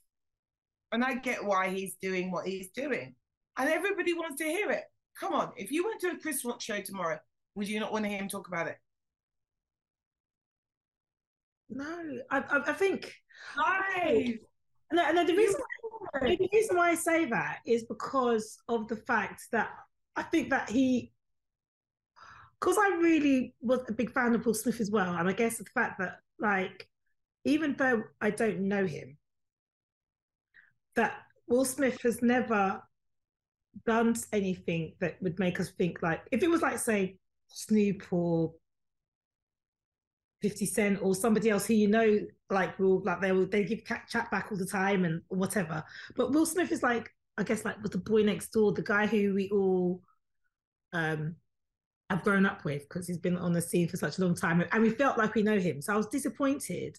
And 0.92 1.04
I 1.04 1.14
get 1.14 1.44
why 1.44 1.68
he's 1.68 1.94
doing 2.00 2.30
what 2.30 2.46
he's 2.46 2.70
doing. 2.70 3.14
And 3.58 3.68
everybody 3.68 4.12
wants 4.14 4.38
to 4.38 4.44
hear 4.44 4.70
it. 4.70 4.84
Come 5.18 5.34
on, 5.34 5.52
if 5.56 5.70
you 5.70 5.84
went 5.84 6.00
to 6.00 6.10
a 6.10 6.18
Chris 6.18 6.44
Rock 6.44 6.62
show 6.62 6.80
tomorrow, 6.80 7.18
would 7.54 7.68
you 7.68 7.78
not 7.78 7.92
want 7.92 8.04
to 8.04 8.08
hear 8.08 8.18
him 8.18 8.28
talk 8.28 8.48
about 8.48 8.68
it? 8.68 8.76
No, 11.68 12.20
I, 12.30 12.38
I, 12.38 12.70
I 12.70 12.72
think. 12.72 13.12
Nice. 13.56 14.38
No, 14.92 15.12
no, 15.12 15.24
the 15.24 15.36
reason 15.36 15.60
the 16.22 16.48
reason 16.52 16.76
why 16.76 16.90
I 16.90 16.94
say 16.94 17.26
that 17.26 17.58
is 17.66 17.84
because 17.84 18.58
of 18.68 18.88
the 18.88 18.96
fact 18.96 19.42
that 19.52 19.68
I 20.20 20.22
think 20.24 20.50
that 20.50 20.68
he, 20.68 21.12
because 22.60 22.76
I 22.78 22.98
really 23.00 23.54
was 23.60 23.80
a 23.88 23.92
big 23.92 24.12
fan 24.12 24.34
of 24.34 24.44
Will 24.44 24.54
Smith 24.54 24.80
as 24.80 24.90
well, 24.90 25.16
and 25.16 25.28
I 25.28 25.32
guess 25.32 25.58
the 25.58 25.64
fact 25.64 25.98
that 25.98 26.18
like, 26.38 26.88
even 27.44 27.74
though 27.78 28.02
I 28.20 28.30
don't 28.30 28.60
know 28.60 28.86
him, 28.86 29.16
that 30.96 31.14
Will 31.48 31.64
Smith 31.64 32.00
has 32.02 32.20
never 32.20 32.82
done 33.86 34.14
anything 34.32 34.92
that 35.00 35.16
would 35.22 35.38
make 35.38 35.60
us 35.60 35.70
think 35.70 36.02
like 36.02 36.20
if 36.32 36.42
it 36.42 36.50
was 36.50 36.60
like 36.60 36.76
say 36.76 37.16
Snoop 37.46 38.02
or 38.10 38.52
50 40.42 40.66
Cent 40.66 40.98
or 41.02 41.14
somebody 41.14 41.50
else 41.50 41.66
who 41.66 41.74
you 41.74 41.88
know, 41.88 42.20
like 42.48 42.78
will 42.78 43.02
like 43.04 43.20
they 43.20 43.32
will 43.32 43.46
they 43.46 43.64
give 43.64 43.84
chat 43.84 44.30
back 44.30 44.48
all 44.50 44.58
the 44.58 44.66
time 44.66 45.04
and 45.04 45.22
whatever. 45.28 45.82
But 46.16 46.32
Will 46.32 46.46
Smith 46.46 46.72
is 46.72 46.82
like, 46.82 47.10
I 47.36 47.42
guess 47.42 47.64
like 47.64 47.82
with 47.82 47.92
the 47.92 47.98
boy 47.98 48.22
next 48.22 48.52
door, 48.52 48.72
the 48.72 48.82
guy 48.82 49.06
who 49.06 49.34
we 49.34 49.50
all 49.50 50.02
um 50.92 51.36
have 52.10 52.24
grown 52.24 52.44
up 52.44 52.64
with 52.64 52.88
because 52.88 53.06
he's 53.06 53.18
been 53.18 53.36
on 53.36 53.52
the 53.52 53.62
scene 53.62 53.88
for 53.88 53.96
such 53.96 54.18
a 54.18 54.20
long 54.20 54.34
time 54.34 54.64
and 54.72 54.82
we 54.82 54.90
felt 54.90 55.16
like 55.16 55.34
we 55.34 55.42
know 55.42 55.58
him. 55.58 55.80
So 55.80 55.94
I 55.94 55.96
was 55.96 56.08
disappointed 56.08 56.98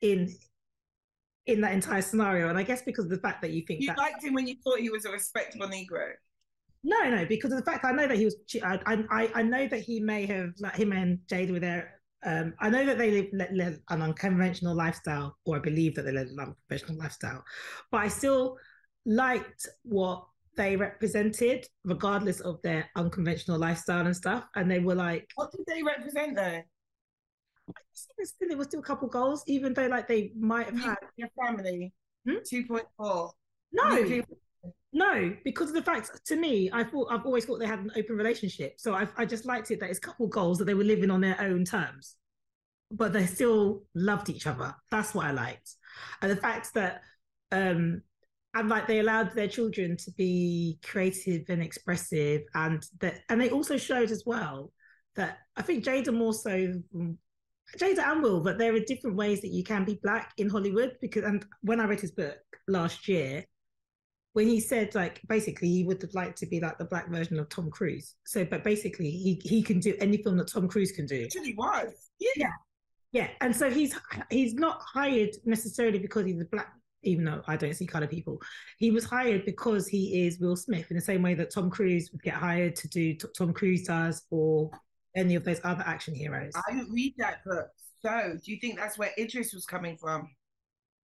in 0.00 0.32
in 1.46 1.60
that 1.60 1.72
entire 1.72 2.02
scenario. 2.02 2.48
And 2.48 2.56
I 2.56 2.62
guess 2.62 2.82
because 2.82 3.06
of 3.06 3.10
the 3.10 3.18
fact 3.18 3.42
that 3.42 3.50
you 3.50 3.62
think 3.66 3.80
you 3.80 3.88
that, 3.88 3.98
liked 3.98 4.22
him 4.22 4.34
when 4.34 4.46
you 4.46 4.56
thought 4.62 4.78
he 4.78 4.90
was 4.90 5.04
a 5.04 5.10
respectable 5.10 5.66
Negro. 5.66 6.12
No, 6.84 7.10
no, 7.10 7.24
because 7.26 7.52
of 7.52 7.58
the 7.58 7.70
fact 7.70 7.84
I 7.84 7.92
know 7.92 8.08
that 8.08 8.16
he 8.16 8.24
was. 8.24 8.36
I, 8.62 9.04
I, 9.10 9.30
I 9.34 9.42
know 9.42 9.68
that 9.68 9.80
he 9.80 10.00
may 10.00 10.26
have 10.26 10.50
like 10.58 10.76
him 10.76 10.92
and 10.92 11.18
Jada 11.28 11.52
were 11.52 11.60
there. 11.60 12.00
Um, 12.24 12.54
I 12.60 12.70
know 12.70 12.86
that 12.86 12.98
they 12.98 13.30
live, 13.32 13.50
live 13.52 13.80
an 13.90 14.02
unconventional 14.02 14.74
lifestyle, 14.76 15.36
or 15.44 15.56
I 15.56 15.58
believe 15.58 15.96
that 15.96 16.02
they 16.02 16.12
live 16.12 16.28
an 16.28 16.38
unconventional 16.38 16.98
lifestyle, 16.98 17.42
but 17.90 17.98
I 17.98 18.08
still 18.08 18.56
liked 19.04 19.66
what 19.82 20.24
they 20.56 20.76
represented, 20.76 21.66
regardless 21.84 22.40
of 22.40 22.60
their 22.62 22.88
unconventional 22.96 23.58
lifestyle 23.58 24.06
and 24.06 24.16
stuff. 24.16 24.44
And 24.54 24.70
they 24.70 24.80
were 24.80 24.94
like, 24.94 25.28
what 25.34 25.50
did 25.52 25.64
they 25.66 25.82
represent 25.82 26.36
though? 26.36 26.60
Still, 27.92 28.50
it 28.50 28.58
was 28.58 28.66
still 28.66 28.80
a 28.80 28.84
couple 28.84 29.08
goals, 29.08 29.44
even 29.46 29.72
though 29.72 29.86
like 29.86 30.08
they 30.08 30.32
might 30.38 30.66
have 30.66 30.80
had 30.80 30.98
your 31.16 31.28
family 31.40 31.92
hmm? 32.26 32.36
two 32.46 32.66
point 32.66 32.84
four. 32.96 33.30
No, 33.72 34.22
no, 34.92 35.34
because 35.44 35.68
of 35.68 35.74
the 35.74 35.82
fact 35.82 36.10
to 36.26 36.36
me, 36.36 36.70
I 36.72 36.84
thought 36.84 37.08
I've 37.10 37.24
always 37.24 37.44
thought 37.44 37.58
they 37.58 37.66
had 37.66 37.78
an 37.78 37.92
open 37.96 38.16
relationship. 38.16 38.74
So 38.78 38.94
I, 38.94 39.08
I 39.16 39.24
just 39.24 39.46
liked 39.46 39.70
it 39.70 39.80
that 39.80 39.88
it's 39.88 39.98
couple 39.98 40.26
goals 40.26 40.58
that 40.58 40.66
they 40.66 40.74
were 40.74 40.84
living 40.84 41.10
on 41.10 41.22
their 41.22 41.40
own 41.40 41.64
terms, 41.64 42.16
but 42.90 43.12
they 43.12 43.26
still 43.26 43.84
loved 43.94 44.28
each 44.28 44.46
other. 44.46 44.74
That's 44.90 45.14
what 45.14 45.26
I 45.26 45.30
liked, 45.30 45.70
and 46.20 46.30
the 46.30 46.36
fact 46.36 46.74
that 46.74 47.00
um 47.52 48.02
and 48.54 48.68
like 48.68 48.86
they 48.86 49.00
allowed 49.00 49.34
their 49.34 49.48
children 49.48 49.96
to 49.98 50.10
be 50.12 50.78
creative 50.84 51.42
and 51.48 51.62
expressive, 51.62 52.42
and 52.54 52.84
that 53.00 53.20
and 53.28 53.40
they 53.40 53.50
also 53.50 53.76
showed 53.76 54.10
as 54.10 54.24
well 54.26 54.72
that 55.16 55.38
I 55.56 55.62
think 55.62 55.84
Jada 55.84 56.14
more 56.14 56.34
so. 56.34 56.50
Mm, 56.94 57.16
Jada 57.78 58.00
and 58.00 58.22
Will, 58.22 58.40
but 58.40 58.58
there 58.58 58.74
are 58.74 58.80
different 58.80 59.16
ways 59.16 59.40
that 59.40 59.52
you 59.52 59.64
can 59.64 59.84
be 59.84 59.98
black 60.02 60.32
in 60.36 60.50
Hollywood 60.50 60.96
because 61.00 61.24
and 61.24 61.44
when 61.62 61.80
I 61.80 61.86
read 61.86 62.00
his 62.00 62.10
book 62.10 62.36
last 62.68 63.08
year, 63.08 63.44
when 64.32 64.48
he 64.48 64.60
said 64.60 64.94
like 64.94 65.20
basically 65.28 65.68
he 65.68 65.84
would 65.84 66.00
have 66.02 66.14
liked 66.14 66.38
to 66.38 66.46
be 66.46 66.60
like 66.60 66.78
the 66.78 66.84
black 66.84 67.08
version 67.08 67.38
of 67.38 67.48
Tom 67.48 67.70
Cruise. 67.70 68.14
So, 68.24 68.44
but 68.44 68.64
basically 68.64 69.10
he 69.10 69.40
he 69.44 69.62
can 69.62 69.80
do 69.80 69.94
any 70.00 70.22
film 70.22 70.36
that 70.38 70.48
Tom 70.48 70.68
Cruise 70.68 70.92
can 70.92 71.06
do. 71.06 71.24
Actually, 71.24 71.54
was 71.54 72.10
yeah. 72.18 72.30
yeah, 72.36 72.52
yeah. 73.12 73.28
And 73.40 73.54
so 73.54 73.70
he's 73.70 73.94
he's 74.30 74.54
not 74.54 74.80
hired 74.82 75.30
necessarily 75.44 75.98
because 75.98 76.26
he's 76.26 76.40
a 76.40 76.46
black. 76.46 76.72
Even 77.02 77.24
though 77.24 77.42
I 77.46 77.56
don't 77.56 77.74
see 77.74 77.86
color 77.86 78.06
people, 78.06 78.40
he 78.78 78.90
was 78.90 79.04
hired 79.04 79.44
because 79.44 79.88
he 79.88 80.26
is 80.26 80.38
Will 80.38 80.56
Smith 80.56 80.90
in 80.90 80.96
the 80.96 81.02
same 81.02 81.22
way 81.22 81.34
that 81.34 81.52
Tom 81.52 81.70
Cruise 81.70 82.10
would 82.12 82.22
get 82.22 82.34
hired 82.34 82.76
to 82.76 82.88
do 82.88 83.14
t- 83.14 83.26
Tom 83.36 83.52
Cruise 83.52 83.84
does 83.84 84.22
or 84.30 84.70
any 85.16 85.34
of 85.34 85.44
those 85.44 85.60
other 85.64 85.82
action 85.86 86.14
heroes. 86.14 86.52
I 86.56 86.72
didn't 86.72 86.92
read 86.92 87.14
that 87.18 87.44
book. 87.44 87.68
So, 88.04 88.36
do 88.44 88.52
you 88.52 88.58
think 88.58 88.78
that's 88.78 88.98
where 88.98 89.10
Idris 89.18 89.52
was 89.52 89.66
coming 89.66 89.96
from? 89.96 90.28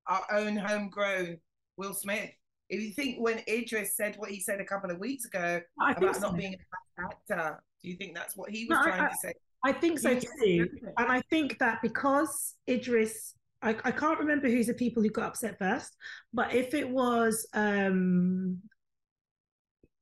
Our 0.07 0.25
own 0.33 0.57
homegrown 0.57 1.39
Will 1.77 1.95
Smith. 1.95 2.31
If 2.69 2.81
you 2.81 2.91
think 2.91 3.19
when 3.21 3.43
Idris 3.49 3.97
said 3.97 4.17
what 4.17 4.31
he 4.31 4.41
said 4.41 4.61
a 4.61 4.65
couple 4.65 4.91
of 4.91 4.99
weeks 4.99 5.25
ago 5.25 5.61
I 5.81 5.93
about 5.93 6.17
so. 6.17 6.23
not 6.23 6.37
being 6.37 6.55
a 6.55 7.03
actor, 7.03 7.63
do 7.83 7.89
you 7.89 7.97
think 7.97 8.15
that's 8.15 8.37
what 8.37 8.51
he 8.51 8.67
was 8.67 8.79
no, 8.79 8.85
trying 8.85 9.03
I, 9.03 9.09
to 9.09 9.17
say? 9.17 9.33
I 9.65 9.73
think 9.73 9.99
so 9.99 10.19
too. 10.19 10.69
And 10.99 11.11
I 11.11 11.23
think 11.31 11.59
that 11.59 11.81
because 11.83 12.55
Idris, 12.69 13.35
I, 13.63 13.71
I 13.85 13.91
can't 13.91 14.19
remember 14.19 14.49
who's 14.49 14.69
the 14.69 14.75
people 14.75 15.03
who 15.03 15.11
got 15.11 15.29
upset 15.29 15.59
first, 15.59 15.97
but 16.33 16.55
if 16.55 16.75
it 16.75 16.89
was 16.89 17.47
um, 17.55 18.59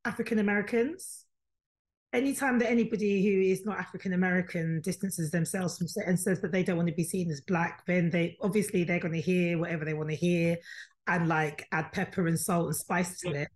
African 0.05 0.39
Americans, 0.39 1.25
anytime 2.13 2.59
that 2.59 2.71
anybody 2.71 3.25
who 3.25 3.41
is 3.41 3.65
not 3.65 3.79
African 3.79 4.13
American 4.13 4.81
distances 4.83 5.31
themselves 5.31 5.79
from 5.79 5.87
and 6.07 6.19
says 6.19 6.41
that 6.41 6.53
they 6.53 6.63
don't 6.63 6.77
want 6.77 6.89
to 6.89 6.95
be 6.95 7.05
seen 7.05 7.31
as 7.31 7.41
black, 7.41 7.85
then 7.87 8.11
they 8.11 8.37
obviously 8.41 8.85
they're 8.85 9.01
going 9.01 9.15
to 9.15 9.21
hear 9.21 9.59
whatever 9.59 9.85
they 9.85 9.95
want 9.95 10.11
to 10.11 10.17
hear 10.17 10.57
and 11.07 11.29
like 11.29 11.67
add 11.73 11.93
pepper 11.93 12.27
and 12.27 12.39
salt 12.39 12.67
and 12.67 12.77
spice 12.77 13.21
to 13.21 13.31
it. 13.31 13.49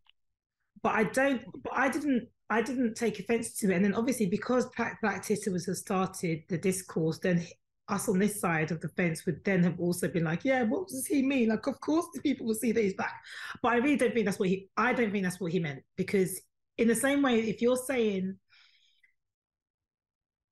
But 0.83 0.95
I 0.95 1.05
don't. 1.05 1.43
But 1.63 1.73
I 1.75 1.89
didn't. 1.89 2.29
I 2.49 2.63
didn't 2.63 2.95
take 2.95 3.21
offense 3.21 3.55
to 3.59 3.71
it. 3.71 3.77
And 3.77 3.85
then 3.85 3.95
obviously 3.95 4.27
because 4.27 4.67
Black 4.77 5.01
Black 5.01 5.25
Twitter 5.25 5.53
was 5.53 5.67
has 5.67 5.81
started 5.81 6.43
the 6.49 6.59
discourse, 6.59 7.19
then 7.19 7.45
us 7.91 8.09
on 8.09 8.19
this 8.19 8.41
side 8.41 8.71
of 8.71 8.81
the 8.81 8.89
fence 8.91 9.27
would 9.27 9.45
then 9.45 9.63
have 9.63 9.79
also 9.79 10.09
been 10.09 10.25
like, 10.25 10.45
yeah, 10.45 10.63
what 10.63 10.89
does 10.89 11.07
he 11.07 11.23
mean? 11.23 11.49
Like, 11.49 11.67
of 11.67 11.81
course, 11.81 12.07
the 12.15 12.21
people 12.21 12.47
will 12.47 12.55
see 12.55 12.73
that 12.73 12.83
he's 12.83 12.95
black. 12.95 13.21
But 13.63 13.73
I 13.73 13.77
really 13.77 13.97
don't 13.97 14.15
think 14.15 14.27
that's 14.27 14.39
what 14.39 14.49
he. 14.49 14.69
I 14.77 14.93
don't 14.93 15.11
think 15.11 15.25
that's 15.25 15.41
what 15.41 15.53
he 15.53 15.59
meant 15.59 15.83
because 15.97 16.41
in 16.79 16.89
the 16.89 16.95
same 16.95 17.23
way, 17.23 17.41
if 17.41 17.61
you're 17.61 17.77
saying, 17.77 18.37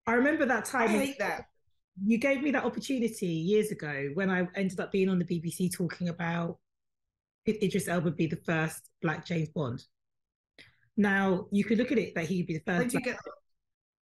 I 0.06 0.12
remember 0.12 0.46
that 0.46 0.64
time. 0.64 0.90
I 0.90 0.92
hate 0.92 1.18
that. 1.18 1.44
You 2.04 2.18
gave 2.18 2.42
me 2.42 2.52
that 2.52 2.64
opportunity 2.64 3.26
years 3.26 3.72
ago 3.72 4.10
when 4.14 4.30
I 4.30 4.46
ended 4.54 4.78
up 4.78 4.92
being 4.92 5.08
on 5.08 5.18
the 5.18 5.24
BBC 5.24 5.72
talking 5.72 6.08
about 6.08 6.58
Idris 7.46 7.88
Elba 7.88 8.12
be 8.12 8.26
the 8.26 8.36
first 8.36 8.88
Black 9.02 9.26
James 9.26 9.48
Bond. 9.48 9.82
Now 10.96 11.46
you 11.50 11.64
could 11.64 11.78
look 11.78 11.92
at 11.92 11.98
it 11.98 12.14
that 12.14 12.26
he'd 12.26 12.46
be 12.46 12.58
the 12.58 12.72
first. 12.72 12.96
Get... 12.96 13.18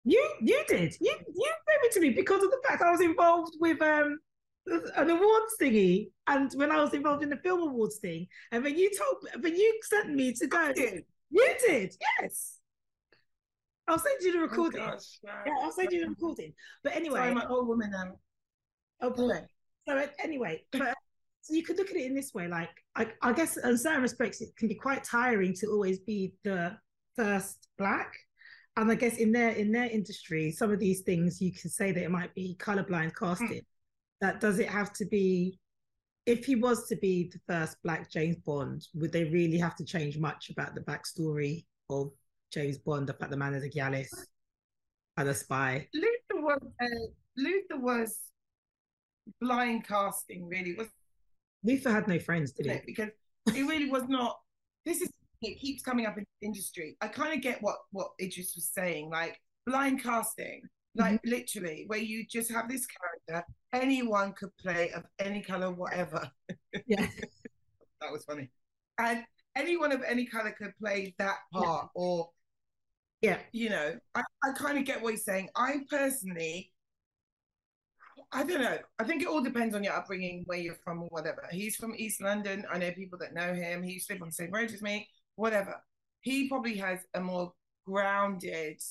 you 0.06 0.30
you 0.42 0.64
did 0.68 0.96
you 1.00 1.14
you 1.34 1.52
gave 1.68 1.84
it 1.84 1.92
to 1.94 2.02
me 2.02 2.10
because 2.10 2.44
of 2.44 2.52
the 2.52 2.60
fact 2.68 2.82
I 2.82 2.92
was 2.92 3.02
involved 3.02 3.54
with 3.60 3.82
um 3.82 4.20
an 4.66 5.10
awards 5.10 5.56
thingy, 5.62 6.12
and 6.28 6.52
when 6.54 6.72
I 6.72 6.82
was 6.82 6.94
involved 6.94 7.22
in 7.24 7.30
the 7.30 7.38
film 7.38 7.68
awards 7.68 7.98
thing, 7.98 8.28
and 8.52 8.64
when 8.64 8.78
you 8.78 8.90
told 8.98 9.44
when 9.44 9.56
you 9.56 9.80
sent 9.84 10.14
me 10.14 10.34
to 10.34 10.48
go, 10.48 10.72
did. 10.74 11.04
you 11.30 11.56
did 11.68 11.94
yes. 12.22 12.60
I'll 13.86 14.00
send 14.00 14.22
you 14.22 14.32
the 14.32 14.38
oh, 14.38 14.44
recording. 14.44 14.82
Oh 14.82 14.92
gosh, 14.92 15.20
yeah, 15.24 15.54
I'll 15.62 15.72
send 15.72 15.92
you 15.92 16.02
the 16.02 16.10
recording. 16.10 16.54
But 16.84 16.96
anyway, 16.96 17.20
Sorry, 17.20 17.32
an 17.32 17.42
old 17.50 17.68
woman 17.68 17.92
now. 17.92 18.14
Oh 19.02 19.10
boy. 19.10 19.42
So 19.88 19.98
uh, 19.98 20.08
anyway, 20.24 20.64
but 20.72 20.82
um, 20.82 20.94
so 21.42 21.54
you 21.54 21.64
could 21.64 21.78
look 21.78 21.90
at 21.90 21.98
it 21.98 22.06
in 22.06 22.16
this 22.16 22.34
way 22.34 22.48
like 22.48 22.70
I, 22.96 23.08
I, 23.22 23.34
guess 23.34 23.58
in 23.58 23.78
certain 23.78 24.02
respects 24.02 24.40
it 24.40 24.56
can 24.56 24.70
be 24.70 24.76
quite 24.76 25.04
tiring 25.04 25.54
to 25.56 25.68
always 25.68 26.00
be 26.00 26.34
the 26.46 26.78
first 27.18 27.68
black 27.78 28.14
and 28.78 28.92
i 28.92 28.96
guess 28.96 29.18
in 29.18 29.32
their 29.32 29.50
in 29.52 29.72
their 29.72 29.90
industry 29.90 30.52
some 30.52 30.72
of 30.72 30.80
these 30.80 31.02
things 31.02 31.42
you 31.42 31.52
can 31.52 31.70
say 31.70 31.92
that 31.92 32.04
it 32.04 32.12
might 32.12 32.34
be 32.34 32.56
colorblind 32.60 33.16
casting 33.16 33.48
mm. 33.48 33.66
that 34.22 34.40
does 34.40 34.60
it 34.60 34.70
have 34.70 34.92
to 34.94 35.06
be 35.06 35.60
if 36.26 36.46
he 36.46 36.56
was 36.56 36.88
to 36.88 36.96
be 36.96 37.30
the 37.32 37.40
first 37.48 37.78
black 37.84 38.10
james 38.12 38.38
bond 38.38 38.88
would 38.96 39.12
they 39.12 39.26
really 39.26 39.58
have 39.58 39.76
to 39.76 39.86
change 39.86 40.18
much 40.18 40.50
about 40.50 40.76
the 40.76 40.82
backstory 40.82 41.66
of 41.90 42.10
james 42.52 42.78
bond 42.78 43.08
the 43.08 43.14
fact 43.14 43.32
the 43.32 43.38
man 43.38 43.54
is 43.54 43.64
a 43.64 43.70
gyalis 43.70 44.10
and 45.18 45.30
a 45.30 45.34
spy 45.34 45.88
luther 45.94 46.42
was 46.42 46.60
uh, 46.82 47.08
luther 47.38 47.80
was 47.80 48.20
blind 49.40 49.88
casting 49.88 50.48
really 50.48 50.74
was 50.74 50.88
Luther 51.64 51.92
had 51.92 52.08
no 52.08 52.20
friends, 52.20 52.52
did 52.52 52.66
he? 52.66 52.80
Because 52.86 53.10
it 53.48 53.68
really 53.68 53.90
was 53.90 54.04
not. 54.08 54.40
This 54.86 55.02
is 55.02 55.10
it 55.44 55.60
keeps 55.60 55.84
coming 55.84 56.06
up 56.06 56.18
in 56.18 56.26
industry. 56.42 56.98
I 57.02 57.08
kind 57.08 57.34
of 57.34 57.42
get 57.42 57.62
what 57.62 57.78
what 57.92 58.12
Idris 58.22 58.54
was 58.56 58.70
saying, 58.74 59.10
like 59.10 59.40
blind 59.66 60.04
casting, 60.04 60.62
like 60.96 61.14
mm-hmm. 61.14 61.30
literally, 61.30 61.84
where 61.88 62.00
you 62.00 62.26
just 62.30 62.52
have 62.52 62.70
this 62.70 62.86
character, 62.86 63.46
anyone 63.74 64.34
could 64.34 64.56
play 64.58 64.92
of 64.92 65.04
any 65.20 65.42
color, 65.42 65.72
whatever. 65.72 66.30
Yeah, 66.88 67.08
that 68.02 68.12
was 68.12 68.26
funny, 68.26 68.50
and 68.98 69.24
anyone 69.56 69.92
of 69.92 70.04
any 70.04 70.26
color 70.26 70.54
could 70.58 70.74
play 70.78 71.16
that 71.20 71.38
part, 71.52 71.90
yeah. 71.96 72.02
or 72.02 72.30
yeah, 73.22 73.40
you 73.52 73.70
know, 73.70 73.94
I, 74.16 74.22
I 74.44 74.52
kind 74.54 74.78
of 74.78 74.86
get 74.86 75.02
what 75.02 75.12
he's 75.12 75.26
saying. 75.26 75.50
I 75.56 75.82
personally 75.90 76.74
I 78.34 78.44
don't 78.44 78.62
know. 78.62 78.78
I 78.98 79.04
think 79.04 79.22
it 79.22 79.28
all 79.28 79.44
depends 79.44 79.76
on 79.76 79.84
your 79.84 79.94
upbringing, 79.94 80.44
where 80.48 80.58
you're 80.58 80.78
from, 80.84 81.04
or 81.04 81.08
whatever. 81.10 81.48
He's 81.52 81.76
from 81.76 81.94
East 81.96 82.22
London. 82.22 82.66
I 82.72 82.80
know 82.80 82.92
people 82.92 83.20
that 83.20 83.34
know 83.34 83.54
him. 83.54 83.84
He 83.84 83.94
used 83.94 84.08
to 84.08 84.14
live 84.14 84.24
on 84.24 84.30
the 84.30 84.34
same 84.34 84.52
road 84.52 84.72
as 84.72 84.82
me. 84.82 85.08
Whatever. 85.36 85.76
He 86.22 86.48
probably 86.48 86.78
has 86.78 87.00
a 87.14 87.20
more 87.20 87.54
grounded. 87.86 88.82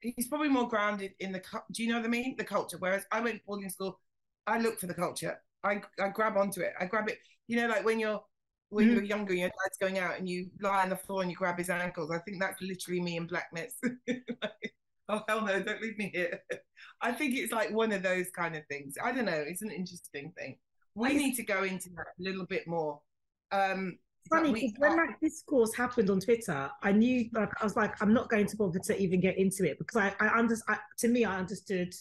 He's 0.00 0.28
probably 0.28 0.48
more 0.48 0.68
grounded 0.68 1.12
in 1.20 1.32
the. 1.32 1.42
Do 1.72 1.82
you 1.82 1.90
know 1.90 1.96
what 1.96 2.04
I 2.04 2.08
mean? 2.08 2.36
The 2.36 2.44
culture. 2.44 2.76
Whereas 2.78 3.04
I 3.10 3.20
went 3.20 3.36
to 3.36 3.42
boarding 3.46 3.70
school, 3.70 4.00
I 4.46 4.58
look 4.58 4.78
for 4.78 4.86
the 4.86 4.94
culture. 4.94 5.40
I 5.64 5.80
I 6.00 6.08
grab 6.08 6.36
onto 6.36 6.60
it. 6.60 6.72
I 6.78 6.84
grab 6.86 7.08
it. 7.08 7.18
You 7.48 7.56
know, 7.56 7.68
like 7.68 7.84
when 7.84 7.98
you're 7.98 8.22
when 8.70 8.86
mm-hmm. 8.86 8.94
you're 8.94 9.04
younger, 9.04 9.34
your 9.34 9.48
dad's 9.48 9.78
going 9.80 9.98
out 9.98 10.18
and 10.18 10.28
you 10.28 10.50
lie 10.60 10.82
on 10.82 10.90
the 10.90 10.96
floor 10.96 11.22
and 11.22 11.30
you 11.30 11.36
grab 11.36 11.58
his 11.58 11.70
ankles. 11.70 12.10
I 12.10 12.18
think 12.18 12.40
that's 12.40 12.60
literally 12.60 13.00
me 13.00 13.16
in 13.16 13.26
blackness. 13.26 13.74
like, 14.06 14.74
oh 15.08 15.22
hell 15.26 15.44
no, 15.44 15.62
don't 15.62 15.80
leave 15.82 15.98
me 15.98 16.10
here. 16.12 16.40
I 17.00 17.12
think 17.12 17.36
it's 17.36 17.52
like 17.52 17.70
one 17.70 17.92
of 17.92 18.02
those 18.02 18.28
kind 18.30 18.56
of 18.56 18.66
things. 18.66 18.94
I 19.02 19.12
don't 19.12 19.24
know. 19.24 19.44
It's 19.46 19.62
an 19.62 19.70
interesting 19.70 20.32
thing. 20.36 20.58
We 20.94 21.14
need 21.14 21.34
to 21.36 21.44
go 21.44 21.62
into 21.62 21.88
that 21.90 22.08
a 22.18 22.22
little 22.22 22.46
bit 22.46 22.66
more. 22.66 23.00
Um, 23.52 23.98
funny 24.28 24.52
because 24.52 24.72
when 24.78 24.96
that 24.96 25.20
discourse 25.20 25.74
happened 25.74 26.10
on 26.10 26.20
Twitter, 26.20 26.70
I 26.82 26.92
knew 26.92 27.28
like 27.32 27.50
I 27.60 27.64
was 27.64 27.76
like, 27.76 28.00
I'm 28.02 28.12
not 28.12 28.28
going 28.28 28.46
to 28.46 28.56
bother 28.56 28.78
to 28.78 28.98
even 29.00 29.20
get 29.20 29.38
into 29.38 29.64
it 29.64 29.78
because 29.78 29.96
I, 29.96 30.14
I 30.20 30.28
understand. 30.38 30.78
To 30.98 31.08
me, 31.08 31.24
I 31.24 31.38
understood 31.38 31.94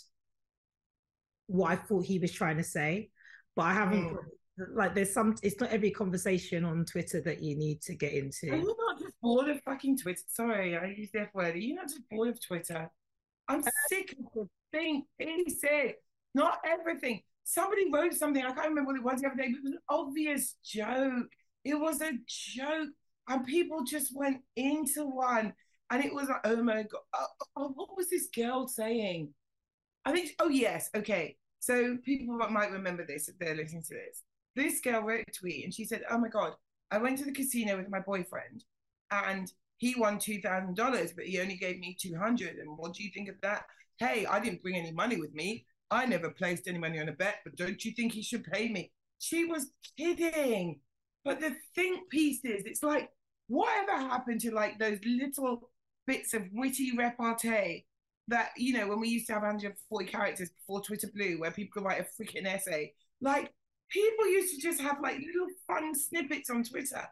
what 1.47 1.71
I 1.71 1.75
thought 1.75 2.05
he 2.05 2.19
was 2.19 2.31
trying 2.31 2.57
to 2.57 2.63
say, 2.63 3.09
but 3.55 3.63
I 3.63 3.73
haven't. 3.73 4.13
Mm. 4.13 4.17
Like, 4.73 4.95
there's 4.95 5.13
some. 5.13 5.35
It's 5.43 5.59
not 5.61 5.69
every 5.69 5.91
conversation 5.91 6.65
on 6.65 6.83
Twitter 6.83 7.21
that 7.21 7.43
you 7.43 7.55
need 7.55 7.81
to 7.83 7.95
get 7.95 8.13
into. 8.13 8.51
Are 8.51 8.55
you 8.55 8.75
not 8.77 8.99
just 8.99 9.13
bored 9.21 9.49
of 9.49 9.61
fucking 9.61 9.99
Twitter? 9.99 10.21
Sorry, 10.27 10.75
I 10.75 10.87
use 10.97 11.09
the 11.13 11.21
F 11.21 11.29
word. 11.33 11.53
Are 11.53 11.59
you 11.59 11.75
not 11.75 11.87
just 11.87 12.01
bored 12.09 12.29
of 12.29 12.43
Twitter? 12.43 12.89
I'm 13.47 13.59
uh, 13.59 13.69
sick 13.87 14.15
of 14.19 14.25
the 14.33 14.49
thing. 14.71 15.03
Really 15.19 15.49
sick. 15.51 15.97
Not 16.33 16.59
everything. 16.65 17.21
Somebody 17.43 17.91
wrote 17.91 18.13
something. 18.13 18.43
I 18.43 18.51
can't 18.51 18.69
remember 18.69 18.91
what 18.91 18.97
it 18.97 19.03
was 19.03 19.21
the 19.21 19.27
other 19.27 19.37
day. 19.37 19.49
But 19.49 19.57
it 19.59 19.63
was 19.63 19.73
an 19.73 19.79
obvious 19.89 20.55
joke. 20.65 21.31
It 21.67 21.79
was 21.79 22.01
a 22.01 22.13
joke, 22.27 22.89
and 23.27 23.45
people 23.45 23.83
just 23.83 24.15
went 24.15 24.37
into 24.55 25.05
one. 25.05 25.53
And 25.89 26.03
it 26.03 26.13
was 26.13 26.27
like, 26.27 26.45
oh 26.45 26.63
my 26.63 26.83
god, 26.83 27.01
oh, 27.13 27.25
oh, 27.41 27.45
oh, 27.57 27.71
what 27.75 27.97
was 27.97 28.09
this 28.09 28.27
girl 28.35 28.67
saying? 28.67 29.33
I 30.05 30.11
think, 30.11 30.31
oh 30.39 30.49
yes, 30.49 30.89
okay. 30.95 31.37
So 31.59 31.97
people 32.03 32.37
might 32.37 32.71
remember 32.71 33.05
this 33.05 33.27
if 33.29 33.37
they're 33.37 33.55
listening 33.55 33.83
to 33.83 33.95
this. 33.95 34.23
This 34.55 34.79
girl 34.81 35.01
wrote 35.01 35.25
a 35.27 35.31
tweet 35.31 35.63
and 35.65 35.73
she 35.73 35.85
said, 35.85 36.03
oh 36.09 36.17
my 36.17 36.29
god, 36.29 36.53
I 36.91 36.97
went 36.97 37.17
to 37.19 37.25
the 37.25 37.31
casino 37.31 37.77
with 37.77 37.89
my 37.89 37.99
boyfriend, 37.99 38.63
and 39.11 39.51
he 39.77 39.95
won 39.97 40.19
two 40.19 40.41
thousand 40.41 40.75
dollars, 40.75 41.11
but 41.15 41.25
he 41.25 41.39
only 41.39 41.57
gave 41.57 41.79
me 41.79 41.97
two 41.99 42.17
hundred. 42.17 42.55
And 42.57 42.77
what 42.77 42.93
do 42.93 43.03
you 43.03 43.11
think 43.13 43.29
of 43.29 43.35
that? 43.41 43.63
Hey, 43.99 44.25
I 44.25 44.39
didn't 44.39 44.61
bring 44.61 44.75
any 44.75 44.91
money 44.91 45.17
with 45.19 45.33
me. 45.33 45.65
I 45.89 46.05
never 46.05 46.29
placed 46.31 46.67
any 46.67 46.79
money 46.79 46.99
on 46.99 47.09
a 47.09 47.13
bet, 47.13 47.37
but 47.45 47.55
don't 47.55 47.83
you 47.85 47.91
think 47.91 48.11
he 48.11 48.23
should 48.23 48.43
pay 48.43 48.69
me? 48.69 48.91
She 49.19 49.45
was 49.45 49.71
kidding. 49.97 50.79
But 51.27 51.41
the 51.41 51.57
think 51.75 52.09
pieces, 52.09 52.63
it's 52.65 52.81
like, 52.81 53.09
whatever 53.47 53.91
happened 53.97 54.39
to 54.41 54.51
like 54.51 54.79
those 54.79 54.97
little 55.05 55.69
bits 56.05 56.33
of 56.33 56.43
witty 56.53 56.95
repartee 56.95 57.85
that, 58.29 58.51
you 58.55 58.73
know, 58.73 58.87
when 58.87 59.01
we 59.01 59.09
used 59.09 59.27
to 59.27 59.33
have 59.33 59.41
140 59.41 60.05
characters 60.05 60.49
before 60.51 60.81
Twitter 60.81 61.09
Blue, 61.13 61.37
where 61.37 61.51
people 61.51 61.81
could 61.81 61.85
write 61.85 61.99
a 61.99 62.23
freaking 62.23 62.45
essay, 62.45 62.93
like 63.19 63.51
people 63.89 64.25
used 64.27 64.55
to 64.55 64.61
just 64.61 64.79
have 64.79 65.01
like 65.03 65.17
little 65.17 65.47
fun 65.67 65.93
snippets 65.93 66.49
on 66.49 66.63
Twitter. 66.63 67.03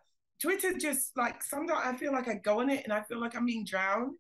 Twitter 0.42 0.72
just 0.78 1.12
like 1.18 1.44
sometimes 1.44 1.82
I 1.84 1.98
feel 1.98 2.14
like 2.14 2.30
I 2.30 2.36
go 2.36 2.62
on 2.62 2.70
it 2.70 2.86
and 2.86 2.94
I 2.94 3.02
feel 3.02 3.20
like 3.20 3.36
I'm 3.36 3.46
being 3.46 3.66
drowned. 3.66 4.16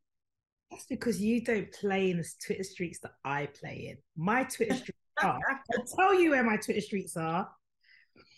That's 0.71 0.87
because 0.87 1.21
you 1.21 1.41
don't 1.41 1.71
play 1.71 2.11
in 2.11 2.17
the 2.17 2.29
Twitter 2.45 2.63
streets 2.63 2.99
that 2.99 3.13
I 3.23 3.45
play 3.45 3.91
in. 3.91 3.97
My 4.21 4.43
Twitter 4.43 4.75
streets 4.75 4.99
are. 5.23 5.39
I'll 5.73 5.85
tell 5.95 6.19
you 6.19 6.31
where 6.31 6.43
my 6.43 6.57
Twitter 6.57 6.81
streets 6.81 7.15
are. 7.15 7.49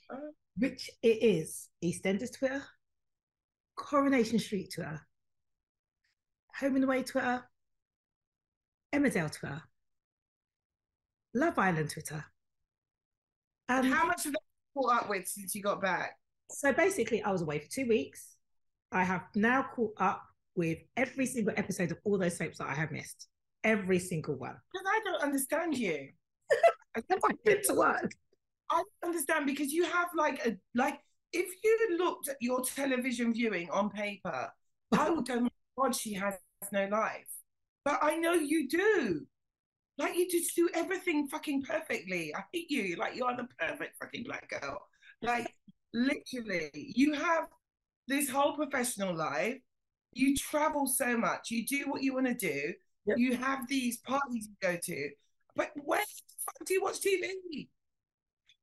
Uh, 0.08 0.18
Which 0.58 0.90
it 1.04 1.24
is 1.24 1.70
EastEnders 1.84 2.38
Twitter, 2.38 2.64
Coronation 3.76 4.40
Street 4.40 4.72
Twitter, 4.74 5.00
Home 6.60 6.76
and 6.76 6.84
Away 6.84 7.04
Twitter, 7.04 7.44
Emmerdale 8.94 9.32
Twitter, 9.32 9.62
Love 11.34 11.60
Island 11.60 11.92
Twitter. 11.92 12.26
And 13.70 13.94
how 13.94 14.08
much 14.08 14.24
have 14.24 14.34
you 14.34 14.82
caught 14.82 15.04
up 15.04 15.10
with 15.10 15.28
since 15.28 15.54
you 15.54 15.62
got 15.62 15.82
back? 15.82 16.16
So 16.50 16.74
basically, 16.74 17.22
I 17.22 17.32
was 17.32 17.42
away 17.42 17.60
for 17.60 17.70
two 17.70 17.88
weeks. 17.88 18.36
I 18.92 19.04
have 19.04 19.24
now 19.36 19.66
caught 19.76 19.94
up 19.98 20.24
with 20.56 20.80
every 20.96 21.26
single 21.26 21.54
episode 21.58 21.92
of 21.92 21.98
all 22.04 22.18
those 22.18 22.38
soaps 22.38 22.58
that 22.58 22.68
I 22.68 22.74
have 22.74 22.92
missed. 22.92 23.28
Every 23.64 24.00
single 24.00 24.36
one. 24.36 24.56
Because 24.72 24.88
I 24.88 25.00
don't 25.04 25.24
understand 25.24 25.78
you. 25.78 26.10
I 26.96 27.02
have 27.10 27.22
been 27.44 27.62
to 27.64 27.74
work. 27.74 28.12
I 28.70 28.84
understand 29.04 29.46
because 29.46 29.72
you 29.72 29.86
have 29.86 30.10
like 30.16 30.46
a 30.46 30.58
like 30.76 31.00
if 31.34 31.48
you 31.64 31.98
looked 31.98 32.30
at 32.30 32.38
your 32.42 32.62
television 32.64 33.34
viewing 33.34 33.70
on 33.70 33.90
paper, 33.90 34.50
I 34.92 35.10
would 35.10 35.28
go, 35.28 35.42
my 35.42 35.50
God, 35.78 35.96
she 35.96 36.14
has 36.14 36.36
no 36.72 36.88
life. 36.88 37.28
But 37.86 38.00
I 38.02 38.18
know 38.18 38.34
you 38.34 38.68
do. 38.68 39.26
Like 39.98 40.16
you 40.16 40.30
just 40.30 40.56
do 40.56 40.70
everything 40.74 41.28
fucking 41.28 41.64
perfectly. 41.64 42.34
I 42.36 42.44
hate 42.54 42.70
you. 42.70 42.96
Like 42.98 43.16
you're 43.16 43.36
the 43.36 43.48
perfect 43.60 43.98
fucking 44.00 44.24
black 44.24 44.50
girl. 44.50 44.82
Like 45.22 45.54
literally, 45.94 46.70
you 46.74 47.14
have 47.14 47.46
this 48.08 48.30
whole 48.30 48.56
professional 48.56 49.16
life. 49.16 49.58
You 50.14 50.36
travel 50.36 50.88
so 50.88 51.18
much. 51.18 51.52
You 51.52 51.66
do 51.66 51.86
what 51.90 52.04
you 52.04 52.14
want 52.14 52.28
to 52.28 52.34
do. 52.34 52.74
Yep. 53.06 53.18
You 53.18 53.36
have 53.38 53.68
these 53.68 53.98
parties 53.98 54.48
you 54.48 54.56
go 54.62 54.78
to. 54.82 55.10
But 55.56 55.72
where 55.76 56.00
the 56.00 56.34
fuck 56.46 56.68
do 56.68 56.74
you 56.74 56.84
watch 56.84 57.00
TV? 57.02 57.68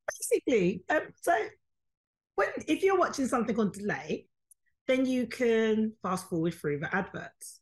Basically, 0.08 0.82
um, 0.90 1.02
so 1.20 1.34
when 2.34 2.48
if 2.66 2.82
you're 2.82 2.98
watching 2.98 3.26
something 3.26 3.58
on 3.58 3.70
delay, 3.70 4.26
then 4.86 5.06
you 5.06 5.26
can 5.26 5.92
fast 6.02 6.28
forward 6.28 6.54
through 6.54 6.80
the 6.80 6.94
adverts. 6.94 7.60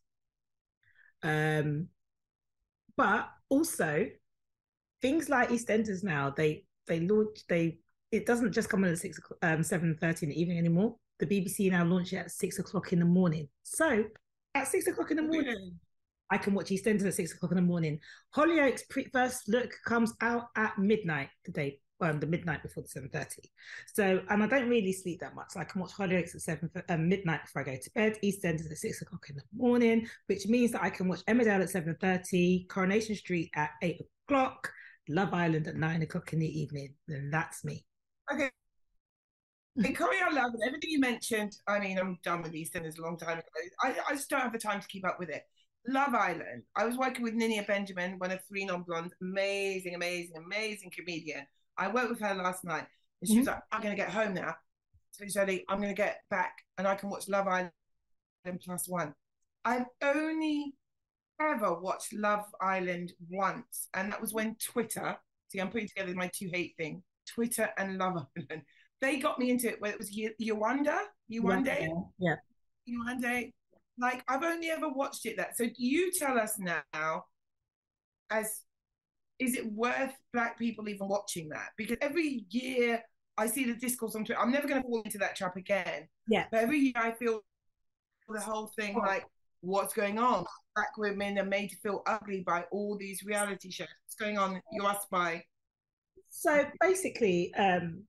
Um, 1.23 1.87
but 2.97 3.29
also 3.49 4.07
things 5.01 5.29
like 5.29 5.49
EastEnders 5.49 6.03
now 6.03 6.33
they 6.35 6.65
they 6.87 6.99
launch 7.01 7.39
they 7.47 7.77
it 8.11 8.25
doesn't 8.25 8.51
just 8.51 8.69
come 8.69 8.83
on 8.83 8.91
at 8.91 8.97
six 8.97 9.19
um 9.41 9.63
seven 9.63 9.97
thirty 9.99 10.25
in 10.25 10.29
the 10.29 10.39
evening 10.39 10.57
anymore. 10.57 10.95
The 11.19 11.25
BBC 11.25 11.71
now 11.71 11.85
launch 11.85 12.13
it 12.13 12.17
at 12.17 12.31
six 12.31 12.59
o'clock 12.59 12.91
in 12.93 12.99
the 12.99 13.05
morning. 13.05 13.47
So 13.63 14.05
at 14.53 14.67
six 14.67 14.87
o'clock 14.87 15.11
in 15.11 15.17
the 15.17 15.23
morning, 15.23 15.79
I 16.29 16.37
can 16.37 16.53
watch 16.53 16.67
EastEnders 16.67 17.05
at 17.05 17.13
six 17.13 17.33
o'clock 17.33 17.51
in 17.51 17.57
the 17.57 17.63
morning. 17.63 17.99
Hollyoaks 18.35 18.81
pre- 18.89 19.09
first 19.13 19.47
look 19.47 19.71
comes 19.85 20.13
out 20.21 20.47
at 20.55 20.77
midnight 20.77 21.29
today 21.43 21.79
um, 22.01 22.19
the 22.19 22.27
midnight 22.27 22.63
before 22.63 22.83
the 22.83 22.89
seven 22.89 23.09
thirty. 23.09 23.49
So, 23.93 24.21
and 24.29 24.43
I 24.43 24.47
don't 24.47 24.69
really 24.69 24.93
sleep 24.93 25.19
that 25.21 25.35
much. 25.35 25.53
I 25.55 25.63
can 25.63 25.81
watch 25.81 25.91
Hollyoaks 25.91 26.35
at 26.35 26.41
seven 26.41 26.69
um, 26.89 27.07
midnight 27.07 27.43
before 27.45 27.61
I 27.61 27.65
go 27.65 27.77
to 27.81 27.91
bed. 27.91 28.17
EastEnders 28.23 28.71
at 28.71 28.77
six 28.77 29.01
o'clock 29.01 29.25
in 29.29 29.35
the 29.35 29.43
morning, 29.55 30.07
which 30.27 30.47
means 30.47 30.71
that 30.71 30.83
I 30.83 30.89
can 30.89 31.07
watch 31.07 31.23
Emmerdale 31.25 31.61
at 31.61 31.69
seven 31.69 31.95
thirty, 31.99 32.65
Coronation 32.69 33.15
Street 33.15 33.51
at 33.55 33.71
eight 33.81 34.01
o'clock, 34.27 34.71
Love 35.07 35.33
Island 35.33 35.67
at 35.67 35.75
nine 35.75 36.01
o'clock 36.01 36.33
in 36.33 36.39
the 36.39 36.59
evening. 36.59 36.93
And 37.07 37.33
that's 37.33 37.63
me. 37.63 37.85
Okay. 38.31 38.49
In 39.75 39.95
Korea, 39.95 40.27
Love 40.31 40.53
and 40.53 40.61
everything 40.67 40.91
you 40.91 40.99
mentioned. 40.99 41.57
I 41.67 41.79
mean, 41.79 41.97
I'm 41.97 42.19
done 42.23 42.43
with 42.43 42.53
EastEnders 42.53 42.99
a 42.99 43.01
long 43.01 43.17
time 43.17 43.39
ago. 43.39 43.47
I, 43.81 43.95
I 44.07 44.13
just 44.13 44.29
don't 44.29 44.41
have 44.41 44.53
the 44.53 44.59
time 44.59 44.79
to 44.79 44.87
keep 44.87 45.03
up 45.03 45.17
with 45.19 45.29
it. 45.29 45.43
Love 45.87 46.13
Island. 46.13 46.63
I 46.75 46.85
was 46.85 46.95
working 46.95 47.23
with 47.23 47.33
Ninia 47.33 47.65
Benjamin, 47.65 48.19
one 48.19 48.31
of 48.31 48.39
three 48.47 48.65
non-blondes, 48.65 49.15
amazing, 49.21 49.95
amazing, 49.95 50.35
amazing 50.45 50.91
comedian. 50.95 51.45
I 51.77 51.87
worked 51.91 52.09
with 52.09 52.19
her 52.21 52.35
last 52.35 52.63
night, 52.63 52.85
and 53.21 53.27
she 53.27 53.33
mm-hmm. 53.33 53.39
was 53.41 53.47
like, 53.47 53.61
"I'm 53.71 53.81
going 53.81 53.95
to 53.95 54.01
get 54.01 54.11
home 54.11 54.33
now." 54.33 54.55
So 55.11 55.25
ready. 55.39 55.63
I'm 55.69 55.77
going 55.77 55.93
to 55.93 55.95
get 55.95 56.21
back, 56.29 56.57
and 56.77 56.87
I 56.87 56.95
can 56.95 57.09
watch 57.09 57.27
Love 57.27 57.47
Island 57.47 57.71
plus 58.65 58.87
one. 58.87 59.13
I've 59.63 59.85
only 60.01 60.73
ever 61.39 61.73
watched 61.79 62.13
Love 62.13 62.45
Island 62.59 63.13
once, 63.29 63.89
and 63.93 64.11
that 64.11 64.21
was 64.21 64.33
when 64.33 64.55
Twitter. 64.55 65.15
See, 65.49 65.59
I'm 65.59 65.69
putting 65.69 65.87
together 65.87 66.13
my 66.15 66.29
two 66.33 66.49
hate 66.51 66.73
thing: 66.77 67.03
Twitter 67.27 67.69
and 67.77 67.97
Love 67.97 68.25
Island. 68.37 68.63
They 69.01 69.19
got 69.19 69.37
me 69.37 69.51
into 69.51 69.67
it. 69.69 69.81
Where 69.81 69.91
it 69.91 69.99
was 69.99 70.11
Yewande, 70.11 70.97
Yewande, 71.31 71.89
yeah, 72.17 72.35
Yewande. 72.89 73.53
Like 73.99 74.23
I've 74.27 74.43
only 74.43 74.69
ever 74.69 74.89
watched 74.89 75.25
it 75.25 75.37
that. 75.37 75.55
So 75.57 75.67
you 75.77 76.11
tell 76.11 76.39
us 76.39 76.57
now, 76.57 77.25
as 78.31 78.62
is 79.43 79.55
it 79.55 79.65
worth 79.71 80.13
black 80.31 80.57
people 80.57 80.87
even 80.87 81.07
watching 81.07 81.49
that? 81.49 81.69
Because 81.77 81.97
every 82.01 82.45
year 82.49 83.03
I 83.37 83.47
see 83.47 83.65
the 83.65 83.75
discourse 83.75 84.15
on 84.15 84.23
Twitter. 84.23 84.39
I'm 84.39 84.51
never 84.51 84.67
going 84.67 84.81
to 84.81 84.87
fall 84.87 85.01
into 85.01 85.17
that 85.17 85.35
trap 85.35 85.55
again. 85.57 86.07
Yeah. 86.27 86.45
But 86.51 86.61
every 86.61 86.79
year 86.79 86.93
I 86.95 87.11
feel 87.11 87.43
the 88.29 88.39
whole 88.39 88.71
thing 88.77 88.97
like, 88.97 89.25
what's 89.61 89.93
going 89.93 90.17
on? 90.17 90.45
Black 90.75 90.97
women 90.97 91.37
are 91.39 91.45
made 91.45 91.69
to 91.69 91.75
feel 91.77 92.03
ugly 92.05 92.41
by 92.41 92.63
all 92.71 92.97
these 92.97 93.23
reality 93.23 93.71
shows. 93.71 93.87
What's 94.05 94.15
going 94.15 94.37
on? 94.37 94.61
You 94.71 94.85
asked 94.85 95.09
by. 95.09 95.43
So 96.29 96.65
basically, 96.79 97.53
um, 97.55 98.03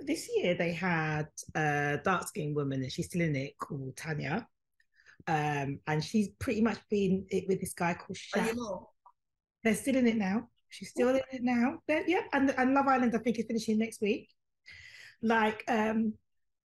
this 0.00 0.28
year 0.36 0.54
they 0.54 0.72
had 0.72 1.28
a 1.54 1.98
dark 2.04 2.28
skinned 2.28 2.54
woman, 2.54 2.82
and 2.82 2.92
she's 2.92 3.06
still 3.06 3.22
in 3.22 3.36
it, 3.36 3.58
called 3.58 3.96
Tanya. 3.96 4.46
Um, 5.26 5.80
and 5.86 6.04
she's 6.04 6.28
pretty 6.38 6.60
much 6.60 6.78
been 6.90 7.24
it 7.30 7.44
with 7.48 7.60
this 7.60 7.72
guy 7.72 7.94
called 7.94 8.18
Shaq. 8.18 8.54
They're 9.64 9.74
still 9.74 9.96
in 9.96 10.06
it 10.06 10.16
now. 10.16 10.48
She's 10.68 10.90
still 10.90 11.08
in 11.08 11.16
it 11.16 11.42
now. 11.42 11.78
They're, 11.88 12.06
yeah, 12.06 12.20
and 12.32 12.54
and 12.56 12.74
Love 12.74 12.86
Island 12.86 13.14
I 13.14 13.18
think 13.18 13.38
is 13.38 13.46
finishing 13.46 13.78
next 13.78 14.00
week. 14.02 14.28
Like 15.22 15.64
um, 15.68 16.12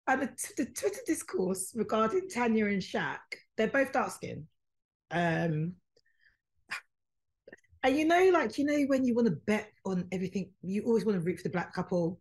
and 0.07 0.21
the, 0.23 0.29
the 0.57 0.65
Twitter 0.65 0.99
discourse 1.07 1.71
regarding 1.75 2.27
Tanya 2.29 2.65
and 2.65 2.81
Shaq, 2.81 3.19
they're 3.55 3.67
both 3.67 3.93
dark 3.93 4.11
skinned. 4.11 4.45
Um, 5.11 5.73
and 7.83 7.97
you 7.97 8.05
know, 8.05 8.29
like 8.33 8.57
you 8.57 8.65
know, 8.65 8.81
when 8.87 9.05
you 9.05 9.15
want 9.15 9.27
to 9.27 9.35
bet 9.47 9.69
on 9.85 10.07
everything, 10.11 10.51
you 10.61 10.83
always 10.83 11.05
want 11.05 11.17
to 11.17 11.23
root 11.23 11.37
for 11.37 11.43
the 11.43 11.49
black 11.49 11.73
couple. 11.73 12.19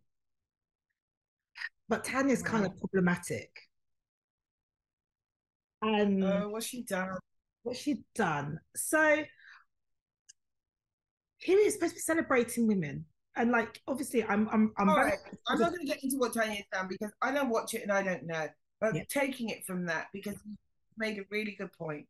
But 1.89 2.03
Tanya's 2.03 2.43
kind 2.43 2.65
of 2.65 2.77
problematic. 2.77 3.49
And 5.81 6.23
uh, 6.23 6.45
what's 6.45 6.67
she 6.67 6.83
done? 6.83 7.17
What's 7.63 7.79
she 7.79 8.03
done? 8.15 8.59
So 8.75 9.23
here 11.39 11.59
is 11.59 11.73
supposed 11.73 11.93
to 11.93 11.95
be 11.95 12.01
celebrating 12.01 12.67
women. 12.67 13.05
And 13.35 13.51
like 13.51 13.81
obviously 13.87 14.23
I'm 14.23 14.49
I'm 14.49 14.73
I'm, 14.77 14.89
right. 14.89 15.13
I'm 15.47 15.59
not 15.59 15.71
gonna 15.71 15.85
get 15.85 16.03
into 16.03 16.17
what 16.17 16.33
Tanya's 16.33 16.65
done 16.71 16.87
because 16.89 17.11
I 17.21 17.31
don't 17.31 17.49
watch 17.49 17.73
it 17.73 17.83
and 17.83 17.91
I 17.91 18.03
don't 18.03 18.25
know. 18.25 18.47
But 18.81 18.95
yeah. 18.95 19.03
taking 19.09 19.49
it 19.49 19.65
from 19.65 19.85
that 19.85 20.07
because 20.13 20.35
you 20.45 20.55
made 20.97 21.17
a 21.17 21.23
really 21.29 21.55
good 21.57 21.71
point. 21.73 22.05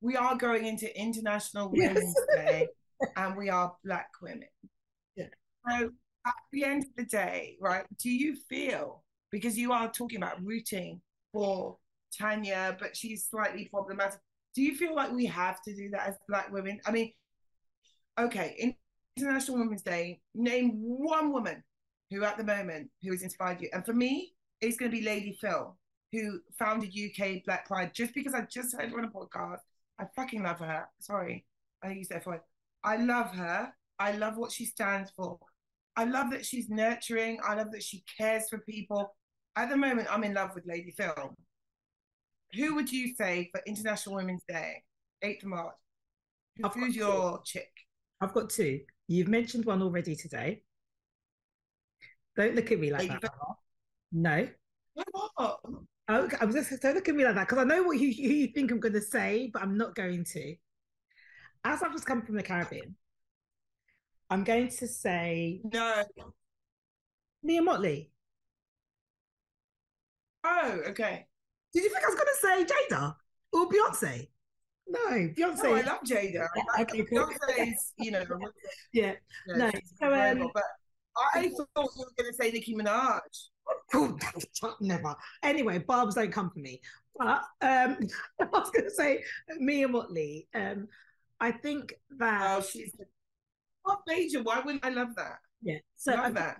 We 0.00 0.16
are 0.16 0.36
going 0.36 0.66
into 0.66 0.98
International 0.98 1.70
Women's 1.70 2.14
Day. 2.34 2.68
and 3.16 3.36
we 3.36 3.48
are 3.48 3.74
black 3.84 4.10
women. 4.20 4.48
Yeah. 5.16 5.26
So 5.68 5.90
at 6.26 6.34
the 6.52 6.64
end 6.64 6.84
of 6.84 6.90
the 6.96 7.04
day, 7.04 7.56
right, 7.60 7.84
do 7.98 8.10
you 8.10 8.36
feel 8.48 9.02
because 9.30 9.56
you 9.56 9.72
are 9.72 9.90
talking 9.90 10.18
about 10.18 10.44
rooting 10.44 11.00
for 11.32 11.76
Tanya, 12.18 12.76
but 12.80 12.96
she's 12.96 13.26
slightly 13.26 13.68
problematic. 13.70 14.20
Do 14.54 14.62
you 14.62 14.74
feel 14.74 14.94
like 14.94 15.12
we 15.12 15.26
have 15.26 15.62
to 15.62 15.74
do 15.74 15.90
that 15.90 16.08
as 16.08 16.16
black 16.28 16.52
women? 16.52 16.80
I 16.84 16.90
mean, 16.90 17.12
okay, 18.18 18.76
International 19.16 19.58
Women's 19.58 19.82
Day, 19.82 20.20
name 20.34 20.72
one 20.74 21.32
woman 21.32 21.62
who 22.10 22.24
at 22.24 22.36
the 22.36 22.44
moment 22.44 22.90
who 23.02 23.12
has 23.12 23.22
inspired 23.22 23.60
you. 23.60 23.68
And 23.72 23.84
for 23.84 23.92
me, 23.92 24.32
it's 24.60 24.76
going 24.76 24.90
to 24.90 24.96
be 24.96 25.04
Lady 25.04 25.36
Phil, 25.40 25.76
who 26.12 26.40
founded 26.58 26.92
UK 26.92 27.44
Black 27.44 27.66
Pride. 27.66 27.92
Just 27.94 28.14
because 28.14 28.34
I 28.34 28.42
just 28.42 28.76
heard 28.76 28.90
her 28.90 28.98
on 28.98 29.04
a 29.04 29.08
podcast, 29.08 29.60
I 29.98 30.06
fucking 30.16 30.42
love 30.42 30.58
her. 30.58 30.86
Sorry, 30.98 31.44
I 31.82 31.92
use 31.92 32.08
that 32.08 32.24
for 32.24 32.42
I 32.82 32.96
love 32.96 33.30
her. 33.34 33.72
I 33.98 34.12
love 34.12 34.36
what 34.36 34.50
she 34.50 34.64
stands 34.64 35.10
for. 35.10 35.38
I 35.96 36.04
love 36.04 36.30
that 36.30 36.46
she's 36.46 36.70
nurturing. 36.70 37.38
I 37.46 37.54
love 37.54 37.72
that 37.72 37.82
she 37.82 38.02
cares 38.18 38.48
for 38.48 38.58
people. 38.58 39.14
At 39.56 39.68
the 39.68 39.76
moment, 39.76 40.08
I'm 40.10 40.24
in 40.24 40.32
love 40.32 40.54
with 40.54 40.66
Lady 40.66 40.92
Phil. 40.96 41.36
Who 42.54 42.74
would 42.76 42.90
you 42.90 43.14
say 43.14 43.50
for 43.52 43.60
International 43.66 44.16
Women's 44.16 44.42
Day, 44.48 44.82
8th 45.22 45.42
of 45.42 45.48
March? 45.48 45.74
Who's 46.74 46.96
your 46.96 47.42
chick? 47.44 47.70
I've 48.20 48.34
got 48.34 48.50
two. 48.50 48.80
You've 49.08 49.28
mentioned 49.28 49.64
one 49.64 49.82
already 49.82 50.14
today. 50.14 50.62
Don't 52.36 52.54
look 52.54 52.70
at 52.70 52.78
me 52.78 52.92
like 52.92 53.08
that. 53.08 53.30
No. 54.12 54.48
What? 54.94 55.08
Oh, 55.36 55.56
okay, 56.08 56.36
I'm 56.40 56.52
just 56.52 56.80
don't 56.82 56.94
look 56.94 57.08
at 57.08 57.14
me 57.14 57.24
like 57.24 57.34
that 57.34 57.48
because 57.48 57.58
I 57.58 57.64
know 57.64 57.82
what 57.82 57.98
you, 57.98 58.08
you 58.08 58.48
think 58.48 58.70
I'm 58.70 58.80
going 58.80 58.94
to 58.94 59.00
say, 59.00 59.50
but 59.52 59.62
I'm 59.62 59.76
not 59.76 59.94
going 59.94 60.24
to. 60.24 60.54
As 61.64 61.82
I've 61.82 61.92
just 61.92 62.06
come 62.06 62.22
from 62.22 62.36
the 62.36 62.42
Caribbean, 62.42 62.96
I'm 64.28 64.44
going 64.44 64.68
to 64.68 64.86
say 64.86 65.60
no. 65.64 66.04
Mia 67.42 67.62
Mottley. 67.62 68.10
Oh, 70.44 70.80
okay. 70.88 71.26
Did 71.72 71.84
you 71.84 71.90
think 71.90 72.04
I 72.04 72.08
was 72.08 72.16
going 72.16 72.66
to 72.66 72.68
say 72.68 72.74
Jada 72.94 73.14
or 73.52 73.68
Beyonce? 73.68 74.28
No, 74.90 75.10
Beyonce. 75.10 75.64
No, 75.64 75.74
I 75.74 75.80
love 75.82 76.00
Jada. 76.04 76.32
Yeah, 76.32 76.46
okay, 76.80 77.04
cool. 77.04 77.18
Beyonce 77.18 77.72
is, 77.72 77.92
you 77.98 78.10
know, 78.10 78.24
yeah. 78.92 79.12
You 79.46 79.56
know, 79.56 79.66
no, 79.66 79.80
so, 80.00 80.12
um, 80.12 80.50
but 80.52 80.64
I 81.34 81.50
thought 81.50 81.90
you 81.96 82.04
were 82.04 82.12
going 82.16 82.30
to 82.30 82.34
say 82.34 82.50
Nicki 82.50 82.74
Minaj. 82.74 83.20
Oh, 83.94 84.16
never. 84.80 85.14
Anyway, 85.42 85.78
barbs 85.78 86.14
don't 86.16 86.32
come 86.32 86.50
for 86.50 86.58
me. 86.58 86.80
But 87.16 87.42
um, 87.60 87.98
I 88.40 88.44
was 88.44 88.70
going 88.70 88.84
to 88.84 88.90
say 88.90 89.22
Mia 89.58 89.88
Mottley. 89.88 90.46
Um, 90.54 90.88
I 91.38 91.52
think 91.52 91.94
that 92.18 92.58
oh, 92.58 92.62
she's 92.62 92.94
what 93.82 94.00
major. 94.06 94.42
Why 94.42 94.60
wouldn't 94.60 94.84
I 94.84 94.90
love 94.90 95.14
that? 95.16 95.38
Yeah, 95.62 95.78
so 95.96 96.14
love 96.14 96.26
I, 96.26 96.30
that. 96.30 96.56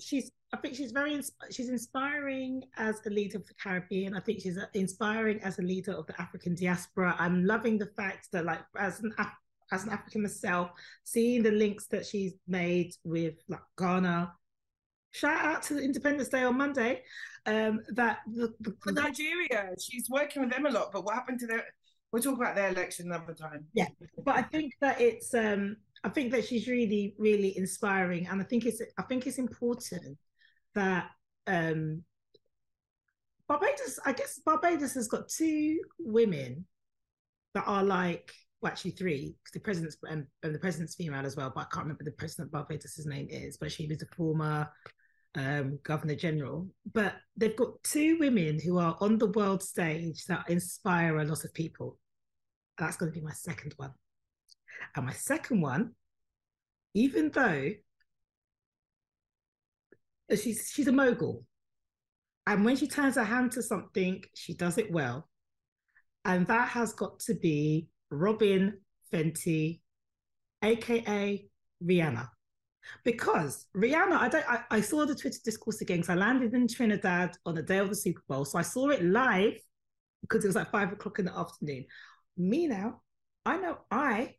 She's. 0.00 0.30
I 0.56 0.60
think 0.60 0.74
she's 0.74 0.92
very. 0.92 1.20
She's 1.50 1.68
inspiring 1.68 2.62
as 2.78 3.00
a 3.04 3.10
leader 3.10 3.36
of 3.36 3.46
the 3.46 3.54
Caribbean. 3.62 4.14
I 4.14 4.20
think 4.20 4.40
she's 4.40 4.58
inspiring 4.72 5.38
as 5.42 5.58
a 5.58 5.62
leader 5.62 5.92
of 5.92 6.06
the 6.06 6.18
African 6.20 6.54
diaspora. 6.54 7.14
I'm 7.18 7.44
loving 7.44 7.76
the 7.76 7.86
fact 7.86 8.28
that, 8.32 8.46
like, 8.46 8.60
as 8.78 9.00
an 9.00 9.12
as 9.70 9.84
an 9.84 9.90
African 9.90 10.22
myself, 10.22 10.70
seeing 11.04 11.42
the 11.42 11.50
links 11.50 11.88
that 11.88 12.06
she's 12.06 12.34
made 12.48 12.92
with 13.04 13.34
like 13.48 13.60
Ghana. 13.78 14.32
Shout 15.12 15.44
out 15.44 15.62
to 15.64 15.74
the 15.74 15.82
Independence 15.82 16.28
Day 16.28 16.42
on 16.42 16.56
Monday. 16.56 17.02
Um, 17.46 17.80
that 17.90 18.20
the, 18.26 18.52
the, 18.60 18.74
the 18.84 18.92
Nigeria, 18.92 19.70
she's 19.78 20.08
working 20.10 20.42
with 20.42 20.50
them 20.50 20.66
a 20.66 20.70
lot. 20.70 20.90
But 20.92 21.04
what 21.04 21.14
happened 21.14 21.40
to 21.40 21.46
their? 21.46 21.64
We'll 22.12 22.22
talk 22.22 22.36
about 22.36 22.54
their 22.54 22.70
election 22.70 23.06
another 23.06 23.34
time. 23.34 23.66
Yeah, 23.74 23.88
but 24.24 24.36
I 24.36 24.42
think 24.42 24.72
that 24.80 25.00
it's. 25.00 25.34
um 25.34 25.76
I 26.04 26.08
think 26.08 26.30
that 26.32 26.44
she's 26.44 26.68
really, 26.68 27.14
really 27.18 27.56
inspiring, 27.58 28.28
and 28.28 28.40
I 28.40 28.44
think 28.44 28.64
it's. 28.64 28.80
I 28.96 29.02
think 29.02 29.26
it's 29.26 29.38
important 29.38 30.16
that 30.76 31.10
um 31.48 32.04
Barbados. 33.48 33.98
I 34.04 34.12
guess 34.12 34.40
Barbados 34.44 34.94
has 34.94 35.08
got 35.08 35.28
two 35.28 35.80
women 35.98 36.66
that 37.54 37.64
are 37.66 37.84
like 37.84 38.32
well, 38.60 38.72
actually 38.72 38.92
three, 38.92 39.36
because 39.42 39.52
the 39.52 39.60
president's 39.60 39.96
and 40.08 40.26
the 40.42 40.58
president's 40.58 40.94
female 40.94 41.26
as 41.26 41.36
well, 41.36 41.52
but 41.54 41.60
I 41.60 41.66
can't 41.72 41.84
remember 41.84 42.04
the 42.04 42.12
president 42.12 42.48
of 42.48 42.52
Barbados' 42.52 43.06
name 43.06 43.28
is, 43.30 43.56
but 43.58 43.70
she 43.70 43.86
was 43.86 44.02
a 44.02 44.14
former 44.16 44.68
um, 45.34 45.78
governor 45.82 46.14
general. 46.14 46.68
But 46.92 47.14
they've 47.36 47.56
got 47.56 47.82
two 47.82 48.18
women 48.18 48.58
who 48.58 48.78
are 48.78 48.96
on 49.00 49.18
the 49.18 49.30
world 49.30 49.62
stage 49.62 50.24
that 50.26 50.48
inspire 50.48 51.18
a 51.18 51.24
lot 51.24 51.44
of 51.44 51.52
people. 51.52 51.98
That's 52.78 52.96
going 52.96 53.12
to 53.12 53.18
be 53.18 53.24
my 53.24 53.32
second 53.32 53.74
one. 53.76 53.92
And 54.94 55.06
my 55.06 55.12
second 55.12 55.60
one, 55.60 55.92
even 56.94 57.30
though 57.30 57.70
she's 60.34 60.70
she's 60.72 60.88
a 60.88 60.92
mogul, 60.92 61.44
and 62.46 62.64
when 62.64 62.76
she 62.76 62.86
turns 62.86 63.16
her 63.16 63.24
hand 63.24 63.52
to 63.52 63.62
something, 63.62 64.22
she 64.34 64.54
does 64.54 64.78
it 64.78 64.90
well. 64.90 65.28
And 66.24 66.46
that 66.48 66.68
has 66.68 66.92
got 66.92 67.20
to 67.20 67.34
be 67.34 67.88
Robyn 68.10 68.74
Fenty, 69.12 69.80
aka 70.62 71.46
Rihanna. 71.82 72.28
Because 73.04 73.66
Rihanna, 73.76 74.18
I 74.18 74.28
don't 74.28 74.48
I, 74.48 74.60
I 74.70 74.80
saw 74.80 75.04
the 75.04 75.14
Twitter 75.14 75.38
discourse 75.44 75.80
again 75.80 75.98
because 75.98 76.10
I 76.10 76.14
landed 76.14 76.54
in 76.54 76.68
Trinidad 76.68 77.36
on 77.44 77.54
the 77.54 77.62
day 77.62 77.78
of 77.78 77.88
the 77.88 77.96
Super 77.96 78.22
Bowl. 78.28 78.44
So 78.44 78.58
I 78.58 78.62
saw 78.62 78.88
it 78.90 79.04
live 79.04 79.54
because 80.22 80.44
it 80.44 80.48
was 80.48 80.56
like 80.56 80.70
five 80.70 80.92
o'clock 80.92 81.18
in 81.18 81.26
the 81.26 81.36
afternoon. 81.36 81.84
Me 82.36 82.66
now, 82.66 83.02
I 83.44 83.56
know 83.58 83.78
I 83.90 84.34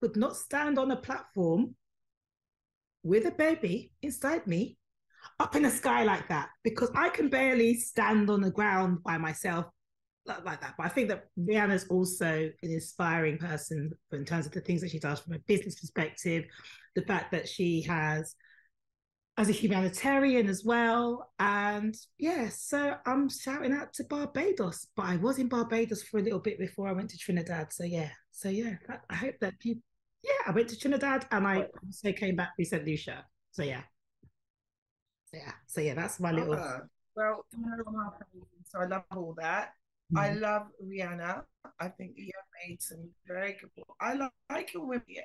could 0.00 0.16
not 0.16 0.36
stand 0.36 0.78
on 0.78 0.90
a 0.90 0.96
platform 0.96 1.74
with 3.04 3.26
a 3.26 3.30
baby 3.30 3.92
inside 4.02 4.46
me 4.46 4.76
up 5.40 5.56
in 5.56 5.62
the 5.62 5.70
sky 5.70 6.04
like 6.04 6.28
that 6.28 6.48
because 6.62 6.90
I 6.94 7.08
can 7.08 7.28
barely 7.28 7.74
stand 7.74 8.30
on 8.30 8.40
the 8.40 8.50
ground 8.50 9.02
by 9.02 9.18
myself 9.18 9.66
like 10.26 10.60
that. 10.60 10.74
But 10.76 10.86
I 10.86 10.88
think 10.88 11.08
that 11.08 11.24
Rihanna's 11.38 11.86
also 11.88 12.26
an 12.26 12.52
inspiring 12.62 13.38
person 13.38 13.90
in 14.12 14.24
terms 14.24 14.46
of 14.46 14.52
the 14.52 14.60
things 14.60 14.80
that 14.82 14.90
she 14.90 14.98
does 14.98 15.20
from 15.20 15.34
a 15.34 15.38
business 15.40 15.80
perspective, 15.80 16.44
the 16.94 17.02
fact 17.02 17.32
that 17.32 17.48
she 17.48 17.82
has 17.82 18.34
as 19.38 19.48
a 19.48 19.52
humanitarian 19.52 20.48
as 20.48 20.62
well. 20.64 21.30
And 21.38 21.96
yeah, 22.18 22.48
so 22.50 22.96
I'm 23.06 23.28
shouting 23.28 23.72
out 23.72 23.92
to 23.94 24.04
Barbados, 24.04 24.86
but 24.96 25.06
I 25.06 25.16
was 25.16 25.38
in 25.38 25.48
Barbados 25.48 26.02
for 26.02 26.18
a 26.18 26.22
little 26.22 26.38
bit 26.38 26.58
before 26.58 26.88
I 26.88 26.92
went 26.92 27.10
to 27.10 27.18
Trinidad. 27.18 27.72
So 27.72 27.84
yeah, 27.84 28.10
so 28.30 28.48
yeah, 28.48 28.74
I 29.10 29.14
hope 29.14 29.34
that 29.40 29.58
people, 29.58 29.82
yeah, 30.22 30.30
I 30.46 30.52
went 30.52 30.68
to 30.68 30.78
Trinidad 30.78 31.26
and 31.30 31.46
I 31.46 31.66
also 31.84 32.12
came 32.12 32.36
back 32.36 32.50
to 32.56 32.64
St. 32.64 32.84
Lucia. 32.84 33.24
So 33.52 33.62
yeah. 33.62 33.82
Yeah, 35.32 35.52
so 35.66 35.80
yeah, 35.80 35.94
that's 35.94 36.20
my 36.20 36.30
little. 36.30 36.54
Uh, 36.54 36.80
well, 37.16 37.44
so 38.64 38.80
I 38.80 38.86
love 38.86 39.04
all 39.14 39.34
that. 39.38 39.74
Mm. 40.12 40.18
I 40.18 40.32
love 40.34 40.66
Rihanna. 40.84 41.42
I 41.80 41.88
think 41.88 42.12
you 42.16 42.30
have 42.34 42.68
made 42.68 42.82
some 42.82 43.08
very 43.26 43.56
good. 43.60 43.70
I 44.00 44.14
like, 44.14 44.30
like 44.50 44.74
your 44.74 44.86
women. 44.86 45.04
Yeah. 45.08 45.22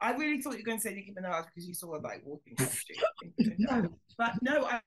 I 0.00 0.12
really 0.12 0.42
thought 0.42 0.52
you 0.52 0.58
were 0.58 0.64
going 0.64 0.78
to 0.78 0.82
say 0.82 0.94
Nicki 0.94 1.14
Minaj 1.18 1.46
because 1.46 1.66
you 1.66 1.74
saw 1.74 1.94
her 1.94 2.00
like 2.00 2.22
walking 2.24 2.54
down 2.54 2.68
the 2.68 2.72
street. 2.72 2.98
no. 3.58 3.88
But 4.18 4.32
no, 4.42 4.64
I, 4.64 4.80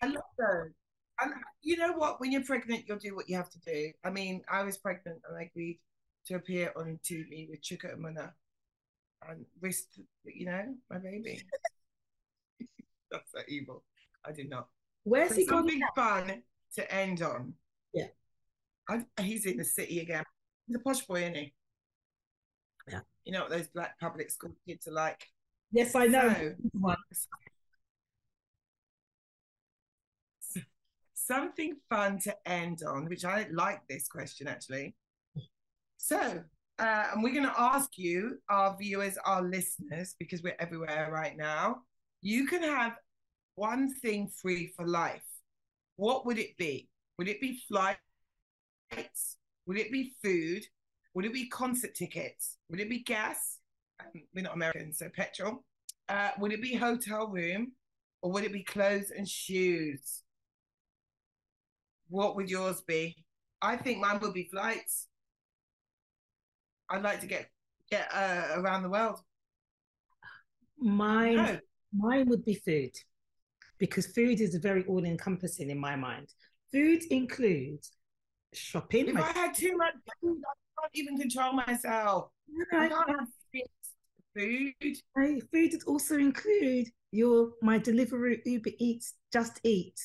I 0.00 0.06
love 0.06 0.22
her. 0.38 0.72
And 1.20 1.32
you 1.62 1.76
know 1.76 1.92
what? 1.92 2.20
When 2.20 2.32
you're 2.32 2.44
pregnant, 2.44 2.84
you'll 2.86 2.98
do 2.98 3.14
what 3.14 3.28
you 3.28 3.36
have 3.36 3.50
to 3.50 3.58
do. 3.60 3.92
I 4.04 4.10
mean, 4.10 4.42
I 4.50 4.62
was 4.62 4.78
pregnant 4.78 5.18
and 5.28 5.36
I 5.36 5.42
agreed 5.42 5.80
to 6.26 6.34
appear 6.36 6.72
on 6.76 6.98
TV 7.04 7.48
with 7.50 7.60
Chuka 7.60 7.96
Umunna 7.96 8.30
and 9.28 9.44
risk, 9.60 9.86
you 10.24 10.46
know, 10.46 10.74
my 10.90 10.98
baby. 10.98 11.42
That's 13.10 13.32
so 13.32 13.40
evil. 13.48 13.84
I 14.24 14.32
did 14.32 14.50
not. 14.50 14.68
Where's 15.04 15.34
he 15.34 15.46
something 15.46 15.80
fun 15.94 16.42
to 16.74 16.94
end 16.94 17.22
on? 17.22 17.54
Yeah. 17.94 18.08
I, 18.88 19.04
he's 19.22 19.46
in 19.46 19.56
the 19.56 19.64
city 19.64 20.00
again. 20.00 20.24
He's 20.66 20.76
a 20.76 20.80
posh 20.80 21.00
boy, 21.06 21.22
isn't 21.22 21.36
he? 21.36 21.54
Yeah. 22.90 23.00
You 23.24 23.32
know 23.32 23.42
what 23.42 23.50
those 23.50 23.68
black 23.68 23.98
public 24.00 24.30
school 24.30 24.54
kids 24.66 24.86
are 24.86 24.92
like? 24.92 25.24
Yes, 25.72 25.94
I 25.94 26.06
know. 26.06 26.54
So, 30.40 30.60
something 31.14 31.76
fun 31.90 32.18
to 32.20 32.34
end 32.46 32.82
on, 32.86 33.06
which 33.06 33.24
I 33.24 33.46
like 33.52 33.80
this 33.88 34.08
question 34.08 34.48
actually. 34.48 34.94
So, 35.98 36.42
uh, 36.78 37.06
and 37.12 37.22
we're 37.22 37.34
going 37.34 37.44
to 37.44 37.60
ask 37.60 37.98
you, 37.98 38.38
our 38.48 38.76
viewers, 38.78 39.18
our 39.24 39.42
listeners, 39.42 40.14
because 40.18 40.42
we're 40.42 40.56
everywhere 40.58 41.10
right 41.12 41.36
now, 41.36 41.82
you 42.20 42.46
can 42.46 42.62
have 42.62 42.94
one 43.54 43.94
thing 43.94 44.28
free 44.28 44.72
for 44.76 44.86
life. 44.86 45.22
What 45.96 46.26
would 46.26 46.38
it 46.38 46.56
be? 46.56 46.88
Would 47.18 47.28
it 47.28 47.40
be 47.40 47.60
flights? 47.68 47.98
Would 49.66 49.78
it 49.78 49.90
be 49.90 50.12
food? 50.22 50.64
Would 51.14 51.24
it 51.24 51.32
be 51.32 51.48
concert 51.48 51.94
tickets? 51.94 52.56
Would 52.70 52.80
it 52.80 52.88
be 52.88 53.00
gas? 53.02 53.58
Um, 54.00 54.22
we're 54.34 54.42
not 54.42 54.54
Americans, 54.54 54.98
so 54.98 55.08
petrol. 55.08 55.64
Uh, 56.08 56.30
would 56.38 56.52
it 56.52 56.62
be 56.62 56.74
hotel 56.74 57.26
room? 57.28 57.72
Or 58.22 58.32
would 58.32 58.44
it 58.44 58.52
be 58.52 58.64
clothes 58.64 59.10
and 59.16 59.28
shoes? 59.28 60.22
What 62.08 62.36
would 62.36 62.50
yours 62.50 62.80
be? 62.80 63.16
I 63.60 63.76
think 63.76 63.98
mine 64.00 64.18
would 64.20 64.34
be 64.34 64.48
flights. 64.50 65.08
I'd 66.88 67.02
like 67.02 67.20
to 67.20 67.26
get 67.26 67.50
get 67.90 68.08
uh, 68.12 68.60
around 68.60 68.82
the 68.82 68.88
world? 68.88 69.20
Mine, 70.78 71.36
No. 71.36 71.58
Mine 71.92 72.28
would 72.28 72.44
be 72.44 72.54
food, 72.54 72.92
because 73.78 74.06
food 74.06 74.40
is 74.40 74.54
very 74.56 74.84
all-encompassing 74.84 75.70
in 75.70 75.78
my 75.78 75.96
mind. 75.96 76.32
Food 76.72 77.02
includes 77.10 77.92
shopping. 78.52 79.08
If 79.08 79.14
my- 79.14 79.22
I 79.22 79.32
had 79.32 79.54
too 79.54 79.76
much 79.76 79.94
food, 80.20 80.40
I 80.46 80.80
can't 80.82 80.92
even 80.94 81.18
control 81.18 81.52
myself. 81.52 82.30
I 82.72 82.86
I- 82.86 82.88
can't 82.88 83.10
have 83.10 83.28
fixed 83.52 83.94
food. 84.34 84.96
my 85.16 85.40
food 85.52 85.72
would 85.72 85.84
also 85.84 86.16
include 86.16 86.88
your 87.10 87.52
my 87.62 87.78
delivery 87.78 88.42
Uber 88.44 88.70
Eats, 88.78 89.14
Just 89.32 89.60
Eat. 89.64 89.98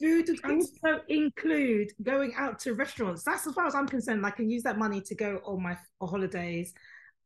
Food 0.00 0.28
would 0.28 0.44
also 0.44 1.04
include 1.08 1.92
going 2.02 2.34
out 2.34 2.58
to 2.60 2.74
restaurants. 2.74 3.22
That's 3.22 3.46
as 3.46 3.54
far 3.54 3.66
as 3.66 3.74
I'm 3.76 3.86
concerned. 3.86 4.26
I 4.26 4.30
can 4.30 4.50
use 4.50 4.64
that 4.64 4.76
money 4.76 5.00
to 5.02 5.14
go 5.14 5.40
on 5.44 5.62
my 5.62 5.78
holidays. 6.02 6.74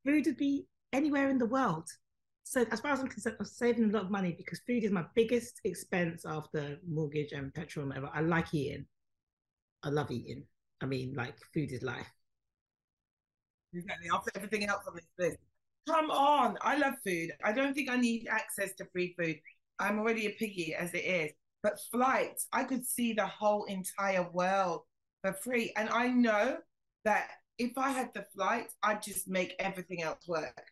Food 0.05 0.27
would 0.27 0.37
be 0.37 0.67
anywhere 0.93 1.31
in 1.31 1.39
the 1.39 1.47
world. 1.47 1.89
So 2.49 2.65
as 2.73 2.81
far 2.81 2.93
as 2.93 3.01
I'm 3.01 3.09
concerned, 3.09 3.37
I'm 3.39 3.45
saving 3.45 3.91
a 3.91 3.93
lot 3.93 4.05
of 4.05 4.11
money 4.11 4.33
because 4.33 4.59
food 4.67 4.83
is 4.83 4.91
my 4.91 5.05
biggest 5.15 5.61
expense 5.65 6.25
after 6.25 6.79
mortgage 6.89 7.33
and 7.33 7.53
petrol 7.53 7.85
and 7.85 7.91
whatever. 7.91 8.11
I 8.15 8.23
like 8.23 8.55
eating. 8.55 8.87
I 9.83 9.91
love 9.91 10.11
eating. 10.11 10.45
I 10.81 10.87
mean, 10.87 11.13
like 11.15 11.35
food 11.53 11.71
is 11.73 11.83
life. 11.83 12.11
Exactly. 13.75 14.09
After 14.11 14.31
everything 14.35 14.65
else 14.65 14.83
on 14.89 14.95
this 14.95 15.05
list. 15.19 15.37
Come 15.87 16.11
on. 16.11 16.57
I 16.63 16.79
love 16.79 16.95
food. 17.07 17.33
I 17.45 17.53
don't 17.53 17.75
think 17.75 17.91
I 17.91 17.97
need 17.97 18.27
access 18.31 18.75
to 18.77 18.87
free 18.95 19.15
food. 19.19 19.37
I'm 19.79 19.99
already 19.99 20.25
a 20.25 20.31
piggy 20.31 20.75
as 20.75 20.95
it 20.95 21.05
is. 21.05 21.33
But 21.63 21.79
flights, 21.93 22.49
I 22.51 22.65
could 22.65 22.87
see 22.87 23.13
the 23.13 23.27
whole 23.27 23.65
entire 23.65 24.27
world 24.33 24.85
for 25.21 25.35
free. 25.35 25.75
And 25.77 25.91
I 25.91 26.09
know 26.09 26.57
that 27.05 27.29
if 27.59 27.77
I 27.77 27.91
had 27.91 28.09
the 28.15 28.25
flight, 28.35 28.73
I'd 28.83 29.03
just 29.03 29.29
make 29.29 29.55
everything 29.59 30.03
else 30.03 30.27
work. 30.27 30.63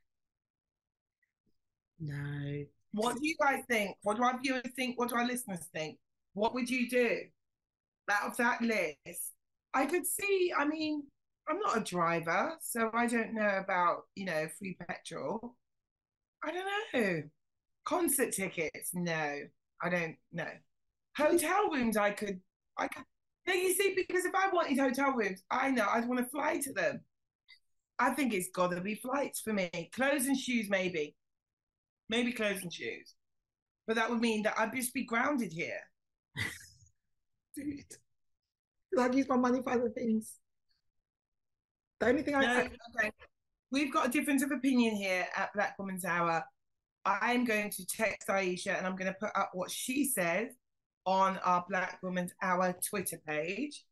No. 1.99 2.65
What 2.93 3.17
do 3.17 3.27
you 3.27 3.37
guys 3.41 3.63
think? 3.69 3.97
What 4.03 4.17
do 4.17 4.23
our 4.23 4.39
viewers 4.41 4.63
think? 4.75 4.99
What 4.99 5.11
do 5.11 5.17
our 5.17 5.27
listeners 5.27 5.67
think? 5.75 5.99
What 6.35 6.55
would 6.55 6.69
you 6.69 6.89
do 6.89 7.21
out 8.11 8.31
of 8.31 8.37
that 8.37 8.61
list? 8.63 9.33
I 9.75 9.87
could 9.87 10.07
see, 10.07 10.53
I 10.57 10.65
mean, 10.67 11.03
I'm 11.49 11.59
not 11.59 11.77
a 11.77 11.81
driver, 11.81 12.53
so 12.61 12.91
I 12.95 13.07
don't 13.07 13.35
know 13.35 13.61
about, 13.63 14.05
you 14.15 14.25
know, 14.25 14.47
free 14.59 14.77
petrol. 14.89 15.57
I 16.43 16.53
don't 16.53 17.05
know. 17.05 17.23
Concert 17.85 18.33
tickets, 18.33 18.91
no, 18.95 19.41
I 19.83 19.89
don't 19.89 20.17
know. 20.33 20.49
Hotel 21.17 21.71
rooms, 21.71 21.97
I 21.97 22.11
could, 22.11 22.41
I 22.77 22.89
could. 22.89 23.05
No, 23.47 23.55
you 23.55 23.75
see, 23.75 23.95
because 23.95 24.25
if 24.25 24.35
I 24.35 24.49
wanted 24.53 24.79
hotel 24.79 25.13
rooms, 25.13 25.43
I 25.51 25.71
know 25.71 25.87
I'd 25.89 26.09
want 26.09 26.21
to 26.21 26.31
fly 26.31 26.59
to 26.59 26.73
them. 26.73 27.01
I 27.99 28.11
think 28.11 28.35
it's 28.35 28.51
got 28.51 28.73
to 28.73 28.81
be 28.81 28.97
flights 28.97 29.41
for 29.41 29.53
me. 29.53 29.71
Clothes 29.95 30.27
and 30.27 30.37
shoes, 30.37 30.69
maybe 30.69 31.15
maybe 32.09 32.33
clothes 32.33 32.63
and 32.63 32.73
shoes. 32.73 33.15
But 33.87 33.97
that 33.97 34.11
would 34.11 34.21
mean 34.21 34.43
that 34.43 34.55
I'd 34.59 34.75
just 34.75 34.95
be 34.95 35.05
grounded 35.05 35.53
here. 35.53 35.81
Dude. 37.57 37.85
I'd 38.99 39.15
use 39.15 39.29
my 39.29 39.37
money 39.37 39.61
for 39.63 39.73
other 39.73 39.91
things. 39.91 40.37
The 42.01 42.07
only 42.07 42.23
thing 42.23 42.35
I, 42.35 42.41
No, 42.41 42.61
okay. 42.99 43.11
We've 43.71 43.93
got 43.93 44.07
a 44.07 44.11
difference 44.11 44.43
of 44.43 44.51
opinion 44.51 44.97
here 44.97 45.27
at 45.37 45.53
Black 45.55 45.79
Woman's 45.79 46.05
Hour. 46.05 46.45
I'm 47.05 47.45
going 47.45 47.71
to 47.71 47.87
text 47.87 48.29
Aisha 48.29 48.77
and 48.77 48.87
I'm 48.87 48.97
going 48.97 49.13
to 49.13 49.19
put 49.19 49.31
up 49.37 49.51
what 49.55 49.71
she 49.71 50.05
says 50.05 50.49
on 51.05 51.39
our 51.39 51.65
Black 51.69 51.99
Woman's 52.03 52.33
Hour 52.43 52.75
Twitter 52.89 53.21
page. 53.27 53.85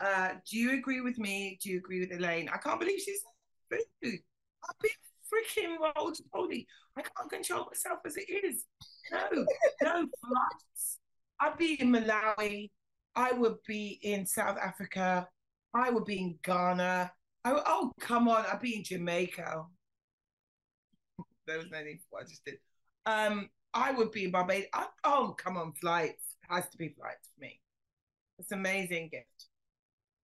Uh, 0.00 0.30
do 0.50 0.58
you 0.58 0.72
agree 0.72 1.00
with 1.00 1.18
me? 1.18 1.58
Do 1.62 1.70
you 1.70 1.78
agree 1.78 2.00
with 2.00 2.12
Elaine? 2.12 2.48
I 2.48 2.56
can't 2.56 2.80
believe 2.80 3.00
she's 3.00 3.20
food. 4.02 4.18
Freaking 5.32 5.76
rolled 5.96 6.18
holy. 6.32 6.66
I 6.96 7.02
can't 7.02 7.30
control 7.30 7.66
myself 7.66 8.00
as 8.04 8.16
it 8.16 8.28
is. 8.44 8.64
No, 9.10 9.46
no 9.82 9.92
flights. 9.92 10.98
I'd 11.40 11.56
be 11.56 11.80
in 11.80 11.90
Malawi. 11.90 12.70
I 13.16 13.32
would 13.32 13.56
be 13.66 13.98
in 14.02 14.26
South 14.26 14.58
Africa. 14.58 15.26
I 15.74 15.90
would 15.90 16.04
be 16.04 16.18
in 16.18 16.38
Ghana. 16.44 17.10
I 17.44 17.52
would, 17.52 17.62
oh, 17.66 17.92
come 17.98 18.28
on. 18.28 18.44
I'd 18.50 18.60
be 18.60 18.76
in 18.76 18.84
Jamaica. 18.84 19.64
There 21.46 21.58
was 21.58 21.66
no 21.70 21.82
need 21.82 22.00
for 22.00 22.16
what 22.16 22.24
I 22.24 22.28
just 22.28 22.44
did. 22.44 22.58
Um, 23.06 23.48
I 23.74 23.92
would 23.92 24.12
be 24.12 24.24
in 24.24 24.30
Barbados. 24.30 24.68
I, 24.74 24.86
oh, 25.04 25.34
come 25.38 25.56
on, 25.56 25.72
flights. 25.72 26.36
Has 26.48 26.68
to 26.70 26.76
be 26.76 26.90
flights 26.90 27.30
for 27.34 27.40
me. 27.40 27.60
It's 28.38 28.52
amazing 28.52 29.08
gift. 29.10 29.48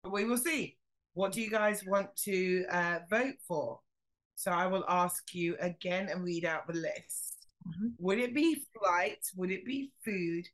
But 0.03 0.13
we 0.13 0.25
will 0.25 0.37
see. 0.37 0.77
What 1.15 1.33
do 1.33 1.41
you 1.41 1.51
guys 1.51 1.83
want 1.87 2.15
to 2.25 2.65
uh, 2.71 2.99
vote 3.11 3.35
for? 3.47 3.81
So 4.39 4.53
I 4.53 4.69
will 4.69 4.85
ask 4.89 5.35
you 5.35 5.57
again 5.59 6.09
and 6.09 6.23
read 6.23 6.45
out 6.45 6.69
the 6.69 6.75
list. 6.75 7.49
Mhm. 7.67 7.95
Would 7.99 8.21
it 8.21 8.33
be 8.33 8.65
flights? 8.79 9.35
Would 9.35 9.51
it 9.51 9.65
be 9.65 9.91
food? 10.05 10.47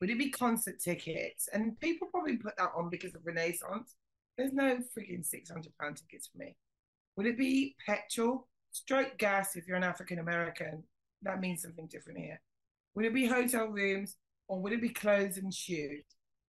Would 0.00 0.08
it 0.08 0.16
be 0.16 0.30
concert 0.30 0.80
tickets? 0.80 1.46
And 1.52 1.78
people 1.78 2.08
probably 2.08 2.38
put 2.38 2.56
that 2.56 2.72
on 2.74 2.88
because 2.88 3.14
of 3.14 3.26
Renaissance. 3.26 3.94
There's 4.38 4.54
no 4.54 4.78
freaking 4.78 5.22
six 5.22 5.50
hundred 5.50 5.76
pound 5.78 5.98
tickets 5.98 6.28
for 6.28 6.38
me. 6.38 6.56
Would 7.16 7.26
it 7.26 7.36
be 7.36 7.76
petrol? 7.84 8.48
Stroke 8.70 9.18
gas 9.18 9.54
if 9.54 9.66
you're 9.66 9.76
an 9.76 9.84
African 9.84 10.18
American. 10.18 10.82
That 11.20 11.38
means 11.38 11.60
something 11.60 11.88
different 11.88 12.20
here. 12.20 12.40
Would 12.94 13.04
it 13.04 13.12
be 13.12 13.26
hotel 13.26 13.66
rooms 13.66 14.16
or 14.48 14.62
would 14.62 14.72
it 14.72 14.80
be 14.80 14.88
clothes 14.88 15.36
and 15.36 15.52
shoes? 15.52 16.06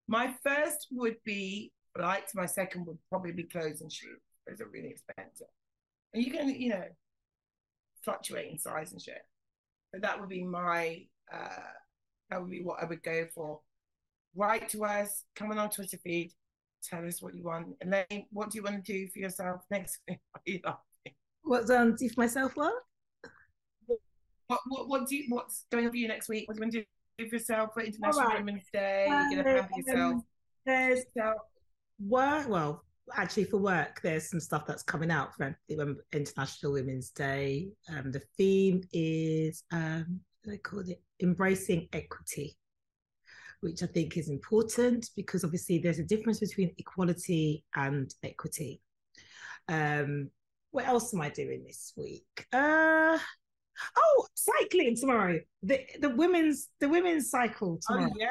My 0.07 0.33
first 0.45 0.87
would 0.93 1.17
be 1.25 1.73
flights. 1.97 2.33
My 2.33 2.47
second 2.47 2.87
would 2.87 2.99
probably 3.09 3.33
be 3.33 3.43
clothes 3.43 3.81
and 3.81 3.93
shoes. 3.93 4.21
Those 4.47 4.61
are 4.61 4.69
really 4.69 4.91
expensive. 4.91 5.49
And 6.17 6.25
you 6.25 6.33
can, 6.33 6.49
you 6.49 6.71
know, 6.71 6.85
fluctuate 8.03 8.51
in 8.51 8.59
size 8.59 8.91
and 8.93 9.03
shit. 9.03 9.21
But 9.93 10.01
that 10.01 10.19
would 10.19 10.31
be 10.31 10.43
my 10.43 11.03
uh 11.31 11.69
that 12.31 12.41
would 12.41 12.51
be 12.51 12.63
what 12.63 12.83
I 12.83 12.87
would 12.87 13.03
go 13.03 13.27
for. 13.35 13.61
Write 14.35 14.71
to 14.71 14.87
us, 14.87 15.25
come 15.35 15.51
on 15.51 15.59
our 15.59 15.69
Twitter 15.69 15.99
feed, 15.99 16.33
tell 16.83 17.07
us 17.07 17.21
what 17.21 17.35
you 17.35 17.45
want. 17.45 17.77
Elaine, 17.83 18.25
what 18.31 18.51
do 18.51 18.57
you 18.57 18.63
want 18.63 18.83
to 18.83 18.93
do 18.93 19.09
for 19.09 19.19
yourself 19.19 19.61
next 19.71 19.99
week? 20.09 20.19
Are 20.35 20.41
you 20.47 20.61
laughing? 20.65 20.81
what's 21.43 21.71
um 21.71 21.95
do 21.95 22.09
for 22.09 22.23
myself 22.23 22.53
what? 22.57 22.73
What 24.47 24.61
what 24.69 24.89
what 24.89 25.07
do 25.07 25.17
you 25.17 25.25
what's 25.29 25.67
going 25.71 25.85
on 25.85 25.91
for 25.91 25.99
you 25.99 26.09
next 26.09 26.31
week? 26.31 26.49
What 26.49 26.55
do 26.55 26.61
you 26.61 26.65
want 26.65 26.73
to 26.73 26.85
do 27.19 27.29
for 27.29 27.37
yourself 27.37 27.75
for 27.75 27.83
International 27.83 28.23
Alright. 28.23 28.39
Women's 28.43 28.65
Day? 28.73 29.05
You're 29.07 29.45
gonna 29.45 29.69
pamper 29.69 29.75
Um, 29.75 29.81
yourself. 29.87 30.23
There's 30.65 31.01
So, 31.15 31.35
work 32.01 32.49
well 32.49 32.86
actually 33.15 33.45
for 33.45 33.59
work 33.59 34.01
there's 34.03 34.29
some 34.31 34.41
stuff 34.41 34.67
that's 34.67 34.83
coming 34.83 35.11
out 35.11 35.35
for 35.35 35.57
international 36.13 36.73
women's 36.73 37.11
day 37.11 37.69
um 37.91 38.11
the 38.11 38.23
theme 38.37 38.83
is 38.93 39.63
um 39.73 40.21
they 40.45 40.59
call 40.59 40.81
it 40.81 41.01
embracing 41.23 41.89
equity 41.93 42.57
which 43.61 43.83
i 43.83 43.87
think 43.87 44.17
is 44.17 44.29
important 44.29 45.09
because 45.17 45.45
obviously 45.45 45.79
there's 45.79 45.99
a 45.99 46.05
difference 46.05 46.41
between 46.41 46.73
equality 46.79 47.65
and 47.75 48.13
equity 48.23 48.81
um 49.69 50.29
what 50.71 50.87
else 50.87 51.15
am 51.15 51.21
i 51.21 51.29
doing 51.29 51.65
this 51.65 51.93
week 51.97 52.47
uh 52.53 53.19
oh 53.97 54.27
cycling 54.35 54.97
tomorrow 54.97 55.39
the 55.63 55.81
the 56.01 56.11
women's 56.11 56.69
the 56.81 56.89
women's 56.89 57.31
cycle 57.31 57.79
tomorrow. 57.87 58.11
oh 58.11 58.17
yeah. 58.19 58.29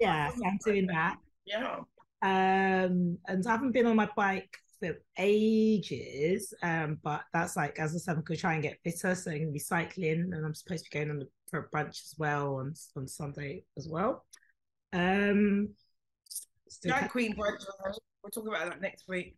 yeah 0.00 0.30
i'm 0.46 0.58
doing 0.64 0.86
that 0.86 1.16
Yeah. 1.46 1.80
Um 2.22 3.18
and 3.26 3.46
I 3.46 3.50
haven't 3.50 3.72
been 3.72 3.86
on 3.86 3.96
my 3.96 4.08
bike 4.16 4.56
for 4.80 4.96
ages 5.18 6.52
um 6.62 6.98
but 7.02 7.22
that's 7.32 7.56
like 7.56 7.78
as 7.78 7.94
I 7.94 7.98
said 7.98 8.16
I'm 8.16 8.22
gonna 8.22 8.38
try 8.38 8.54
and 8.54 8.62
get 8.62 8.78
fitter 8.84 9.14
so 9.14 9.30
I'm 9.30 9.38
gonna 9.38 9.50
be 9.52 9.58
cycling 9.58 10.30
and 10.32 10.44
I'm 10.46 10.54
supposed 10.54 10.84
to 10.84 10.90
be 10.90 10.98
going 10.98 11.10
on 11.10 11.18
the, 11.20 11.28
for 11.50 11.60
a 11.60 11.68
brunch 11.70 12.02
as 12.04 12.14
well 12.18 12.56
on 12.56 12.74
on 12.96 13.06
Sunday 13.06 13.64
as 13.76 13.88
well 13.88 14.24
um 14.92 15.68
Drag 16.84 17.10
Queen 17.10 17.34
brunch. 17.34 17.64
We'll 18.22 18.30
talk 18.30 18.46
about 18.46 18.68
that 18.68 18.80
next 18.80 19.04
week. 19.08 19.36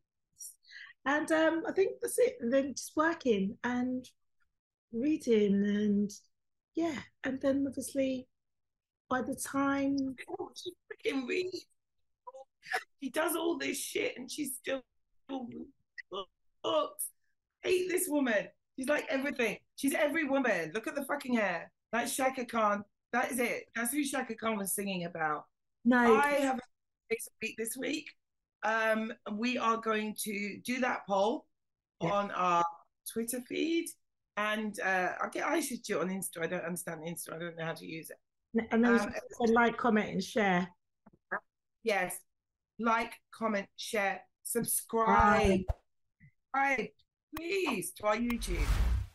and 1.07 1.31
um 1.33 1.62
I 1.68 1.72
think 1.72 1.93
that's 2.03 2.18
it 2.18 2.37
and 2.41 2.53
then 2.53 2.74
just 2.74 2.93
working 2.97 3.57
and 3.64 4.09
reading 4.93 5.55
and 5.64 6.11
yeah 6.74 6.99
and 7.24 7.41
then 7.41 7.64
obviously 7.66 8.26
by 9.09 9.22
the 9.22 9.35
time 9.35 9.97
Oh, 10.39 10.51
she 10.55 10.70
freaking 10.87 11.26
reads. 11.28 11.66
She 13.02 13.10
does 13.10 13.34
all 13.36 13.56
this 13.58 13.78
shit 13.78 14.14
and 14.16 14.30
she's 14.30 14.56
still 14.56 14.82
books. 16.62 17.06
Hate 17.62 17.88
this 17.88 18.06
woman. 18.08 18.48
She's 18.78 18.88
like 18.88 19.06
everything. 19.08 19.58
She's 19.76 19.94
every 19.94 20.24
woman. 20.24 20.70
Look 20.74 20.86
at 20.86 20.94
the 20.94 21.04
fucking 21.04 21.34
hair. 21.34 21.70
That's 21.92 22.14
Chaka 22.14 22.44
Khan. 22.46 22.84
That 23.12 23.30
is 23.32 23.38
it. 23.38 23.64
That's 23.74 23.92
who 23.92 24.04
Chaka 24.04 24.34
Khan 24.34 24.56
was 24.56 24.74
singing 24.74 25.04
about. 25.04 25.44
no 25.84 26.16
I 26.16 26.32
have 26.32 26.58
a 26.58 27.16
week 27.42 27.54
this 27.58 27.76
week. 27.76 28.06
Um, 28.62 29.12
we 29.32 29.58
are 29.58 29.76
going 29.78 30.14
to 30.24 30.58
do 30.64 30.80
that 30.80 31.00
poll 31.08 31.46
Yeah. 32.02 32.10
on 32.12 32.30
our 32.32 32.64
Twitter 33.10 33.40
feed, 33.48 33.86
and 34.36 34.78
uh, 34.80 35.12
I'll 35.20 35.30
get 35.30 35.46
Aisha 35.46 35.70
to 35.70 35.76
do 35.78 35.98
it 35.98 36.02
on 36.02 36.08
Insta. 36.10 36.42
I 36.42 36.46
don't 36.46 36.64
understand 36.64 37.00
Insta. 37.00 37.34
I 37.34 37.38
don't 37.38 37.56
know 37.58 37.64
how 37.64 37.72
to 37.74 37.86
use 37.86 38.10
it. 38.10 38.66
and 38.70 38.84
then 38.84 38.98
um, 39.00 39.12
like 39.52 39.76
comment 39.76 40.10
and 40.10 40.22
share 40.22 40.68
Yes, 41.82 42.18
like, 42.81 43.12
comment, 43.33 43.66
share, 43.76 44.20
subscribe. 44.43 45.61
Right. 46.55 46.91
please, 47.37 47.93
to 47.93 48.07
our 48.07 48.16
YouTube 48.16 48.66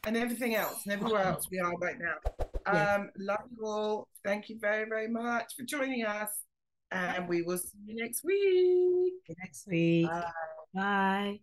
and 0.05 0.15
everything 0.15 0.55
else 0.55 0.83
and 0.85 0.93
everywhere 0.93 1.23
else 1.23 1.47
we 1.51 1.59
are 1.59 1.73
right 1.77 1.97
now. 1.99 2.45
Yeah. 2.71 2.95
Um, 2.95 3.09
love 3.17 3.43
you 3.51 3.65
all. 3.65 4.07
Thank 4.23 4.49
you 4.49 4.57
very, 4.59 4.87
very 4.87 5.07
much 5.07 5.55
for 5.57 5.63
joining 5.63 6.05
us. 6.05 6.29
And 6.91 7.27
we 7.27 7.41
will 7.41 7.57
see 7.57 7.77
you 7.85 7.95
next 7.95 8.23
week. 8.23 9.13
Next 9.39 9.67
week. 9.67 10.07
Bye. 10.07 10.31
Bye. 10.73 11.39